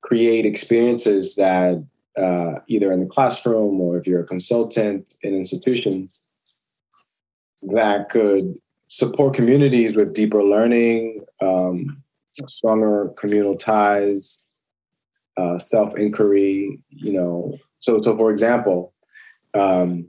create 0.02 0.46
experiences 0.46 1.36
that 1.36 1.84
uh, 2.16 2.54
either 2.68 2.92
in 2.92 3.00
the 3.00 3.06
classroom 3.06 3.80
or 3.80 3.96
if 3.96 4.06
you're 4.06 4.22
a 4.22 4.26
consultant 4.26 5.16
in 5.22 5.34
institutions 5.34 6.30
that 7.62 8.08
could 8.10 8.54
support 8.88 9.34
communities 9.34 9.94
with 9.94 10.14
deeper 10.14 10.42
learning, 10.42 11.24
um, 11.40 12.02
stronger 12.46 13.10
communal 13.16 13.56
ties, 13.56 14.46
uh, 15.36 15.58
self 15.58 15.96
inquiry. 15.96 16.80
You 16.88 17.12
know, 17.12 17.58
so 17.78 18.00
so 18.00 18.16
for 18.16 18.30
example, 18.30 18.92
um, 19.54 20.08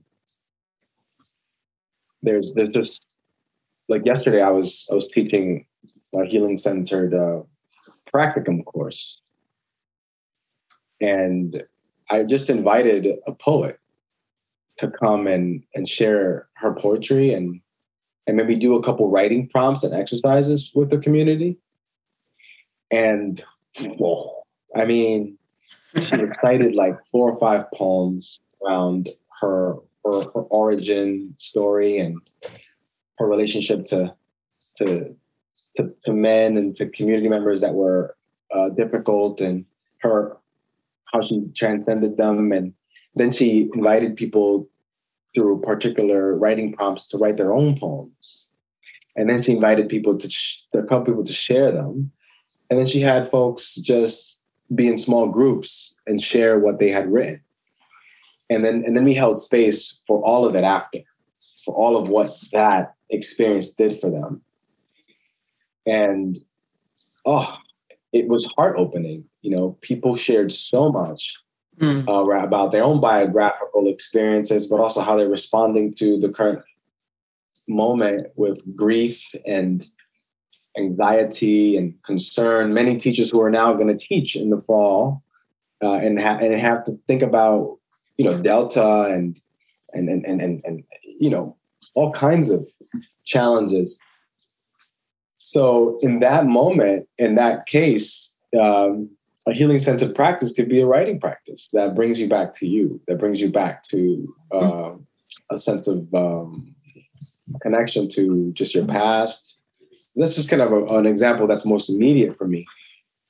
there's 2.22 2.54
there's 2.54 2.72
just 2.72 3.06
like 3.88 4.06
yesterday 4.06 4.42
I 4.42 4.50
was 4.50 4.88
I 4.92 4.96
was 4.96 5.08
teaching 5.08 5.66
a 6.14 6.26
healing 6.26 6.58
centered 6.58 7.14
uh, 7.14 7.42
practicum 8.14 8.64
course, 8.66 9.22
and 11.00 11.64
I 12.10 12.24
just 12.24 12.50
invited 12.50 13.08
a 13.26 13.34
poet 13.34 13.80
to 14.78 14.90
come 14.90 15.28
and 15.28 15.64
and 15.74 15.88
share 15.88 16.48
her 16.56 16.74
poetry 16.74 17.34
and 17.34 17.62
and 18.28 18.38
maybe 18.38 18.56
do 18.56 18.76
a 18.76 18.84
couple 18.84 19.10
writing 19.10 19.48
prompts 19.48 19.84
and 19.84 19.94
exercises 19.94 20.72
with 20.76 20.90
the 20.90 20.98
community. 20.98 21.58
And 22.92 23.44
well, 23.98 24.46
I 24.76 24.86
mean, 24.86 25.38
she 26.00 26.16
recited 26.16 26.76
like 26.76 26.96
four 27.12 27.32
or 27.32 27.38
five 27.38 27.66
poems 27.74 28.40
around 28.64 29.10
her 29.42 29.76
her, 30.06 30.24
her 30.34 30.42
origin 30.50 31.34
story 31.38 31.98
and 31.98 32.18
her 33.18 33.28
relationship 33.28 33.86
to, 33.88 34.14
to 34.78 35.16
to 35.78 35.94
to, 36.04 36.14
men 36.14 36.58
and 36.58 36.76
to 36.76 36.88
community 36.90 37.30
members 37.30 37.62
that 37.62 37.74
were 37.74 38.16
uh, 38.54 38.70
difficult 38.70 39.42
and 39.42 39.66
her 40.00 40.36
how 41.06 41.22
she 41.22 41.44
transcended 41.56 42.18
them 42.18 42.52
and 42.52 42.74
then 43.16 43.30
she 43.30 43.70
invited 43.74 44.16
people 44.16 44.70
through 45.34 45.62
particular 45.62 46.36
writing 46.36 46.74
prompts 46.74 47.08
to 47.08 47.18
write 47.18 47.38
their 47.38 47.54
own 47.54 47.78
poems. 47.78 48.50
And 49.16 49.30
then 49.30 49.42
she 49.42 49.54
invited 49.54 49.90
people 49.90 50.18
to, 50.18 50.30
sh- 50.30 50.64
a 50.74 50.84
couple 50.84 51.06
people 51.06 51.24
to 51.24 51.34
share 51.34 51.72
them. 51.72 52.12
And 52.70 52.80
then 52.80 52.86
she 52.86 53.02
had 53.02 53.28
folks 53.28 53.76
just 53.76 54.44
be 54.74 54.88
in 54.88 54.98
small 54.98 55.28
groups 55.28 55.98
and 56.08 56.22
share 56.22 56.60
what 56.60 56.80
they 56.80 56.90
had 56.90 57.12
written. 57.12 57.42
And 58.50 58.66
then, 58.66 58.84
and 58.86 58.96
then 58.96 59.04
we 59.04 59.14
held 59.14 59.38
space 59.38 60.00
for 60.08 60.22
all 60.22 60.46
of 60.46 60.56
it 60.56 60.64
after, 60.64 61.00
for 61.66 61.74
all 61.76 61.98
of 61.98 62.10
what 62.10 62.32
that 62.52 62.96
experience 63.10 63.72
did 63.72 64.00
for 64.00 64.10
them. 64.10 64.42
And 65.86 66.38
oh, 67.26 67.58
it 68.14 68.28
was 68.28 68.46
heart 68.58 68.76
opening. 68.78 69.26
You 69.42 69.56
know, 69.56 69.78
people 69.82 70.16
shared 70.16 70.52
so 70.52 70.92
much 70.92 71.36
mm. 71.80 72.08
uh, 72.08 72.46
about 72.46 72.72
their 72.72 72.84
own 72.84 73.00
biographical 73.00 73.88
experiences, 73.88 74.68
but 74.68 74.80
also 74.80 75.02
how 75.02 75.16
they're 75.16 75.30
responding 75.30 75.94
to 75.96 76.20
the 76.20 76.30
current 76.30 76.64
moment 77.68 78.28
with 78.36 78.60
grief 78.76 79.34
and 79.46 79.86
anxiety 80.78 81.78
and 81.78 81.94
concern. 82.04 82.74
Many 82.74 82.98
teachers 82.98 83.30
who 83.30 83.42
are 83.42 83.52
now 83.52 83.74
going 83.74 83.96
to 83.96 84.06
teach 84.06 84.36
in 84.36 84.50
the 84.50 84.62
fall 84.62 85.24
uh, 85.84 85.96
and, 85.96 86.20
ha- 86.20 86.38
and 86.38 86.54
have 86.60 86.84
to 86.86 86.98
think 87.08 87.22
about, 87.22 87.78
you 88.18 88.26
know, 88.26 88.42
Delta 88.42 89.06
and 89.06 89.40
and 89.94 90.10
and 90.10 90.26
and 90.26 90.42
and, 90.42 90.62
and 90.66 90.84
you 91.04 91.30
know 91.30 91.56
all 91.96 92.12
kinds 92.12 92.50
of 92.50 92.68
challenges. 93.26 94.00
So 95.52 95.98
in 96.02 96.22
that 96.22 96.46
moment, 96.46 97.10
in 97.18 97.36
that 97.36 97.66
case, 97.66 98.34
um, 98.58 99.10
a 99.46 99.54
healing 99.54 99.80
centered 99.80 100.16
practice 100.16 100.54
could 100.54 100.70
be 100.70 100.80
a 100.80 100.86
writing 100.86 101.20
practice 101.20 101.68
that 101.74 101.94
brings 101.94 102.18
you 102.18 102.30
back 102.30 102.56
to 102.56 102.66
you, 102.66 103.02
that 103.10 103.20
brings 103.20 103.42
you 103.42 103.52
back 103.52 103.84
to 103.90 104.34
uh, 104.54 104.92
a 105.50 105.58
sense 105.58 105.90
of 105.90 106.08
um, 106.14 106.74
connection 107.62 108.08
to 108.12 108.54
just 108.54 108.74
your 108.74 108.86
past. 108.86 109.60
That's 110.16 110.36
just 110.36 110.50
kind 110.50 110.62
of 110.62 110.72
a, 110.72 110.86
an 110.98 111.06
example 111.06 111.48
that's 111.48 111.66
most 111.66 111.90
immediate 111.90 112.38
for 112.38 112.48
me. 112.48 112.66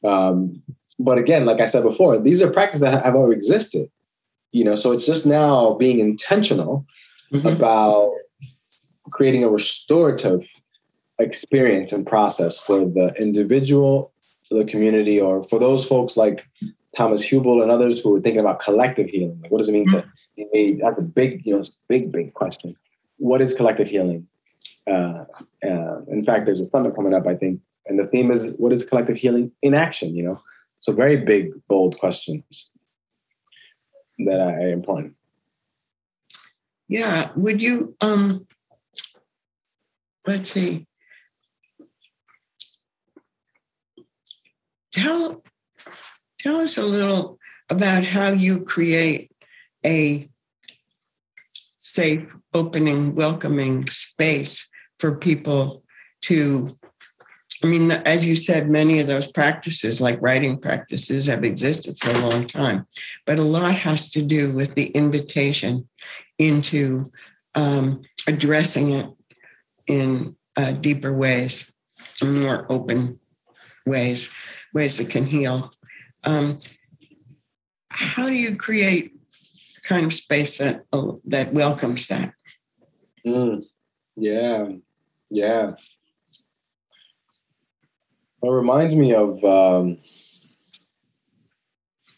Um, 0.04 0.62
but 1.00 1.18
again, 1.18 1.46
like 1.48 1.60
I 1.60 1.66
said 1.66 1.82
before, 1.82 2.20
these 2.20 2.40
are 2.44 2.52
practices 2.52 2.82
that 2.82 3.04
have 3.04 3.16
already 3.16 3.38
existed. 3.38 3.90
You 4.52 4.64
know, 4.64 4.76
so 4.76 4.92
it's 4.92 5.08
just 5.08 5.26
now 5.26 5.74
being 5.74 6.00
intentional 6.00 6.86
mm-hmm. 7.34 7.48
about 7.48 8.12
creating 9.10 9.44
a 9.44 9.50
restorative 9.50 10.48
experience 11.22 11.92
and 11.92 12.06
process 12.06 12.58
for 12.58 12.86
the 12.86 13.14
individual, 13.20 14.12
the 14.50 14.66
community, 14.66 15.20
or 15.20 15.44
for 15.44 15.60
those 15.60 15.88
folks 15.88 16.18
like 16.18 16.48
Thomas 16.96 17.26
Hübl 17.26 17.62
and 17.62 17.72
others 17.72 18.02
who 18.02 18.16
are 18.16 18.22
thinking 18.22 18.42
about 18.42 18.60
collective 18.60 19.10
healing. 19.10 19.40
Like, 19.42 19.52
what 19.52 19.60
does 19.60 19.70
it 19.70 19.74
mean 19.74 19.88
to? 19.90 20.04
Mm-hmm. 20.38 20.80
That's 20.82 21.00
a 21.00 21.04
big, 21.04 21.46
you 21.46 21.56
know, 21.56 21.64
big, 21.88 22.12
big 22.12 22.34
question. 22.34 22.76
What 23.18 23.42
is 23.42 23.54
collective 23.54 23.88
healing? 23.88 24.28
Uh, 24.88 25.26
uh, 25.64 26.02
in 26.08 26.24
fact, 26.24 26.46
there's 26.46 26.62
a 26.62 26.66
summit 26.66 26.96
coming 26.96 27.14
up, 27.14 27.28
I 27.28 27.36
think, 27.36 27.62
and 27.86 28.00
the 28.00 28.08
theme 28.08 28.32
is 28.32 28.56
what 28.58 28.74
is 28.74 28.84
collective 28.86 29.18
healing 29.18 29.52
in 29.62 29.74
action? 29.74 30.16
You 30.16 30.24
know, 30.24 30.42
so 30.80 30.92
very 30.92 31.18
big, 31.18 31.52
bold 31.68 31.98
questions 32.00 32.72
that 34.20 34.40
are 34.40 34.68
important. 34.68 35.16
Yeah. 36.88 37.32
Would 37.36 37.62
you 37.62 37.96
um 38.02 38.48
let's 40.26 40.52
see. 40.52 40.88
Tell 44.92 45.44
tell 46.40 46.58
us 46.58 46.78
a 46.78 46.84
little 46.84 47.38
about 47.70 48.04
how 48.04 48.30
you 48.30 48.64
create 48.64 49.32
a 49.86 50.30
safe, 51.78 52.36
opening, 52.54 53.16
welcoming 53.16 53.88
space 53.90 54.68
for 55.00 55.16
people 55.16 55.84
to 56.24 56.78
I 57.64 57.68
mean, 57.68 57.92
as 57.92 58.26
you 58.26 58.36
said, 58.36 58.70
many 58.70 59.00
of 59.00 59.08
those 59.08 59.32
practices, 59.32 60.02
like 60.02 60.20
writing 60.20 60.58
practices, 60.58 61.28
have 61.28 61.44
existed 61.44 61.98
for 62.00 62.10
a 62.10 62.28
long 62.28 62.48
time, 62.48 62.88
but 63.28 63.38
a 63.38 63.44
lot 63.44 63.76
has 63.76 64.10
to 64.12 64.24
do 64.24 64.52
with 64.52 64.74
the 64.74 64.88
invitation 64.88 65.88
into 66.40 67.06
um, 67.54 68.02
addressing 68.26 68.92
it 68.94 69.10
in 69.86 70.36
uh, 70.58 70.72
deeper 70.72 71.14
ways, 71.14 71.72
more 72.24 72.66
open 72.72 73.20
ways, 73.86 74.32
ways 74.74 74.98
that 74.98 75.10
can 75.10 75.26
heal. 75.26 75.72
Um, 76.24 76.60
how 77.90 78.28
do 78.28 78.34
you 78.34 78.56
create 78.56 79.14
kind 79.84 80.06
of 80.06 80.14
space 80.14 80.58
that 80.60 80.86
that 81.26 81.54
welcomes 81.54 82.08
that? 82.08 82.34
Mm, 83.26 83.64
yeah, 84.16 84.70
yeah. 85.30 85.72
It 88.44 88.50
reminds 88.50 88.96
me 88.96 89.14
of 89.14 89.44
um, 89.44 89.98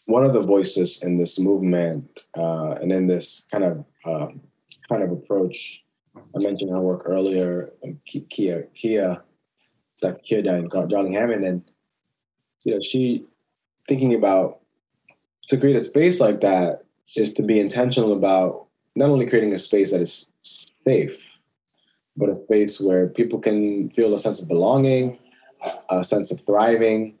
one 0.06 0.24
of 0.24 0.32
the 0.32 0.40
voices 0.40 1.02
in 1.02 1.18
this 1.18 1.38
movement 1.38 2.20
uh, 2.36 2.72
and 2.80 2.92
in 2.92 3.06
this 3.06 3.46
kind 3.50 3.64
of 3.64 3.84
um, 4.04 4.40
kind 4.88 5.02
of 5.02 5.12
approach. 5.12 5.82
I 6.16 6.38
mentioned 6.38 6.70
her 6.70 6.80
work 6.80 7.02
earlier, 7.06 7.72
Kia 8.06 8.68
Kia, 8.74 9.22
Dr. 10.00 10.20
Kia 10.22 10.42
Darling 10.42 11.12
Hammond, 11.12 11.44
and 11.44 11.62
you 12.64 12.72
know 12.72 12.80
she 12.80 13.24
thinking 13.88 14.14
about 14.14 14.60
to 15.48 15.58
create 15.58 15.76
a 15.76 15.80
space 15.80 16.20
like 16.20 16.40
that 16.40 16.84
is 17.16 17.32
to 17.34 17.42
be 17.42 17.60
intentional 17.60 18.12
about 18.12 18.66
not 18.96 19.10
only 19.10 19.26
creating 19.26 19.52
a 19.52 19.58
space 19.58 19.92
that 19.92 20.00
is 20.00 20.32
safe, 20.86 21.22
but 22.16 22.28
a 22.28 22.42
space 22.44 22.80
where 22.80 23.08
people 23.08 23.38
can 23.38 23.90
feel 23.90 24.14
a 24.14 24.18
sense 24.18 24.40
of 24.40 24.48
belonging, 24.48 25.18
a 25.90 26.04
sense 26.04 26.30
of 26.30 26.40
thriving. 26.40 27.14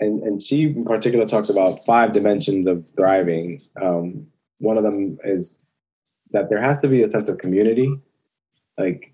And, 0.00 0.22
and 0.22 0.42
she 0.42 0.64
in 0.64 0.84
particular 0.84 1.26
talks 1.26 1.48
about 1.48 1.84
five 1.84 2.12
dimensions 2.12 2.66
of 2.66 2.88
thriving. 2.96 3.62
Um, 3.80 4.26
one 4.58 4.76
of 4.76 4.84
them 4.84 5.18
is 5.24 5.64
that 6.32 6.50
there 6.50 6.62
has 6.62 6.78
to 6.78 6.88
be 6.88 7.02
a 7.02 7.10
sense 7.10 7.28
of 7.28 7.38
community, 7.38 7.92
like 8.76 9.12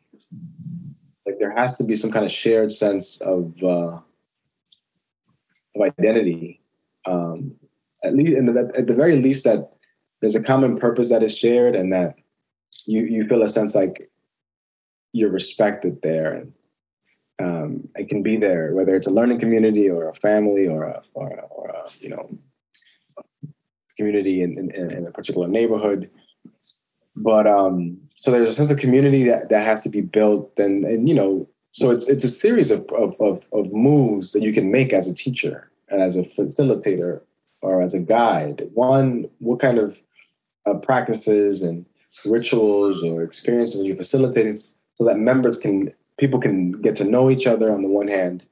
like 1.27 1.39
there 1.39 1.57
has 1.57 1.79
to 1.79 1.85
be 1.85 1.95
some 1.95 2.11
kind 2.11 2.25
of 2.25 2.31
shared 2.31 2.70
sense 2.70 3.16
of 3.18 3.55
uh, 3.62 3.99
of 5.75 5.83
identity. 5.83 6.61
Um, 7.07 7.55
at 8.03 8.14
least, 8.14 8.35
at 8.37 8.87
the 8.87 8.95
very 8.95 9.20
least, 9.20 9.45
that 9.45 9.75
there's 10.20 10.35
a 10.35 10.43
common 10.43 10.77
purpose 10.79 11.11
that 11.11 11.22
is 11.22 11.37
shared, 11.37 11.75
and 11.75 11.93
that 11.93 12.14
you 12.87 13.03
you 13.05 13.27
feel 13.27 13.43
a 13.43 13.49
sense 13.49 13.75
like 13.75 14.11
you're 15.12 15.31
respected 15.31 16.03
there, 16.03 16.33
and 16.33 16.53
um, 17.43 17.89
it 17.97 18.09
can 18.09 18.22
be 18.22 18.37
there, 18.37 18.75
whether 18.75 18.95
it's 18.95 19.07
a 19.07 19.12
learning 19.12 19.41
community 19.41 19.89
or 19.89 20.09
a 20.09 20.14
family 20.14 20.66
or 20.66 20.85
a, 20.85 21.03
or 21.14 21.29
a, 21.29 21.43
or 21.51 21.68
a 21.68 21.89
you 22.01 22.11
know 22.11 22.39
community 23.97 24.43
in, 24.43 24.59
in, 24.59 24.91
in, 24.91 25.07
a 25.07 25.11
particular 25.11 25.47
neighborhood. 25.47 26.11
But 27.16 27.47
um, 27.47 27.99
so 28.14 28.33
there's 28.33 28.51
a 28.51 28.55
sense 28.55 28.70
of 28.70 28.79
community 28.79 29.25
that, 29.25 29.49
that 29.51 29.64
has 29.64 29.81
to 29.83 29.89
be 29.89 30.01
built, 30.01 30.53
and 30.59 30.85
and 30.85 31.09
you 31.09 31.14
know, 31.14 31.49
so 31.75 31.91
it's 31.91 32.09
it's 32.09 32.22
a 32.22 32.29
series 32.29 32.70
of, 32.70 32.87
of 32.93 33.20
of, 33.20 33.45
of 33.53 33.72
moves 33.72 34.31
that 34.31 34.43
you 34.43 34.53
can 34.53 34.70
make 34.70 34.93
as 34.93 35.09
a 35.09 35.14
teacher 35.14 35.72
and 35.89 36.01
as 36.01 36.16
a 36.16 36.22
facilitator 36.22 37.20
or 37.62 37.83
as 37.83 37.95
a 37.95 37.99
guide. 37.99 38.68
One, 38.75 39.29
what 39.41 39.59
kind 39.59 39.79
of 39.79 40.01
uh, 40.66 40.75
practices 40.75 41.62
and 41.62 41.85
rituals 42.25 43.03
or 43.03 43.25
experiences 43.25 43.81
are 43.81 43.87
you 43.87 43.97
facilitating 43.97 44.61
so 44.61 45.05
that 45.05 45.18
members 45.18 45.57
can 45.57 45.93
people 46.16 46.41
can 46.41 46.81
get 46.81 46.95
to 46.97 47.05
know 47.05 47.29
each 47.29 47.45
other 47.45 47.72
on 47.72 47.83
the 47.83 47.89
one 47.89 48.07
hand, 48.07 48.47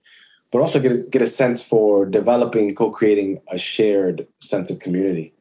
but 0.51 0.61
also 0.61 0.81
get 0.81 0.91
a, 0.91 1.07
get 1.09 1.23
a 1.23 1.27
sense 1.29 1.63
for 1.63 2.05
developing, 2.05 2.75
co-creating 2.75 3.39
a 3.53 3.57
shared 3.57 4.27
sense 4.41 4.69
of 4.69 4.81
community, 4.81 5.33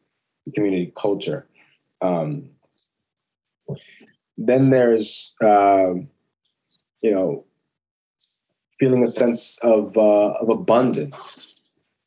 community 0.53 0.93
culture. 0.95 1.47
Um, 1.99 2.51
then 4.37 4.69
there's 4.69 5.33
uh, 5.43 5.93
you 7.01 7.11
know 7.11 7.45
feeling 8.81 9.03
a 9.03 9.07
sense 9.07 9.59
of 9.59 9.95
uh, 9.95 10.31
of 10.41 10.49
abundance, 10.49 11.55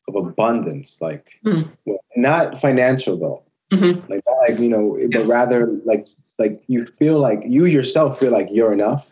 of 0.09 0.15
abundance, 0.15 1.01
like 1.01 1.39
mm. 1.45 1.69
well, 1.85 2.03
not 2.17 2.59
financial 2.59 3.15
though, 3.17 3.43
mm-hmm. 3.71 4.11
like 4.11 4.21
like 4.41 4.59
you 4.59 4.69
know, 4.69 4.99
but 5.13 5.25
rather 5.25 5.67
like 5.85 6.05
like 6.37 6.61
you 6.67 6.85
feel 6.85 7.17
like 7.17 7.39
you 7.45 7.65
yourself 7.65 8.19
feel 8.19 8.31
like 8.31 8.47
you're 8.51 8.73
enough 8.73 9.09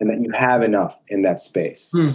and 0.00 0.10
that 0.10 0.20
you 0.20 0.32
have 0.36 0.62
enough 0.62 0.98
in 1.06 1.22
that 1.22 1.38
space. 1.38 1.92
Hmm. 1.94 2.10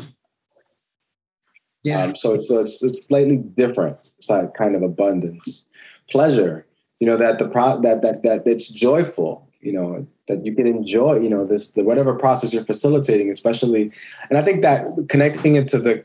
Yeah. 1.83 2.03
Um, 2.03 2.15
so 2.15 2.33
it's, 2.33 2.51
it's 2.51 2.83
it's 2.83 3.07
slightly 3.07 3.37
different 3.37 3.97
side 4.19 4.53
kind 4.57 4.75
of 4.75 4.83
abundance, 4.83 5.65
pleasure. 6.09 6.65
You 6.99 7.07
know 7.07 7.15
that 7.15 7.39
the 7.39 7.47
pro 7.47 7.79
that 7.79 8.01
that 8.01 8.23
that 8.23 8.43
it's 8.45 8.67
joyful. 8.67 9.47
You 9.61 9.71
know 9.71 10.07
that 10.27 10.45
you 10.45 10.55
can 10.55 10.67
enjoy. 10.67 11.19
You 11.19 11.29
know 11.29 11.45
this 11.45 11.71
the 11.71 11.83
whatever 11.83 12.13
process 12.13 12.53
you're 12.53 12.63
facilitating, 12.63 13.29
especially, 13.31 13.91
and 14.29 14.37
I 14.37 14.41
think 14.41 14.61
that 14.61 14.85
connecting 15.09 15.55
it 15.55 15.67
to 15.69 15.79
the 15.79 16.03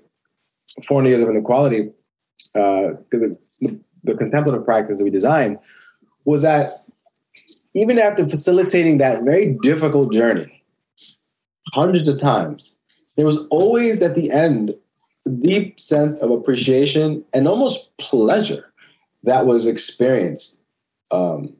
400 0.86 1.08
years 1.08 1.22
of 1.22 1.28
inequality, 1.28 1.90
uh, 2.54 2.94
the, 3.10 3.36
the, 3.60 3.80
the 4.04 4.14
contemplative 4.14 4.64
practice 4.64 4.98
that 4.98 5.04
we 5.04 5.10
designed 5.10 5.58
was 6.24 6.42
that 6.42 6.84
even 7.74 7.98
after 7.98 8.28
facilitating 8.28 8.98
that 8.98 9.22
very 9.22 9.56
difficult 9.62 10.12
journey 10.12 10.62
hundreds 11.72 12.08
of 12.08 12.18
times, 12.18 12.78
there 13.16 13.24
was 13.24 13.46
always 13.50 13.98
at 14.00 14.14
the 14.14 14.30
end 14.30 14.74
a 15.26 15.30
deep 15.30 15.78
sense 15.78 16.16
of 16.16 16.30
appreciation 16.30 17.24
and 17.32 17.46
almost 17.46 17.96
pleasure 17.98 18.72
that 19.22 19.46
was 19.46 19.66
experienced 19.66 20.62
um, 21.10 21.54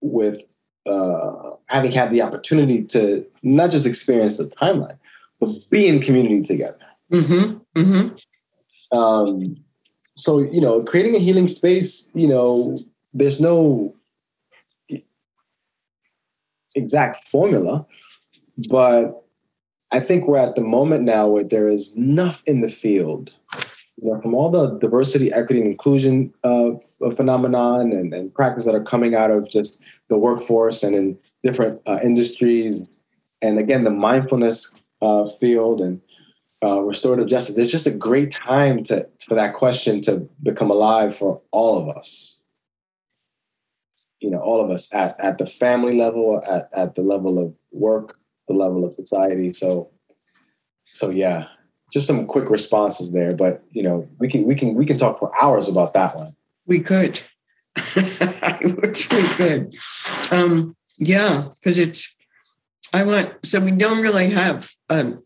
with 0.00 0.52
uh, 0.86 1.56
having 1.66 1.92
had 1.92 2.10
the 2.10 2.22
opportunity 2.22 2.82
to 2.84 3.26
not 3.42 3.70
just 3.70 3.86
experience 3.86 4.38
the 4.38 4.44
timeline, 4.44 4.98
but 5.40 5.50
be 5.70 5.86
in 5.86 6.00
community 6.00 6.42
together. 6.42 6.78
Mm-hmm. 7.12 7.80
Mm-hmm. 7.80 8.96
Um, 8.96 9.56
so 10.14 10.40
you 10.40 10.60
know, 10.60 10.82
creating 10.82 11.16
a 11.16 11.18
healing 11.18 11.48
space, 11.48 12.10
you 12.14 12.28
know, 12.28 12.78
there's 13.12 13.40
no 13.40 13.94
exact 16.74 17.28
formula, 17.28 17.86
but 18.68 19.22
I 19.92 20.00
think 20.00 20.26
we're 20.26 20.38
at 20.38 20.56
the 20.56 20.62
moment 20.62 21.04
now 21.04 21.26
where 21.26 21.44
there 21.44 21.68
is 21.68 21.96
enough 21.96 22.42
in 22.46 22.60
the 22.60 22.68
field, 22.68 23.32
you 23.96 24.12
know, 24.12 24.20
from 24.20 24.34
all 24.34 24.50
the 24.50 24.78
diversity, 24.78 25.32
equity, 25.32 25.60
and 25.60 25.70
inclusion 25.70 26.32
uh, 26.44 26.72
phenomenon 27.14 27.92
and, 27.92 28.12
and 28.12 28.34
practice 28.34 28.66
that 28.66 28.74
are 28.74 28.82
coming 28.82 29.14
out 29.14 29.30
of 29.30 29.50
just 29.50 29.80
the 30.08 30.18
workforce 30.18 30.82
and 30.82 30.94
in 30.94 31.18
different 31.42 31.80
uh, 31.86 31.98
industries, 32.02 33.00
and 33.40 33.58
again 33.58 33.84
the 33.84 33.90
mindfulness 33.90 34.82
uh, 35.00 35.24
field 35.40 35.80
and 35.80 36.00
uh, 36.64 36.80
restorative 36.82 37.26
justice. 37.26 37.56
It's 37.56 37.72
just 37.72 37.86
a 37.86 37.90
great 37.90 38.32
time 38.32 38.84
to 38.84 39.06
for 39.26 39.34
that 39.34 39.54
question 39.54 40.00
to 40.02 40.28
become 40.42 40.70
alive 40.70 41.16
for 41.16 41.40
all 41.50 41.78
of 41.78 41.96
us. 41.96 42.44
You 44.20 44.30
know, 44.30 44.40
all 44.40 44.64
of 44.64 44.70
us 44.70 44.92
at, 44.94 45.18
at 45.20 45.38
the 45.38 45.46
family 45.46 45.96
level, 45.96 46.42
at, 46.48 46.68
at 46.74 46.94
the 46.94 47.02
level 47.02 47.38
of 47.38 47.54
work, 47.72 48.18
the 48.48 48.54
level 48.54 48.84
of 48.84 48.94
society. 48.94 49.52
So, 49.52 49.90
so 50.86 51.10
yeah, 51.10 51.48
just 51.92 52.06
some 52.06 52.26
quick 52.26 52.50
responses 52.50 53.12
there. 53.12 53.34
But 53.34 53.62
you 53.70 53.82
know, 53.82 54.08
we 54.18 54.28
can 54.28 54.44
we 54.44 54.54
can 54.54 54.74
we 54.74 54.86
can 54.86 54.98
talk 54.98 55.18
for 55.18 55.32
hours 55.40 55.68
about 55.68 55.94
that 55.94 56.16
one. 56.16 56.34
We 56.66 56.80
could. 56.80 57.20
I 57.76 58.58
wish 58.62 59.10
we 59.10 59.22
could. 59.28 59.76
Um, 60.30 60.76
yeah, 60.98 61.48
because 61.54 61.78
it's. 61.78 62.14
I 62.92 63.04
want 63.04 63.34
so 63.44 63.60
we 63.60 63.72
don't 63.72 64.00
really 64.00 64.30
have 64.30 64.70
um, 64.88 65.22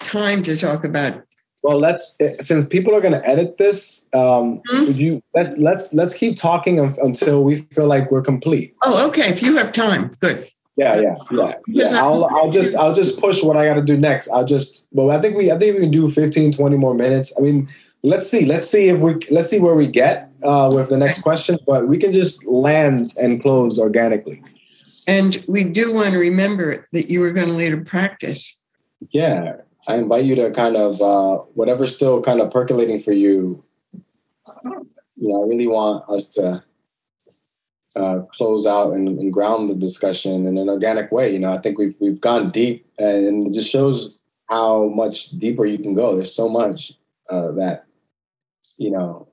time 0.00 0.42
to 0.44 0.56
talk 0.56 0.84
about 0.84 1.22
well 1.62 1.78
let's 1.78 2.18
since 2.40 2.66
people 2.66 2.94
are 2.94 3.00
going 3.00 3.12
to 3.12 3.26
edit 3.26 3.56
this 3.58 4.08
um 4.12 4.60
mm-hmm. 4.70 4.92
you 4.92 5.22
let's 5.34 5.58
let's 5.58 5.92
let's 5.92 6.14
keep 6.14 6.36
talking 6.36 6.78
until 6.78 7.44
we 7.44 7.56
feel 7.72 7.86
like 7.86 8.10
we're 8.10 8.22
complete 8.22 8.74
oh 8.82 9.06
okay 9.06 9.28
if 9.28 9.42
you 9.42 9.56
have 9.56 9.72
time 9.72 10.14
good 10.20 10.48
yeah 10.76 11.00
yeah 11.00 11.14
yeah, 11.30 11.54
yeah. 11.66 12.02
I'll, 12.02 12.24
I'll 12.24 12.50
just 12.50 12.74
i'll 12.76 12.94
just 12.94 13.20
push 13.20 13.42
what 13.42 13.56
i 13.56 13.66
got 13.66 13.74
to 13.74 13.82
do 13.82 13.96
next. 13.96 14.30
I'll 14.30 14.44
just 14.44 14.88
well 14.92 15.10
i 15.10 15.20
think 15.20 15.36
we 15.36 15.50
i 15.50 15.58
think 15.58 15.74
we 15.74 15.82
can 15.82 15.90
do 15.90 16.10
15 16.10 16.52
20 16.52 16.76
more 16.76 16.94
minutes. 16.94 17.32
I 17.38 17.42
mean 17.42 17.68
let's 18.02 18.28
see 18.28 18.44
let's 18.44 18.68
see 18.68 18.88
if 18.88 18.98
we 18.98 19.14
let's 19.30 19.48
see 19.48 19.60
where 19.60 19.74
we 19.74 19.86
get 19.86 20.32
uh, 20.42 20.70
with 20.72 20.88
the 20.88 20.96
next 20.96 21.22
questions 21.22 21.62
but 21.62 21.86
we 21.86 21.98
can 21.98 22.12
just 22.12 22.44
land 22.46 23.12
and 23.20 23.40
close 23.40 23.78
organically. 23.78 24.42
And 25.06 25.44
we 25.48 25.64
do 25.64 25.92
want 25.92 26.12
to 26.12 26.18
remember 26.18 26.86
that 26.92 27.10
you 27.10 27.20
were 27.20 27.32
going 27.32 27.48
to 27.48 27.54
later 27.54 27.82
practice. 27.84 28.60
Yeah 29.10 29.56
I 29.86 29.96
invite 29.96 30.24
you 30.24 30.36
to 30.36 30.50
kind 30.50 30.76
of 30.76 31.00
uh, 31.02 31.38
whatever's 31.54 31.94
still 31.94 32.20
kind 32.22 32.40
of 32.40 32.50
percolating 32.50 33.00
for 33.00 33.12
you. 33.12 33.64
You 34.64 35.28
know, 35.28 35.42
I 35.42 35.46
really 35.46 35.66
want 35.66 36.08
us 36.08 36.30
to 36.30 36.62
uh, 37.96 38.20
close 38.36 38.66
out 38.66 38.92
and, 38.92 39.08
and, 39.08 39.32
ground 39.32 39.68
the 39.68 39.74
discussion 39.74 40.46
in 40.46 40.56
an 40.56 40.68
organic 40.68 41.12
way. 41.12 41.32
You 41.32 41.38
know, 41.38 41.52
I 41.52 41.58
think 41.58 41.78
we've 41.78 41.94
we've 42.00 42.20
gone 42.20 42.50
deep, 42.50 42.86
and 42.98 43.46
it 43.46 43.52
just 43.52 43.70
shows 43.70 44.18
how 44.48 44.88
much 44.88 45.30
deeper 45.30 45.66
you 45.66 45.78
can 45.78 45.94
go. 45.94 46.14
There's 46.14 46.34
so 46.34 46.48
much 46.48 46.94
uh, 47.28 47.52
that 47.52 47.86
you 48.76 48.90
know. 48.90 49.28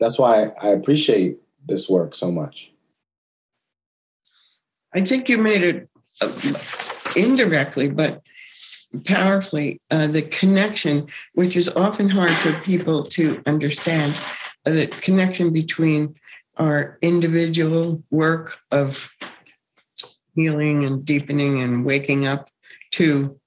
That's 0.00 0.18
why 0.18 0.50
I 0.60 0.68
appreciate 0.68 1.38
this 1.64 1.88
work 1.88 2.14
so 2.14 2.32
much. 2.32 2.72
I 4.92 5.04
think 5.04 5.28
you 5.28 5.38
made 5.38 5.62
it 5.62 5.88
uh, 6.20 6.32
indirectly, 7.14 7.88
but 7.88 8.22
powerfully 9.04 9.80
uh, 9.90 10.06
the 10.06 10.22
connection, 10.22 11.06
which 11.34 11.56
is 11.56 11.68
often 11.70 12.08
hard 12.08 12.32
for 12.32 12.52
people 12.60 13.04
to 13.04 13.42
understand, 13.46 14.14
uh, 14.66 14.70
the 14.70 14.86
connection 14.86 15.50
between 15.50 16.14
our 16.56 16.98
individual 17.02 18.02
work 18.10 18.58
of 18.70 19.14
healing 20.34 20.84
and 20.84 21.04
deepening 21.04 21.60
and 21.60 21.84
waking 21.84 22.26
up 22.26 22.48
to 22.92 23.38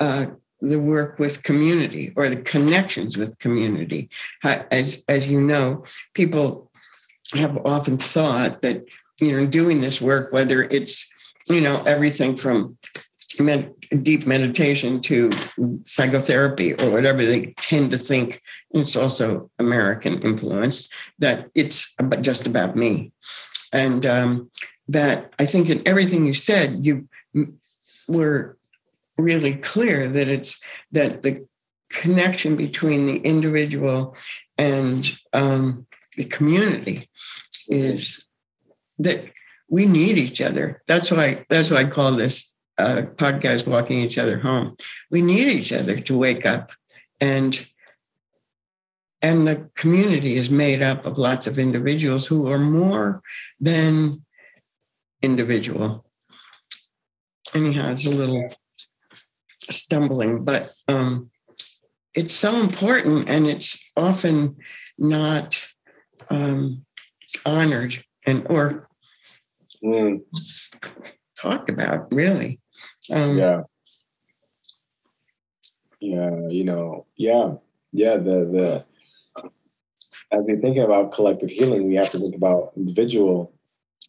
uh, 0.00 0.26
the 0.60 0.78
work 0.78 1.18
with 1.18 1.42
community 1.42 2.12
or 2.16 2.28
the 2.28 2.40
connections 2.40 3.16
with 3.16 3.38
community. 3.38 4.08
As, 4.42 5.02
as 5.08 5.28
you 5.28 5.40
know, 5.40 5.84
people 6.14 6.70
have 7.34 7.58
often 7.64 7.98
thought 7.98 8.62
that, 8.62 8.84
you 9.20 9.32
know, 9.32 9.46
doing 9.46 9.80
this 9.80 10.00
work, 10.00 10.32
whether 10.32 10.62
it's, 10.62 11.10
you 11.48 11.60
know, 11.60 11.82
everything 11.86 12.36
from 12.36 12.78
med- 13.40 13.74
deep 14.02 14.26
meditation 14.26 15.00
to 15.02 15.30
psychotherapy 15.84 16.74
or 16.74 16.90
whatever 16.90 17.24
they 17.24 17.46
tend 17.58 17.90
to 17.90 17.98
think 17.98 18.42
it's 18.72 18.96
also 18.96 19.50
american 19.58 20.20
influence 20.22 20.88
that 21.18 21.48
it's 21.54 21.94
just 22.20 22.46
about 22.46 22.76
me. 22.76 23.12
And 23.72 24.04
um, 24.06 24.50
that 24.88 25.32
i 25.38 25.46
think 25.46 25.68
in 25.70 25.82
everything 25.86 26.26
you 26.26 26.34
said 26.34 26.84
you 26.84 27.08
were 28.08 28.58
really 29.18 29.54
clear 29.54 30.08
that 30.08 30.28
it's 30.28 30.60
that 30.92 31.22
the 31.22 31.46
connection 31.90 32.56
between 32.56 33.06
the 33.06 33.18
individual 33.18 34.16
and 34.58 35.18
um, 35.32 35.86
the 36.16 36.24
community 36.24 37.08
is 37.68 38.24
that 38.98 39.24
we 39.68 39.86
need 39.86 40.18
each 40.18 40.40
other. 40.40 40.82
That's 40.86 41.10
why 41.10 41.44
that's 41.48 41.70
why 41.70 41.78
i 41.78 41.84
call 41.84 42.12
this 42.12 42.54
uh, 42.78 43.02
podcast 43.16 43.66
walking 43.66 44.00
each 44.00 44.18
other 44.18 44.38
home. 44.38 44.76
We 45.10 45.22
need 45.22 45.48
each 45.48 45.72
other 45.72 46.00
to 46.00 46.18
wake 46.18 46.46
up 46.46 46.72
and 47.20 47.66
and 49.24 49.46
the 49.46 49.70
community 49.76 50.36
is 50.36 50.50
made 50.50 50.82
up 50.82 51.06
of 51.06 51.16
lots 51.16 51.46
of 51.46 51.56
individuals 51.56 52.26
who 52.26 52.50
are 52.50 52.58
more 52.58 53.22
than 53.60 54.24
individual. 55.22 56.04
Anyhow 57.54 57.92
it's 57.92 58.06
a 58.06 58.10
little 58.10 58.48
stumbling 59.70 60.44
but 60.44 60.72
um, 60.88 61.30
it's 62.14 62.34
so 62.34 62.60
important 62.60 63.28
and 63.28 63.46
it's 63.46 63.92
often 63.96 64.56
not 64.98 65.66
um, 66.30 66.84
honored 67.46 68.02
and 68.26 68.46
or 68.48 68.88
mm. 69.82 70.20
talked 71.38 71.70
about 71.70 72.12
really 72.12 72.60
um, 73.10 73.38
yeah. 73.38 73.62
Yeah, 76.00 76.48
you 76.48 76.64
know, 76.64 77.06
yeah, 77.16 77.54
yeah. 77.92 78.16
The 78.16 78.44
the 78.44 78.84
as 80.32 80.46
we 80.46 80.56
think 80.56 80.78
about 80.78 81.12
collective 81.12 81.50
healing, 81.50 81.86
we 81.86 81.94
have 81.94 82.10
to 82.10 82.18
think 82.18 82.34
about 82.34 82.72
individual 82.76 83.52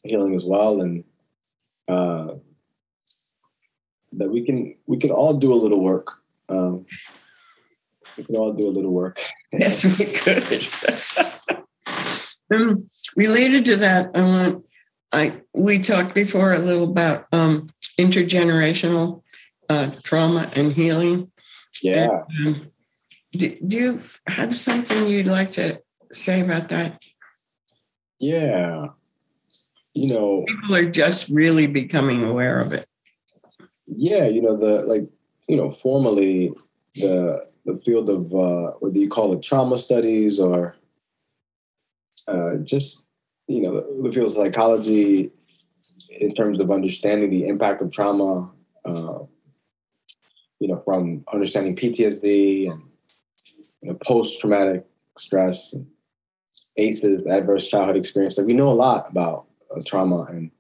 healing 0.04 0.34
as 0.34 0.44
well, 0.46 0.82
and 0.82 1.04
uh, 1.88 2.34
that 4.14 4.30
we 4.32 4.44
can 4.44 4.76
we 4.88 4.98
can 4.98 5.12
all 5.12 5.34
do 5.34 5.54
a 5.54 5.56
little 5.56 5.84
work. 5.84 6.08
Um, 6.50 6.86
we 8.18 8.24
can 8.24 8.36
all 8.36 8.54
do 8.54 8.68
a 8.68 8.74
little 8.74 8.92
work. 8.92 9.20
yes, 9.52 9.86
we 9.86 10.06
could. 10.06 10.44
um, 12.52 12.88
related 13.16 13.66
to 13.66 13.76
that, 13.78 14.12
I 14.16 14.22
want 14.22 14.66
I 15.14 15.42
we 15.54 15.80
talked 15.80 16.16
before 16.16 16.54
a 16.54 16.60
little 16.60 16.90
about 16.90 17.28
um, 17.32 17.70
intergenerational 18.00 19.22
uh, 19.70 19.92
trauma 20.02 20.50
and 20.56 20.74
healing. 20.74 21.32
Yeah. 21.82 22.24
And, 22.40 22.48
um, 22.48 22.72
do, 23.34 23.58
do 23.68 23.78
you 23.78 24.02
have 24.28 24.54
something 24.56 25.08
you'd 25.08 25.28
like 25.28 25.52
to 25.54 25.82
say 26.12 26.42
about 26.42 26.70
that? 26.70 27.00
Yeah. 28.20 28.88
You 29.94 30.08
know, 30.08 30.44
people 30.48 30.76
are 30.76 30.90
just 30.90 31.30
really 31.30 31.68
becoming 31.68 32.24
aware 32.24 32.60
of 32.60 32.74
it. 32.74 32.88
Yeah, 33.86 34.26
you 34.26 34.42
know 34.42 34.58
the 34.58 34.84
like 34.84 35.08
you 35.48 35.56
know 35.56 35.70
formally 35.70 36.52
the 36.96 37.46
the 37.66 37.78
field 37.86 38.10
of 38.10 38.34
uh, 38.34 38.72
what 38.80 38.94
do 38.94 39.00
you 39.00 39.10
call 39.10 39.34
it 39.34 39.44
trauma 39.44 39.78
studies 39.78 40.40
or 40.40 40.76
uh, 42.28 42.56
just 42.64 43.03
you 43.54 43.62
know 43.62 43.86
the, 44.02 44.12
field 44.12 44.26
of 44.26 44.32
psychology 44.32 45.32
in 46.10 46.34
terms 46.34 46.60
of 46.60 46.72
understanding 46.72 47.30
the 47.30 47.48
impact 47.48 47.82
of 47.82 47.92
trauma, 47.92 48.50
uh, 48.86 49.20
you 50.60 50.68
know, 50.68 50.82
from 50.86 51.24
understanding 51.32 51.76
PTSD 51.76 52.72
and 52.72 52.82
you 53.82 53.90
know, 53.90 53.98
post-traumatic 54.04 54.86
stress, 55.18 55.74
and 55.74 55.88
ACEs, 56.78 57.26
adverse 57.28 57.68
childhood 57.68 57.98
experience. 57.98 58.38
Like 58.38 58.48
we 58.48 58.54
know 58.54 58.72
a 58.72 58.74
lot 58.74 59.10
about 59.10 59.46
uh, 59.76 59.82
trauma 59.86 60.24
and 60.24 60.52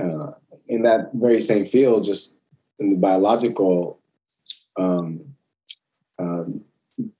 uh, 0.00 0.32
in 0.66 0.82
that 0.82 1.10
very 1.14 1.40
same 1.40 1.66
field, 1.66 2.04
just 2.04 2.38
in 2.78 2.90
the 2.90 2.96
biological 2.96 4.00
um, 4.76 5.20
um, 6.18 6.62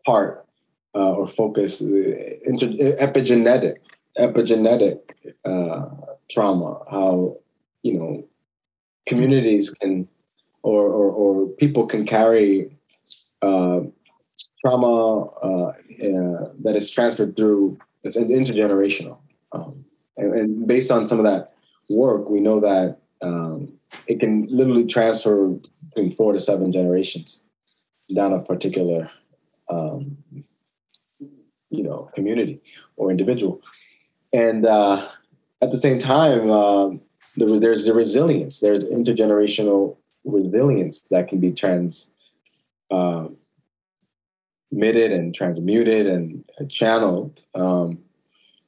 part 0.05 0.47
uh, 0.95 1.13
or 1.13 1.27
focus, 1.27 1.81
inter- 1.81 2.95
epigenetic 2.99 3.77
epigenetic 4.21 4.99
uh, 5.45 5.89
trauma, 6.31 6.83
how 6.91 7.37
you 7.83 7.99
know 7.99 8.29
communities 9.09 9.71
can 9.71 10.07
or 10.63 10.87
or, 10.87 11.11
or 11.11 11.49
people 11.57 11.87
can 11.87 12.05
carry 12.07 12.77
uh, 13.43 13.81
trauma 14.61 15.25
uh, 15.27 15.73
that 16.63 16.77
is 16.77 16.91
transferred 16.91 17.37
through 17.37 17.79
it's 18.03 18.17
intergenerational, 18.17 19.19
um, 19.53 19.85
and, 20.17 20.35
and, 20.35 20.67
based 20.67 20.91
on 20.91 21.05
some 21.05 21.19
of 21.19 21.25
that 21.25 21.53
work, 21.91 22.31
we 22.31 22.41
know 22.41 22.61
that 22.61 22.99
um, 23.21 23.73
it 24.07 24.21
can 24.21 24.47
literally 24.49 24.87
transfer 24.87 25.49
between 25.89 26.13
four 26.13 26.33
to 26.33 26.39
seven 26.39 26.73
generations 26.73 27.45
down 28.15 28.33
a 28.33 28.43
particular 28.43 29.11
um, 29.69 30.17
you 31.71 31.83
know 31.83 32.11
community 32.15 32.61
or 32.97 33.11
individual 33.11 33.61
and 34.33 34.67
uh, 34.67 35.09
at 35.61 35.71
the 35.71 35.77
same 35.77 35.99
time, 35.99 36.51
uh, 36.51 36.91
there, 37.37 37.59
there's 37.59 37.87
the 37.87 37.95
resilience. 37.95 38.61
There's 38.61 38.85
intergenerational 38.85 39.97
resilience 40.25 41.01
that 41.11 41.29
can 41.29 41.41
be 41.41 41.53
trans 41.53 42.13
uh, 42.91 43.29
and 44.73 45.35
transmuted 45.35 46.07
and 46.07 46.45
channeled. 46.69 47.43
Um, 47.55 47.99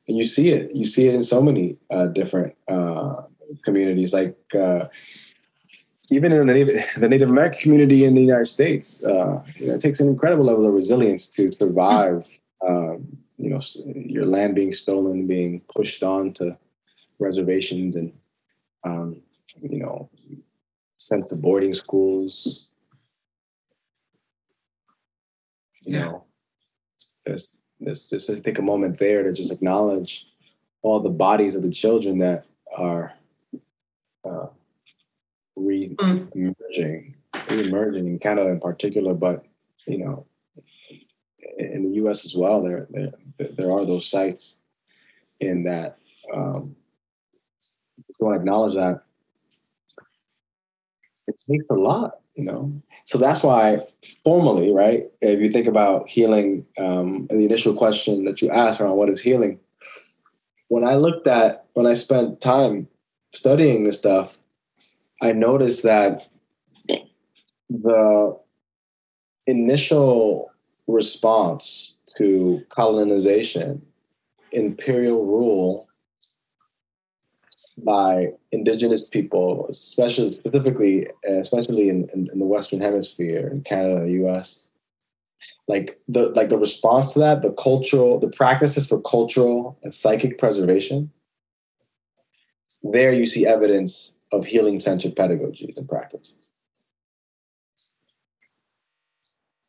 and 0.08 0.16
you 0.16 0.24
see 0.24 0.50
it. 0.50 0.74
You 0.74 0.84
see 0.84 1.06
it 1.06 1.14
in 1.14 1.22
so 1.22 1.40
many 1.40 1.76
uh, 1.90 2.06
different 2.06 2.54
uh, 2.68 3.22
communities, 3.64 4.12
like 4.12 4.36
uh, 4.54 4.86
even 6.10 6.32
in 6.32 6.38
the 6.38 6.52
Native, 6.52 6.84
the 6.98 7.08
Native 7.08 7.30
American 7.30 7.60
community 7.60 8.04
in 8.04 8.14
the 8.14 8.20
United 8.20 8.46
States. 8.46 9.02
Uh, 9.04 9.42
you 9.56 9.68
know, 9.68 9.74
it 9.74 9.80
takes 9.80 10.00
an 10.00 10.08
incredible 10.08 10.44
level 10.44 10.66
of 10.66 10.74
resilience 10.74 11.28
to 11.28 11.52
survive 11.52 12.26
um, 12.66 13.21
you 13.36 13.50
know 13.50 13.60
your 13.84 14.26
land 14.26 14.54
being 14.54 14.72
stolen, 14.72 15.26
being 15.26 15.60
pushed 15.74 16.02
on 16.02 16.32
to 16.34 16.56
reservations, 17.18 17.96
and 17.96 18.12
um, 18.84 19.22
you 19.60 19.78
know 19.78 20.08
sent 21.02 21.26
to 21.26 21.36
boarding 21.36 21.74
schools. 21.74 22.68
You 25.82 25.96
yeah. 25.96 26.04
know, 26.04 26.24
let's, 27.26 27.56
let's 27.80 28.08
just 28.08 28.44
take 28.44 28.58
a 28.58 28.62
moment 28.62 28.98
there 28.98 29.24
to 29.24 29.32
just 29.32 29.50
acknowledge 29.50 30.28
all 30.82 31.00
the 31.00 31.10
bodies 31.10 31.56
of 31.56 31.62
the 31.62 31.70
children 31.70 32.18
that 32.18 32.46
are 32.76 33.12
uh, 34.24 34.46
re-emerging, 35.56 37.16
re-emerging 37.50 38.06
in 38.06 38.18
Canada 38.20 38.50
in 38.50 38.60
particular, 38.60 39.12
but 39.12 39.44
you 39.86 39.98
know, 39.98 40.26
in 41.58 41.90
the 41.90 41.96
U.S. 41.96 42.24
as 42.24 42.34
well. 42.34 42.62
There, 42.62 42.86
there, 42.90 43.12
there 43.42 43.72
are 43.72 43.84
those 43.84 44.06
sites 44.06 44.60
in 45.40 45.64
that. 45.64 45.98
Um, 46.32 46.76
I 47.98 48.24
want 48.24 48.36
to 48.36 48.40
acknowledge 48.40 48.74
that 48.74 49.02
it 51.26 51.36
takes 51.50 51.64
a 51.70 51.74
lot, 51.74 52.20
you 52.34 52.44
know. 52.44 52.72
So 53.04 53.18
that's 53.18 53.42
why 53.42 53.80
formally, 54.24 54.72
right? 54.72 55.04
If 55.20 55.40
you 55.40 55.50
think 55.50 55.66
about 55.66 56.08
healing, 56.08 56.66
um, 56.78 57.26
and 57.30 57.40
the 57.40 57.46
initial 57.46 57.74
question 57.74 58.24
that 58.24 58.42
you 58.42 58.50
asked 58.50 58.80
around 58.80 58.96
what 58.96 59.08
is 59.08 59.20
healing, 59.20 59.58
when 60.68 60.86
I 60.86 60.94
looked 60.94 61.26
at 61.26 61.66
when 61.74 61.86
I 61.86 61.94
spent 61.94 62.40
time 62.40 62.88
studying 63.32 63.84
this 63.84 63.98
stuff, 63.98 64.38
I 65.20 65.32
noticed 65.32 65.82
that 65.82 66.28
the 67.68 68.38
initial 69.46 70.50
response 70.86 71.91
to 72.18 72.62
colonization, 72.70 73.82
imperial 74.52 75.24
rule 75.24 75.88
by 77.84 78.28
indigenous 78.52 79.08
people, 79.08 79.66
especially 79.70 80.32
specifically, 80.32 81.08
especially 81.26 81.88
in, 81.88 82.08
in, 82.14 82.28
in, 82.32 82.38
the 82.38 82.44
Western 82.44 82.80
Hemisphere, 82.80 83.48
in 83.48 83.62
Canada, 83.62 84.02
the 84.02 84.12
U.S. 84.12 84.68
Like 85.68 85.98
the 86.06 86.30
like 86.30 86.50
the 86.50 86.58
response 86.58 87.12
to 87.14 87.20
that, 87.20 87.42
the 87.42 87.52
cultural, 87.52 88.20
the 88.20 88.28
practices 88.28 88.86
for 88.86 89.00
cultural 89.00 89.78
and 89.82 89.94
psychic 89.94 90.38
preservation. 90.38 91.10
There, 92.82 93.12
you 93.12 93.26
see 93.26 93.46
evidence 93.46 94.18
of 94.32 94.44
healing-centered 94.44 95.14
pedagogies 95.14 95.76
and 95.76 95.88
practices. 95.88 96.52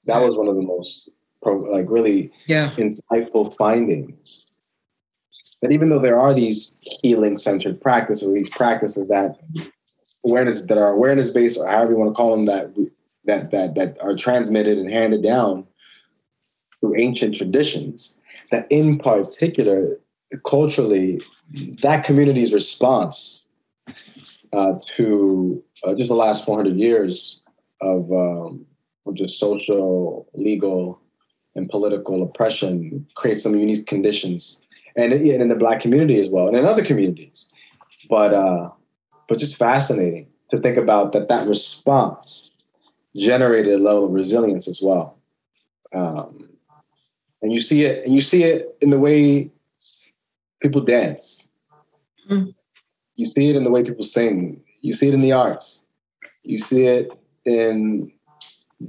that 0.06 0.22
was 0.22 0.36
one 0.36 0.48
of 0.48 0.56
the 0.56 0.62
most 0.62 1.10
like 1.46 1.86
really 1.90 2.32
yeah. 2.48 2.72
insightful 2.72 3.56
findings. 3.58 4.54
That 5.62 5.72
even 5.72 5.90
though 5.90 6.00
there 6.00 6.20
are 6.20 6.34
these 6.34 6.74
healing 6.82 7.38
centered 7.38 7.80
practices, 7.82 8.28
or 8.28 8.34
these 8.34 8.50
practices 8.50 9.08
that 9.08 9.38
awareness 10.26 10.66
that 10.66 10.78
are 10.78 10.92
awareness 10.92 11.32
based, 11.32 11.58
or 11.58 11.68
however 11.68 11.92
you 11.92 11.98
want 11.98 12.14
to 12.14 12.16
call 12.16 12.32
them, 12.32 12.46
that 12.46 12.74
that 13.26 13.52
that 13.52 13.76
that 13.76 13.98
are 14.02 14.16
transmitted 14.16 14.78
and 14.78 14.92
handed 14.92 15.24
down 15.24 15.66
through 16.80 16.98
ancient 16.98 17.36
traditions, 17.36 18.20
that 18.52 18.68
in 18.70 19.00
particular, 19.00 19.88
culturally, 20.46 21.22
that 21.82 22.04
community's 22.04 22.54
response 22.54 23.48
uh, 24.52 24.74
to 24.98 25.64
uh, 25.84 25.96
just 25.96 26.10
the 26.10 26.16
last 26.16 26.46
400 26.46 26.76
years 26.78 27.42
of 27.82 28.12
um, 28.12 28.66
of 29.06 29.16
just 29.16 29.40
social, 29.40 30.30
legal, 30.34 31.00
and 31.56 31.70
political 31.70 32.24
oppression 32.24 33.06
creates 33.16 33.44
some 33.44 33.56
unique 33.56 33.86
conditions, 33.86 34.62
and, 34.96 35.14
and 35.14 35.42
in 35.42 35.50
the 35.50 35.56
Black 35.56 35.82
community 35.82 36.20
as 36.20 36.30
well, 36.30 36.48
and 36.48 36.58
in 36.58 36.66
other 36.66 36.84
communities. 36.84 37.48
But 38.10 38.34
uh, 38.34 38.70
but 39.28 39.38
just 39.38 39.58
fascinating 39.58 40.28
to 40.52 40.60
think 40.60 40.78
about 40.78 41.14
that. 41.14 41.30
That 41.30 41.48
response 41.48 42.56
generated 43.16 43.74
a 43.74 43.78
level 43.78 44.06
of 44.06 44.12
resilience 44.12 44.68
as 44.68 44.82
well, 44.82 45.18
um, 45.94 46.50
and 47.42 47.54
you 47.54 47.60
see 47.60 47.84
it, 47.84 48.06
and 48.06 48.14
you 48.14 48.22
see 48.22 48.44
it 48.44 48.76
in 48.82 48.90
the 48.90 49.00
way 49.00 49.52
people 50.62 50.82
dance. 50.82 51.50
Mm. 52.30 52.54
You 53.16 53.26
see 53.26 53.50
it 53.50 53.56
in 53.56 53.64
the 53.64 53.72
way 53.72 53.84
people 53.84 54.04
sing. 54.04 54.64
You 54.82 54.94
see 54.94 55.08
it 55.08 55.14
in 55.14 55.22
the 55.22 55.32
arts. 55.32 55.88
You 56.42 56.58
see 56.58 56.88
it 56.88 57.10
in 57.46 58.12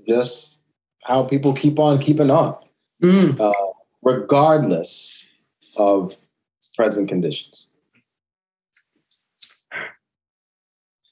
just 0.08 0.63
how 1.04 1.22
people 1.22 1.52
keep 1.52 1.78
on 1.78 2.00
keeping 2.00 2.30
on, 2.30 2.56
mm. 3.02 3.38
uh, 3.38 3.72
regardless 4.02 5.26
of 5.76 6.16
present 6.74 7.08
conditions. 7.08 7.68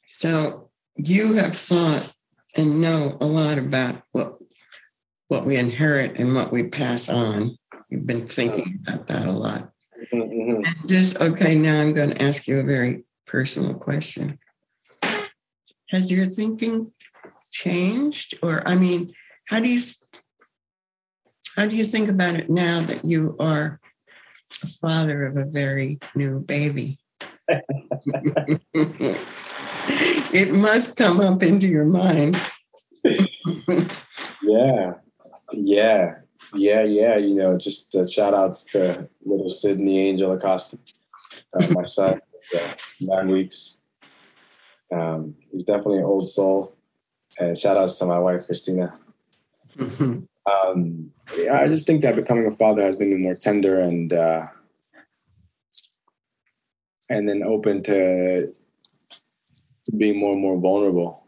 So 0.09 0.71
you 0.97 1.35
have 1.35 1.57
thought 1.57 2.13
and 2.57 2.81
know 2.81 3.17
a 3.21 3.27
lot 3.27 3.59
about 3.59 4.03
what 4.13 4.39
what 5.29 5.47
we 5.47 5.57
inherit 5.57 6.19
and 6.19 6.35
what 6.35 6.53
we 6.53 6.65
pass 6.65 7.09
on. 7.09 7.57
You've 7.89 8.07
been 8.07 8.29
thinking 8.29 8.81
about 8.87 9.07
that 9.07 9.27
a 9.27 9.33
lot. 9.33 9.71
Mm-hmm. 10.13 10.87
Just 10.87 11.21
okay. 11.21 11.55
Now 11.55 11.81
I'm 11.81 11.95
going 11.95 12.11
to 12.11 12.23
ask 12.23 12.47
you 12.47 12.61
a 12.61 12.63
very 12.63 13.05
personal 13.27 13.75
question. 13.75 14.39
Has 15.89 16.11
your 16.11 16.27
thinking 16.27 16.93
changed 17.53 18.39
or 18.43 18.67
i 18.67 18.75
mean 18.75 19.15
how 19.53 19.61
do 19.61 19.69
you 19.69 19.81
how 21.57 21.67
do 21.67 21.77
you 21.77 21.85
think 21.85 22.09
about 22.09 22.37
it 22.37 22.49
now 22.49 22.81
that 22.81 23.05
you 23.05 23.37
are 23.39 23.79
a 24.63 24.67
father 24.67 25.27
of 25.27 25.37
a 25.37 25.45
very 25.45 25.99
new 26.15 26.41
baby? 26.41 26.99
It 30.35 30.55
must 30.55 30.97
come 30.97 31.21
up 31.21 31.43
into 31.43 31.69
your 31.69 31.85
mind. 31.85 32.41
Yeah 34.43 34.95
yeah 35.53 36.15
yeah 36.55 36.83
yeah 36.83 37.17
you 37.17 37.35
know 37.35 37.57
just 37.57 37.95
uh, 37.95 38.07
shout 38.07 38.35
outs 38.35 38.65
to 38.73 39.09
little 39.25 39.49
sydney 39.49 40.09
angel 40.09 40.33
acosta 40.33 40.79
uh, 41.55 41.67
my 41.71 41.85
son 41.85 42.21
uh, 42.59 42.73
nine 43.01 43.29
weeks. 43.29 43.81
Um, 44.93 45.37
he's 45.51 45.65
definitely 45.65 45.99
an 45.99 46.05
old 46.05 46.29
soul 46.29 46.75
and 47.39 47.57
shout 47.57 47.77
outs 47.77 47.99
to 47.99 48.07
my 48.07 48.19
wife, 48.19 48.47
Christina. 48.47 48.99
Mm-hmm. 49.77 50.21
Um, 50.51 51.13
yeah, 51.37 51.61
I 51.61 51.69
just 51.69 51.87
think 51.87 52.03
that 52.03 52.17
becoming 52.17 52.47
a 52.47 52.57
father 52.57 52.83
has 52.83 52.97
been 52.97 53.11
me 53.11 53.17
more 53.17 53.35
tender 53.35 53.81
and 53.81 54.13
uh, 54.13 54.47
and 57.09 57.29
then 57.29 57.43
open 57.43 57.83
to 57.85 58.53
to 59.85 59.93
being 59.97 60.19
more 60.19 60.33
and 60.33 60.43
more 60.43 60.59
vulnerable 60.59 61.27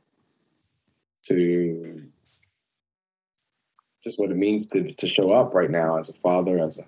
to 1.27 2.03
just 4.03 4.19
what 4.19 4.31
it 4.31 4.37
means 4.37 4.67
to 4.67 4.93
to 4.93 5.09
show 5.09 5.33
up 5.33 5.55
right 5.55 5.71
now 5.71 5.99
as 5.99 6.09
a 6.09 6.15
father, 6.15 6.59
as 6.59 6.79
a 6.79 6.85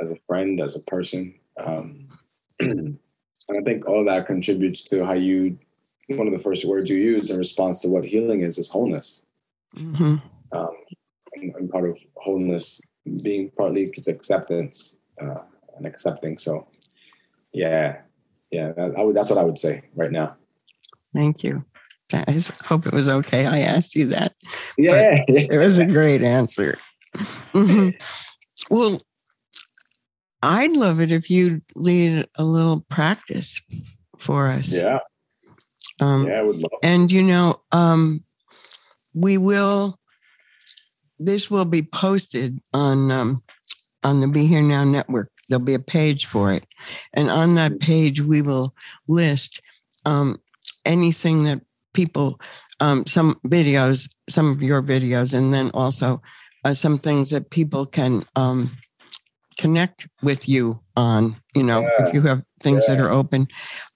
as 0.00 0.10
a 0.10 0.16
friend, 0.26 0.60
as 0.60 0.76
a 0.76 0.80
person. 0.80 1.34
Um, 1.58 2.08
And 3.48 3.58
I 3.58 3.62
think 3.62 3.86
all 3.86 4.04
that 4.04 4.26
contributes 4.26 4.82
to 4.84 5.04
how 5.04 5.14
you, 5.14 5.58
one 6.08 6.26
of 6.26 6.32
the 6.32 6.42
first 6.42 6.64
words 6.64 6.88
you 6.88 6.96
use 6.96 7.30
in 7.30 7.38
response 7.38 7.80
to 7.80 7.88
what 7.88 8.04
healing 8.04 8.42
is, 8.42 8.58
is 8.58 8.68
wholeness. 8.68 9.24
Mm-hmm. 9.76 10.16
Um, 10.56 10.68
and, 11.34 11.54
and, 11.54 11.70
part 11.70 11.88
of 11.88 11.98
wholeness 12.16 12.80
being 13.22 13.50
partly 13.56 13.82
it's 13.82 14.08
acceptance 14.08 14.98
uh, 15.20 15.42
and 15.76 15.86
accepting. 15.86 16.36
So, 16.38 16.68
yeah, 17.52 18.02
yeah, 18.50 18.72
that, 18.72 18.98
I 18.98 19.02
would, 19.02 19.16
that's 19.16 19.30
what 19.30 19.38
I 19.38 19.44
would 19.44 19.58
say 19.58 19.82
right 19.94 20.12
now. 20.12 20.36
Thank 21.14 21.42
you. 21.42 21.64
I 22.12 22.44
hope 22.64 22.86
it 22.86 22.92
was 22.92 23.08
okay. 23.08 23.46
I 23.46 23.60
asked 23.60 23.94
you 23.94 24.06
that. 24.08 24.34
Yeah, 24.76 25.24
it 25.28 25.58
was 25.58 25.78
a 25.78 25.86
great 25.86 26.22
answer. 26.22 26.78
Mm-hmm. 27.16 27.90
Well, 28.70 29.02
I'd 30.42 30.76
love 30.76 31.00
it 31.00 31.12
if 31.12 31.30
you'd 31.30 31.62
lead 31.76 32.26
a 32.34 32.44
little 32.44 32.80
practice 32.80 33.60
for 34.18 34.48
us. 34.48 34.74
Yeah. 34.74 34.98
Um, 36.00 36.26
yeah, 36.26 36.40
I 36.40 36.42
would 36.42 36.56
love. 36.56 36.72
And 36.82 37.10
you 37.10 37.22
know, 37.22 37.60
um, 37.70 38.24
we 39.14 39.38
will. 39.38 39.98
This 41.18 41.50
will 41.50 41.64
be 41.64 41.82
posted 41.82 42.58
on 42.72 43.10
um, 43.10 43.42
on 44.02 44.20
the 44.20 44.28
Be 44.28 44.46
Here 44.46 44.62
Now 44.62 44.84
network. 44.84 45.30
There'll 45.48 45.64
be 45.64 45.74
a 45.74 45.78
page 45.78 46.26
for 46.26 46.52
it, 46.52 46.64
and 47.12 47.30
on 47.30 47.54
that 47.54 47.80
page 47.80 48.20
we 48.20 48.42
will 48.42 48.74
list 49.06 49.60
um, 50.04 50.40
anything 50.84 51.44
that 51.44 51.60
people, 51.94 52.40
um, 52.80 53.06
some 53.06 53.38
videos, 53.46 54.10
some 54.28 54.50
of 54.50 54.62
your 54.62 54.82
videos, 54.82 55.34
and 55.34 55.54
then 55.54 55.70
also 55.74 56.22
uh, 56.64 56.74
some 56.74 56.98
things 56.98 57.30
that 57.30 57.50
people 57.50 57.86
can 57.86 58.24
um, 58.36 58.76
connect 59.58 60.08
with 60.22 60.48
you 60.48 60.80
on, 60.96 61.36
you 61.54 61.62
know, 61.62 61.80
yeah. 61.80 62.06
if 62.06 62.14
you 62.14 62.22
have 62.22 62.42
things 62.60 62.84
yeah. 62.88 62.94
that 62.94 63.02
are 63.02 63.10
open, 63.10 63.48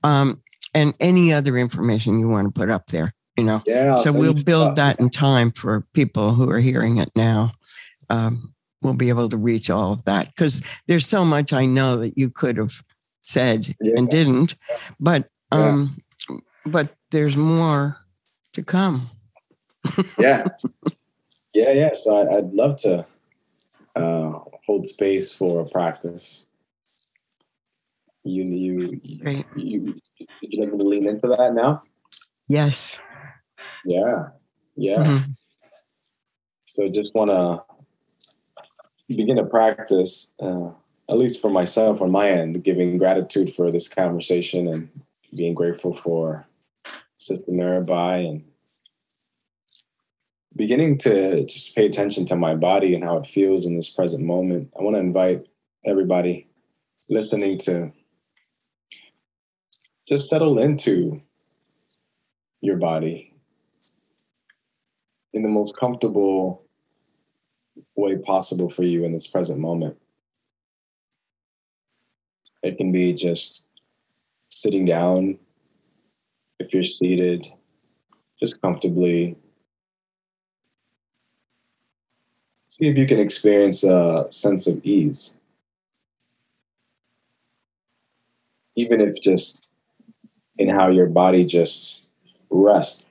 um, 0.02 0.42
and 0.74 0.94
any 1.00 1.32
other 1.32 1.56
information 1.56 2.20
you 2.20 2.28
want 2.28 2.46
to 2.46 2.58
put 2.58 2.70
up 2.70 2.86
there, 2.88 3.12
you 3.36 3.44
know. 3.44 3.62
Yeah. 3.66 3.96
so 3.96 4.16
we'll 4.16 4.34
build 4.34 4.76
that 4.76 4.98
in 5.00 5.10
time 5.10 5.52
for 5.52 5.86
people 5.92 6.34
who 6.34 6.50
are 6.50 6.60
hearing 6.60 6.98
it 6.98 7.10
now. 7.14 7.52
Um, 8.10 8.54
we'll 8.82 8.94
be 8.94 9.08
able 9.08 9.28
to 9.28 9.36
reach 9.36 9.70
all 9.70 9.92
of 9.92 10.04
that 10.04 10.28
because 10.28 10.62
there's 10.86 11.06
so 11.06 11.24
much 11.24 11.52
I 11.52 11.66
know 11.66 11.96
that 11.96 12.16
you 12.16 12.30
could 12.30 12.56
have 12.56 12.82
said 13.22 13.74
yeah. 13.80 13.94
and 13.96 14.08
didn't, 14.08 14.54
but 15.00 15.28
um, 15.50 16.02
but 16.64 16.94
there's 17.10 17.36
more 17.36 17.98
to 18.52 18.62
come. 18.62 19.10
yeah. 20.18 20.46
Yeah, 21.54 21.72
yeah. 21.72 21.94
So 21.94 22.16
I, 22.16 22.36
would 22.36 22.52
love 22.52 22.78
to 22.82 23.06
uh, 23.94 24.32
hold 24.66 24.86
space 24.86 25.32
for 25.32 25.60
a 25.60 25.64
practice. 25.64 26.48
You, 28.24 28.42
you, 28.42 29.00
you, 29.02 29.44
you, 29.56 29.80
would 29.82 30.00
you 30.42 30.60
like 30.60 30.70
to 30.70 30.76
lean 30.76 31.06
into 31.06 31.28
that 31.28 31.54
now? 31.54 31.82
Yes. 32.48 33.00
Yeah, 33.86 34.28
yeah. 34.76 35.04
Mm-hmm. 35.04 35.30
So 36.64 36.88
just 36.88 37.14
want 37.14 37.30
to 37.30 37.62
begin 39.14 39.36
to 39.36 39.44
practice, 39.44 40.34
uh, 40.40 40.70
at 41.08 41.16
least 41.16 41.40
for 41.40 41.50
myself 41.50 42.02
on 42.02 42.10
my 42.10 42.28
end, 42.28 42.64
giving 42.64 42.98
gratitude 42.98 43.54
for 43.54 43.70
this 43.70 43.86
conversation 43.86 44.66
and 44.66 44.90
being 45.34 45.54
grateful 45.54 45.94
for 45.94 46.46
Sister 47.16 47.52
Mirabai 47.52 48.28
and 48.28 48.44
beginning 50.56 50.98
to 50.98 51.44
just 51.44 51.76
pay 51.76 51.86
attention 51.86 52.26
to 52.26 52.36
my 52.36 52.54
body 52.54 52.94
and 52.94 53.04
how 53.04 53.16
it 53.18 53.26
feels 53.26 53.66
in 53.66 53.76
this 53.76 53.90
present 53.90 54.24
moment. 54.24 54.72
I 54.78 54.82
want 54.82 54.96
to 54.96 55.00
invite 55.00 55.46
everybody 55.84 56.48
listening 57.08 57.58
to 57.60 57.92
just 60.08 60.28
settle 60.28 60.58
into 60.58 61.20
your 62.60 62.76
body 62.76 63.35
in 65.36 65.42
the 65.42 65.48
most 65.50 65.76
comfortable 65.76 66.64
way 67.94 68.16
possible 68.16 68.70
for 68.70 68.84
you 68.84 69.04
in 69.04 69.12
this 69.12 69.26
present 69.26 69.58
moment. 69.58 69.98
It 72.62 72.78
can 72.78 72.90
be 72.90 73.12
just 73.12 73.66
sitting 74.48 74.86
down 74.86 75.38
if 76.58 76.72
you're 76.72 76.84
seated, 76.84 77.46
just 78.40 78.62
comfortably 78.62 79.36
see 82.64 82.88
if 82.88 82.96
you 82.96 83.06
can 83.06 83.20
experience 83.20 83.84
a 83.84 84.26
sense 84.30 84.66
of 84.66 84.82
ease. 84.86 85.38
Even 88.74 89.02
if 89.02 89.20
just 89.20 89.68
in 90.56 90.70
how 90.70 90.88
your 90.88 91.06
body 91.06 91.44
just 91.44 92.08
rests 92.48 93.06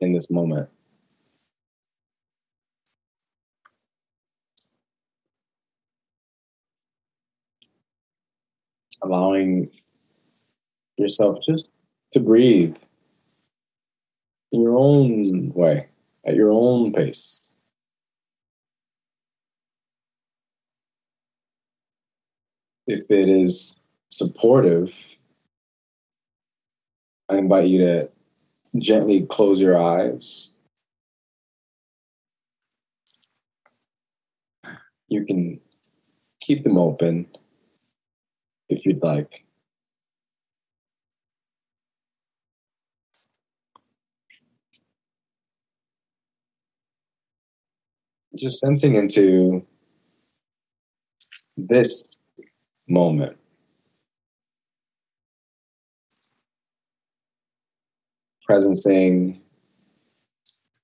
in 0.00 0.12
this 0.12 0.30
moment. 0.30 0.68
Allowing 9.02 9.70
yourself 10.96 11.38
just 11.46 11.68
to 12.12 12.20
breathe 12.20 12.76
in 14.52 14.62
your 14.62 14.76
own 14.76 15.52
way, 15.54 15.88
at 16.26 16.34
your 16.34 16.50
own 16.50 16.92
pace. 16.92 17.44
If 22.86 23.10
it 23.10 23.28
is 23.28 23.74
supportive, 24.10 24.96
I 27.28 27.38
invite 27.38 27.68
you 27.68 27.78
to 27.78 28.08
gently 28.78 29.26
close 29.26 29.60
your 29.60 29.80
eyes. 29.80 30.52
You 35.08 35.24
can 35.24 35.60
keep 36.40 36.62
them 36.64 36.78
open 36.78 37.26
if 38.68 38.86
you'd 38.86 39.02
like. 39.02 39.44
just 48.40 48.60
sensing 48.60 48.94
into 48.94 49.66
this 51.56 52.04
moment. 52.88 53.39
Presencing, 58.50 59.38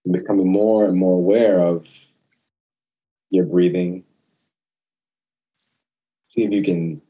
and 0.04 0.12
becoming 0.12 0.46
more 0.46 0.84
and 0.84 0.96
more 0.96 1.18
aware 1.18 1.58
of 1.58 1.88
your 3.30 3.44
breathing. 3.44 4.04
See 6.22 6.44
if 6.44 6.52
you 6.52 6.62
can 6.62 7.02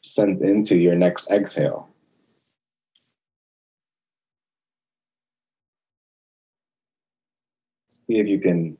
sense 0.00 0.40
into 0.40 0.76
your 0.76 0.94
next 0.94 1.30
exhale. 1.30 1.90
See 7.84 8.18
if 8.18 8.28
you 8.28 8.40
can 8.40 8.78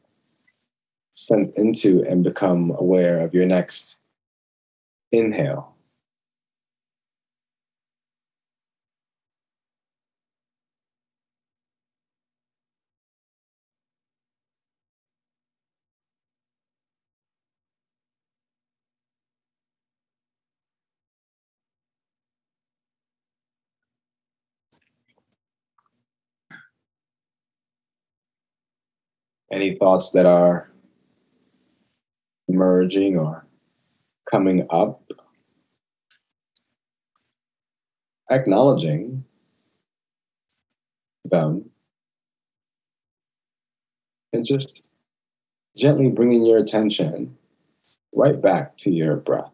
sent 1.10 1.58
into 1.58 2.06
and 2.08 2.24
become 2.24 2.70
aware 2.78 3.20
of 3.20 3.34
your 3.34 3.44
next 3.44 3.98
inhale. 5.12 5.74
Any 29.52 29.74
thoughts 29.74 30.10
that 30.12 30.26
are 30.26 30.70
emerging 32.48 33.16
or 33.16 33.46
coming 34.30 34.66
up, 34.70 35.02
acknowledging 38.30 39.24
them, 41.24 41.70
and 44.32 44.44
just 44.44 44.84
gently 45.76 46.08
bringing 46.08 46.44
your 46.44 46.58
attention 46.58 47.36
right 48.12 48.40
back 48.40 48.76
to 48.78 48.90
your 48.90 49.16
breath. 49.16 49.50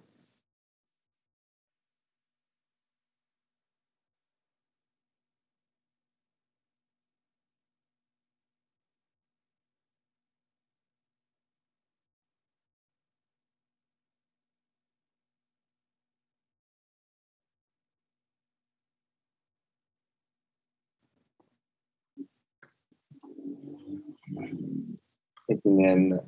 Taking 25.51 25.81
in 25.85 26.21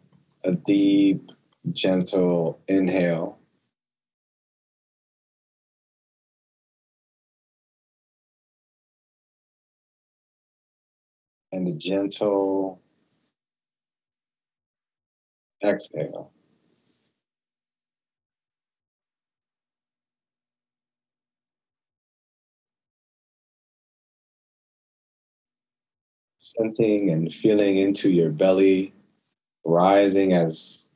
a 0.44 0.52
deep, 0.52 1.30
gentle 1.72 2.61
inhale. 2.68 3.38
And 11.52 11.68
a 11.68 11.72
gentle 11.72 12.80
exhale. 15.64 16.32
Sensing 26.57 27.11
and 27.11 27.34
feeling 27.34 27.76
into 27.76 28.09
your 28.09 28.30
belly 28.30 28.94
rising 29.64 30.32
as 30.32 30.88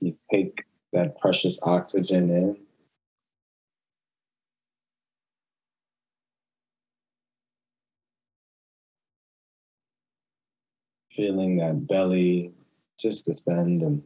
you 0.00 0.16
take 0.28 0.64
that 0.92 1.16
precious 1.20 1.56
oxygen 1.62 2.30
in. 2.30 2.56
Feeling 11.12 11.58
that 11.58 11.86
belly 11.86 12.52
just 12.98 13.26
descend 13.26 13.82
and 13.82 14.02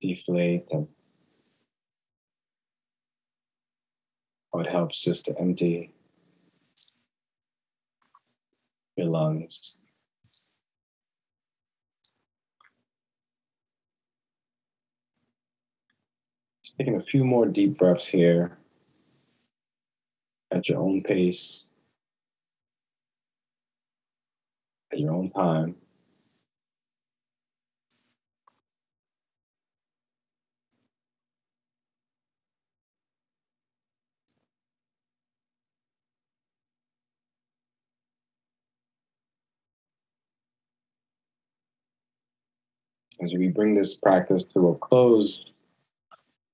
deflate 0.00 0.66
and 0.72 0.88
how 4.56 4.60
it 4.60 4.70
helps 4.70 5.02
just 5.02 5.26
to 5.26 5.38
empty 5.38 5.92
your 8.96 9.08
lungs. 9.08 9.76
Just 16.64 16.78
taking 16.78 16.96
a 16.96 17.02
few 17.02 17.24
more 17.24 17.46
deep 17.46 17.76
breaths 17.76 18.06
here 18.06 18.56
at 20.50 20.68
your 20.68 20.80
own 20.80 21.02
pace, 21.02 21.66
at 24.90 24.98
your 24.98 25.12
own 25.12 25.30
time. 25.30 25.74
As 43.22 43.32
we 43.32 43.48
bring 43.48 43.74
this 43.74 43.96
practice 43.96 44.44
to 44.44 44.68
a 44.68 44.74
close, 44.76 45.52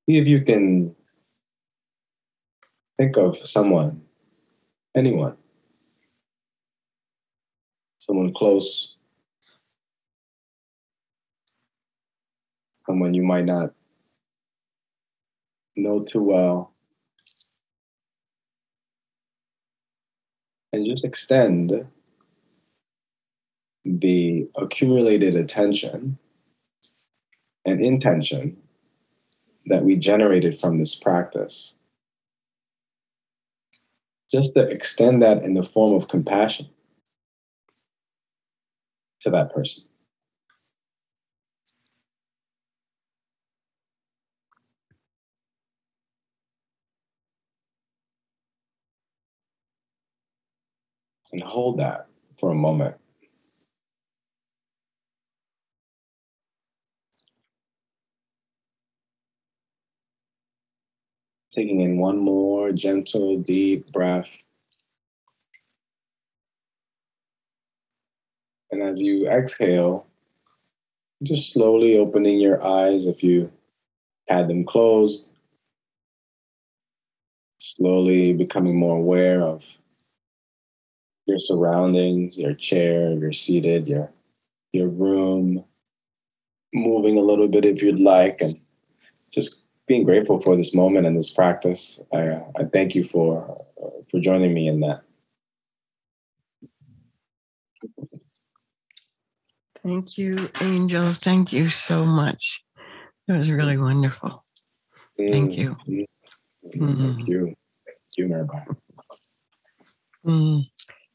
see 0.06 0.18
if 0.18 0.26
you 0.26 0.42
can 0.42 0.94
think 2.96 3.16
of 3.16 3.38
someone, 3.38 4.02
anyone, 4.96 5.36
someone 7.98 8.32
close, 8.32 8.96
someone 12.72 13.14
you 13.14 13.22
might 13.22 13.44
not 13.44 13.72
know 15.76 16.00
too 16.00 16.22
well. 16.22 16.72
And 20.72 20.86
just 20.86 21.04
extend 21.04 21.86
the 23.84 24.48
accumulated 24.56 25.36
attention 25.36 26.18
and 27.64 27.80
intention 27.80 28.56
that 29.66 29.84
we 29.84 29.96
generated 29.96 30.58
from 30.58 30.78
this 30.78 30.94
practice, 30.94 31.76
just 34.32 34.54
to 34.54 34.62
extend 34.62 35.22
that 35.22 35.42
in 35.42 35.54
the 35.54 35.62
form 35.62 35.94
of 35.94 36.08
compassion 36.08 36.68
to 39.20 39.30
that 39.30 39.54
person. 39.54 39.84
And 51.32 51.42
hold 51.42 51.78
that 51.78 52.08
for 52.38 52.50
a 52.50 52.54
moment. 52.54 52.96
Taking 61.54 61.80
in 61.80 61.98
one 61.98 62.18
more 62.18 62.72
gentle, 62.72 63.38
deep 63.38 63.92
breath. 63.92 64.30
And 68.70 68.82
as 68.82 69.02
you 69.02 69.28
exhale, 69.28 70.06
just 71.22 71.52
slowly 71.52 71.98
opening 71.98 72.40
your 72.40 72.64
eyes 72.64 73.06
if 73.06 73.22
you 73.22 73.52
had 74.28 74.48
them 74.48 74.64
closed. 74.64 75.32
Slowly 77.58 78.32
becoming 78.32 78.76
more 78.76 78.96
aware 78.96 79.42
of 79.42 79.78
your 81.26 81.38
surroundings, 81.38 82.38
your 82.38 82.54
chair, 82.54 83.12
you're 83.12 83.32
seated, 83.32 83.86
your 83.86 84.10
your 84.72 84.88
room, 84.88 85.64
moving 86.72 87.18
a 87.18 87.22
little 87.22 87.46
bit 87.46 87.64
if 87.64 87.82
you'd 87.82 88.00
like, 88.00 88.40
and 88.40 88.58
just 89.30 89.61
being 89.92 90.04
grateful 90.04 90.40
for 90.40 90.56
this 90.56 90.74
moment 90.74 91.06
and 91.06 91.14
this 91.14 91.28
practice. 91.28 92.00
I, 92.14 92.40
I 92.56 92.64
thank 92.64 92.94
you 92.94 93.04
for 93.04 93.66
for 94.10 94.20
joining 94.20 94.54
me 94.54 94.66
in 94.66 94.80
that. 94.80 95.02
Thank 99.82 100.16
you, 100.16 100.48
Angel. 100.62 101.12
Thank 101.12 101.52
you 101.52 101.68
so 101.68 102.06
much. 102.06 102.64
It 103.28 103.32
was 103.32 103.50
really 103.50 103.76
wonderful. 103.76 104.44
Thank 105.18 105.58
you. 105.58 105.76
Mm-hmm. 105.86 107.16
Thank 107.16 107.28
you. 107.28 107.54
Thank 107.84 108.12
you, 108.16 108.26
Mirabai. 108.28 108.76
Mm. 110.26 110.62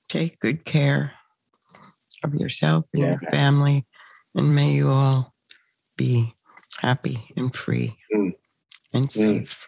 Take 0.07 0.37
good 0.39 0.65
care 0.65 1.13
of 2.23 2.35
yourself 2.35 2.85
and 2.93 3.01
Yeah. 3.01 3.17
your 3.19 3.31
family, 3.31 3.87
and 4.35 4.53
may 4.53 4.73
you 4.73 4.89
all 4.89 5.33
be 5.97 6.35
happy 6.81 7.17
and 7.35 7.55
free 7.55 7.97
Mm. 8.13 8.33
And 8.93 9.07
mm. 9.07 9.11
safe. 9.11 9.67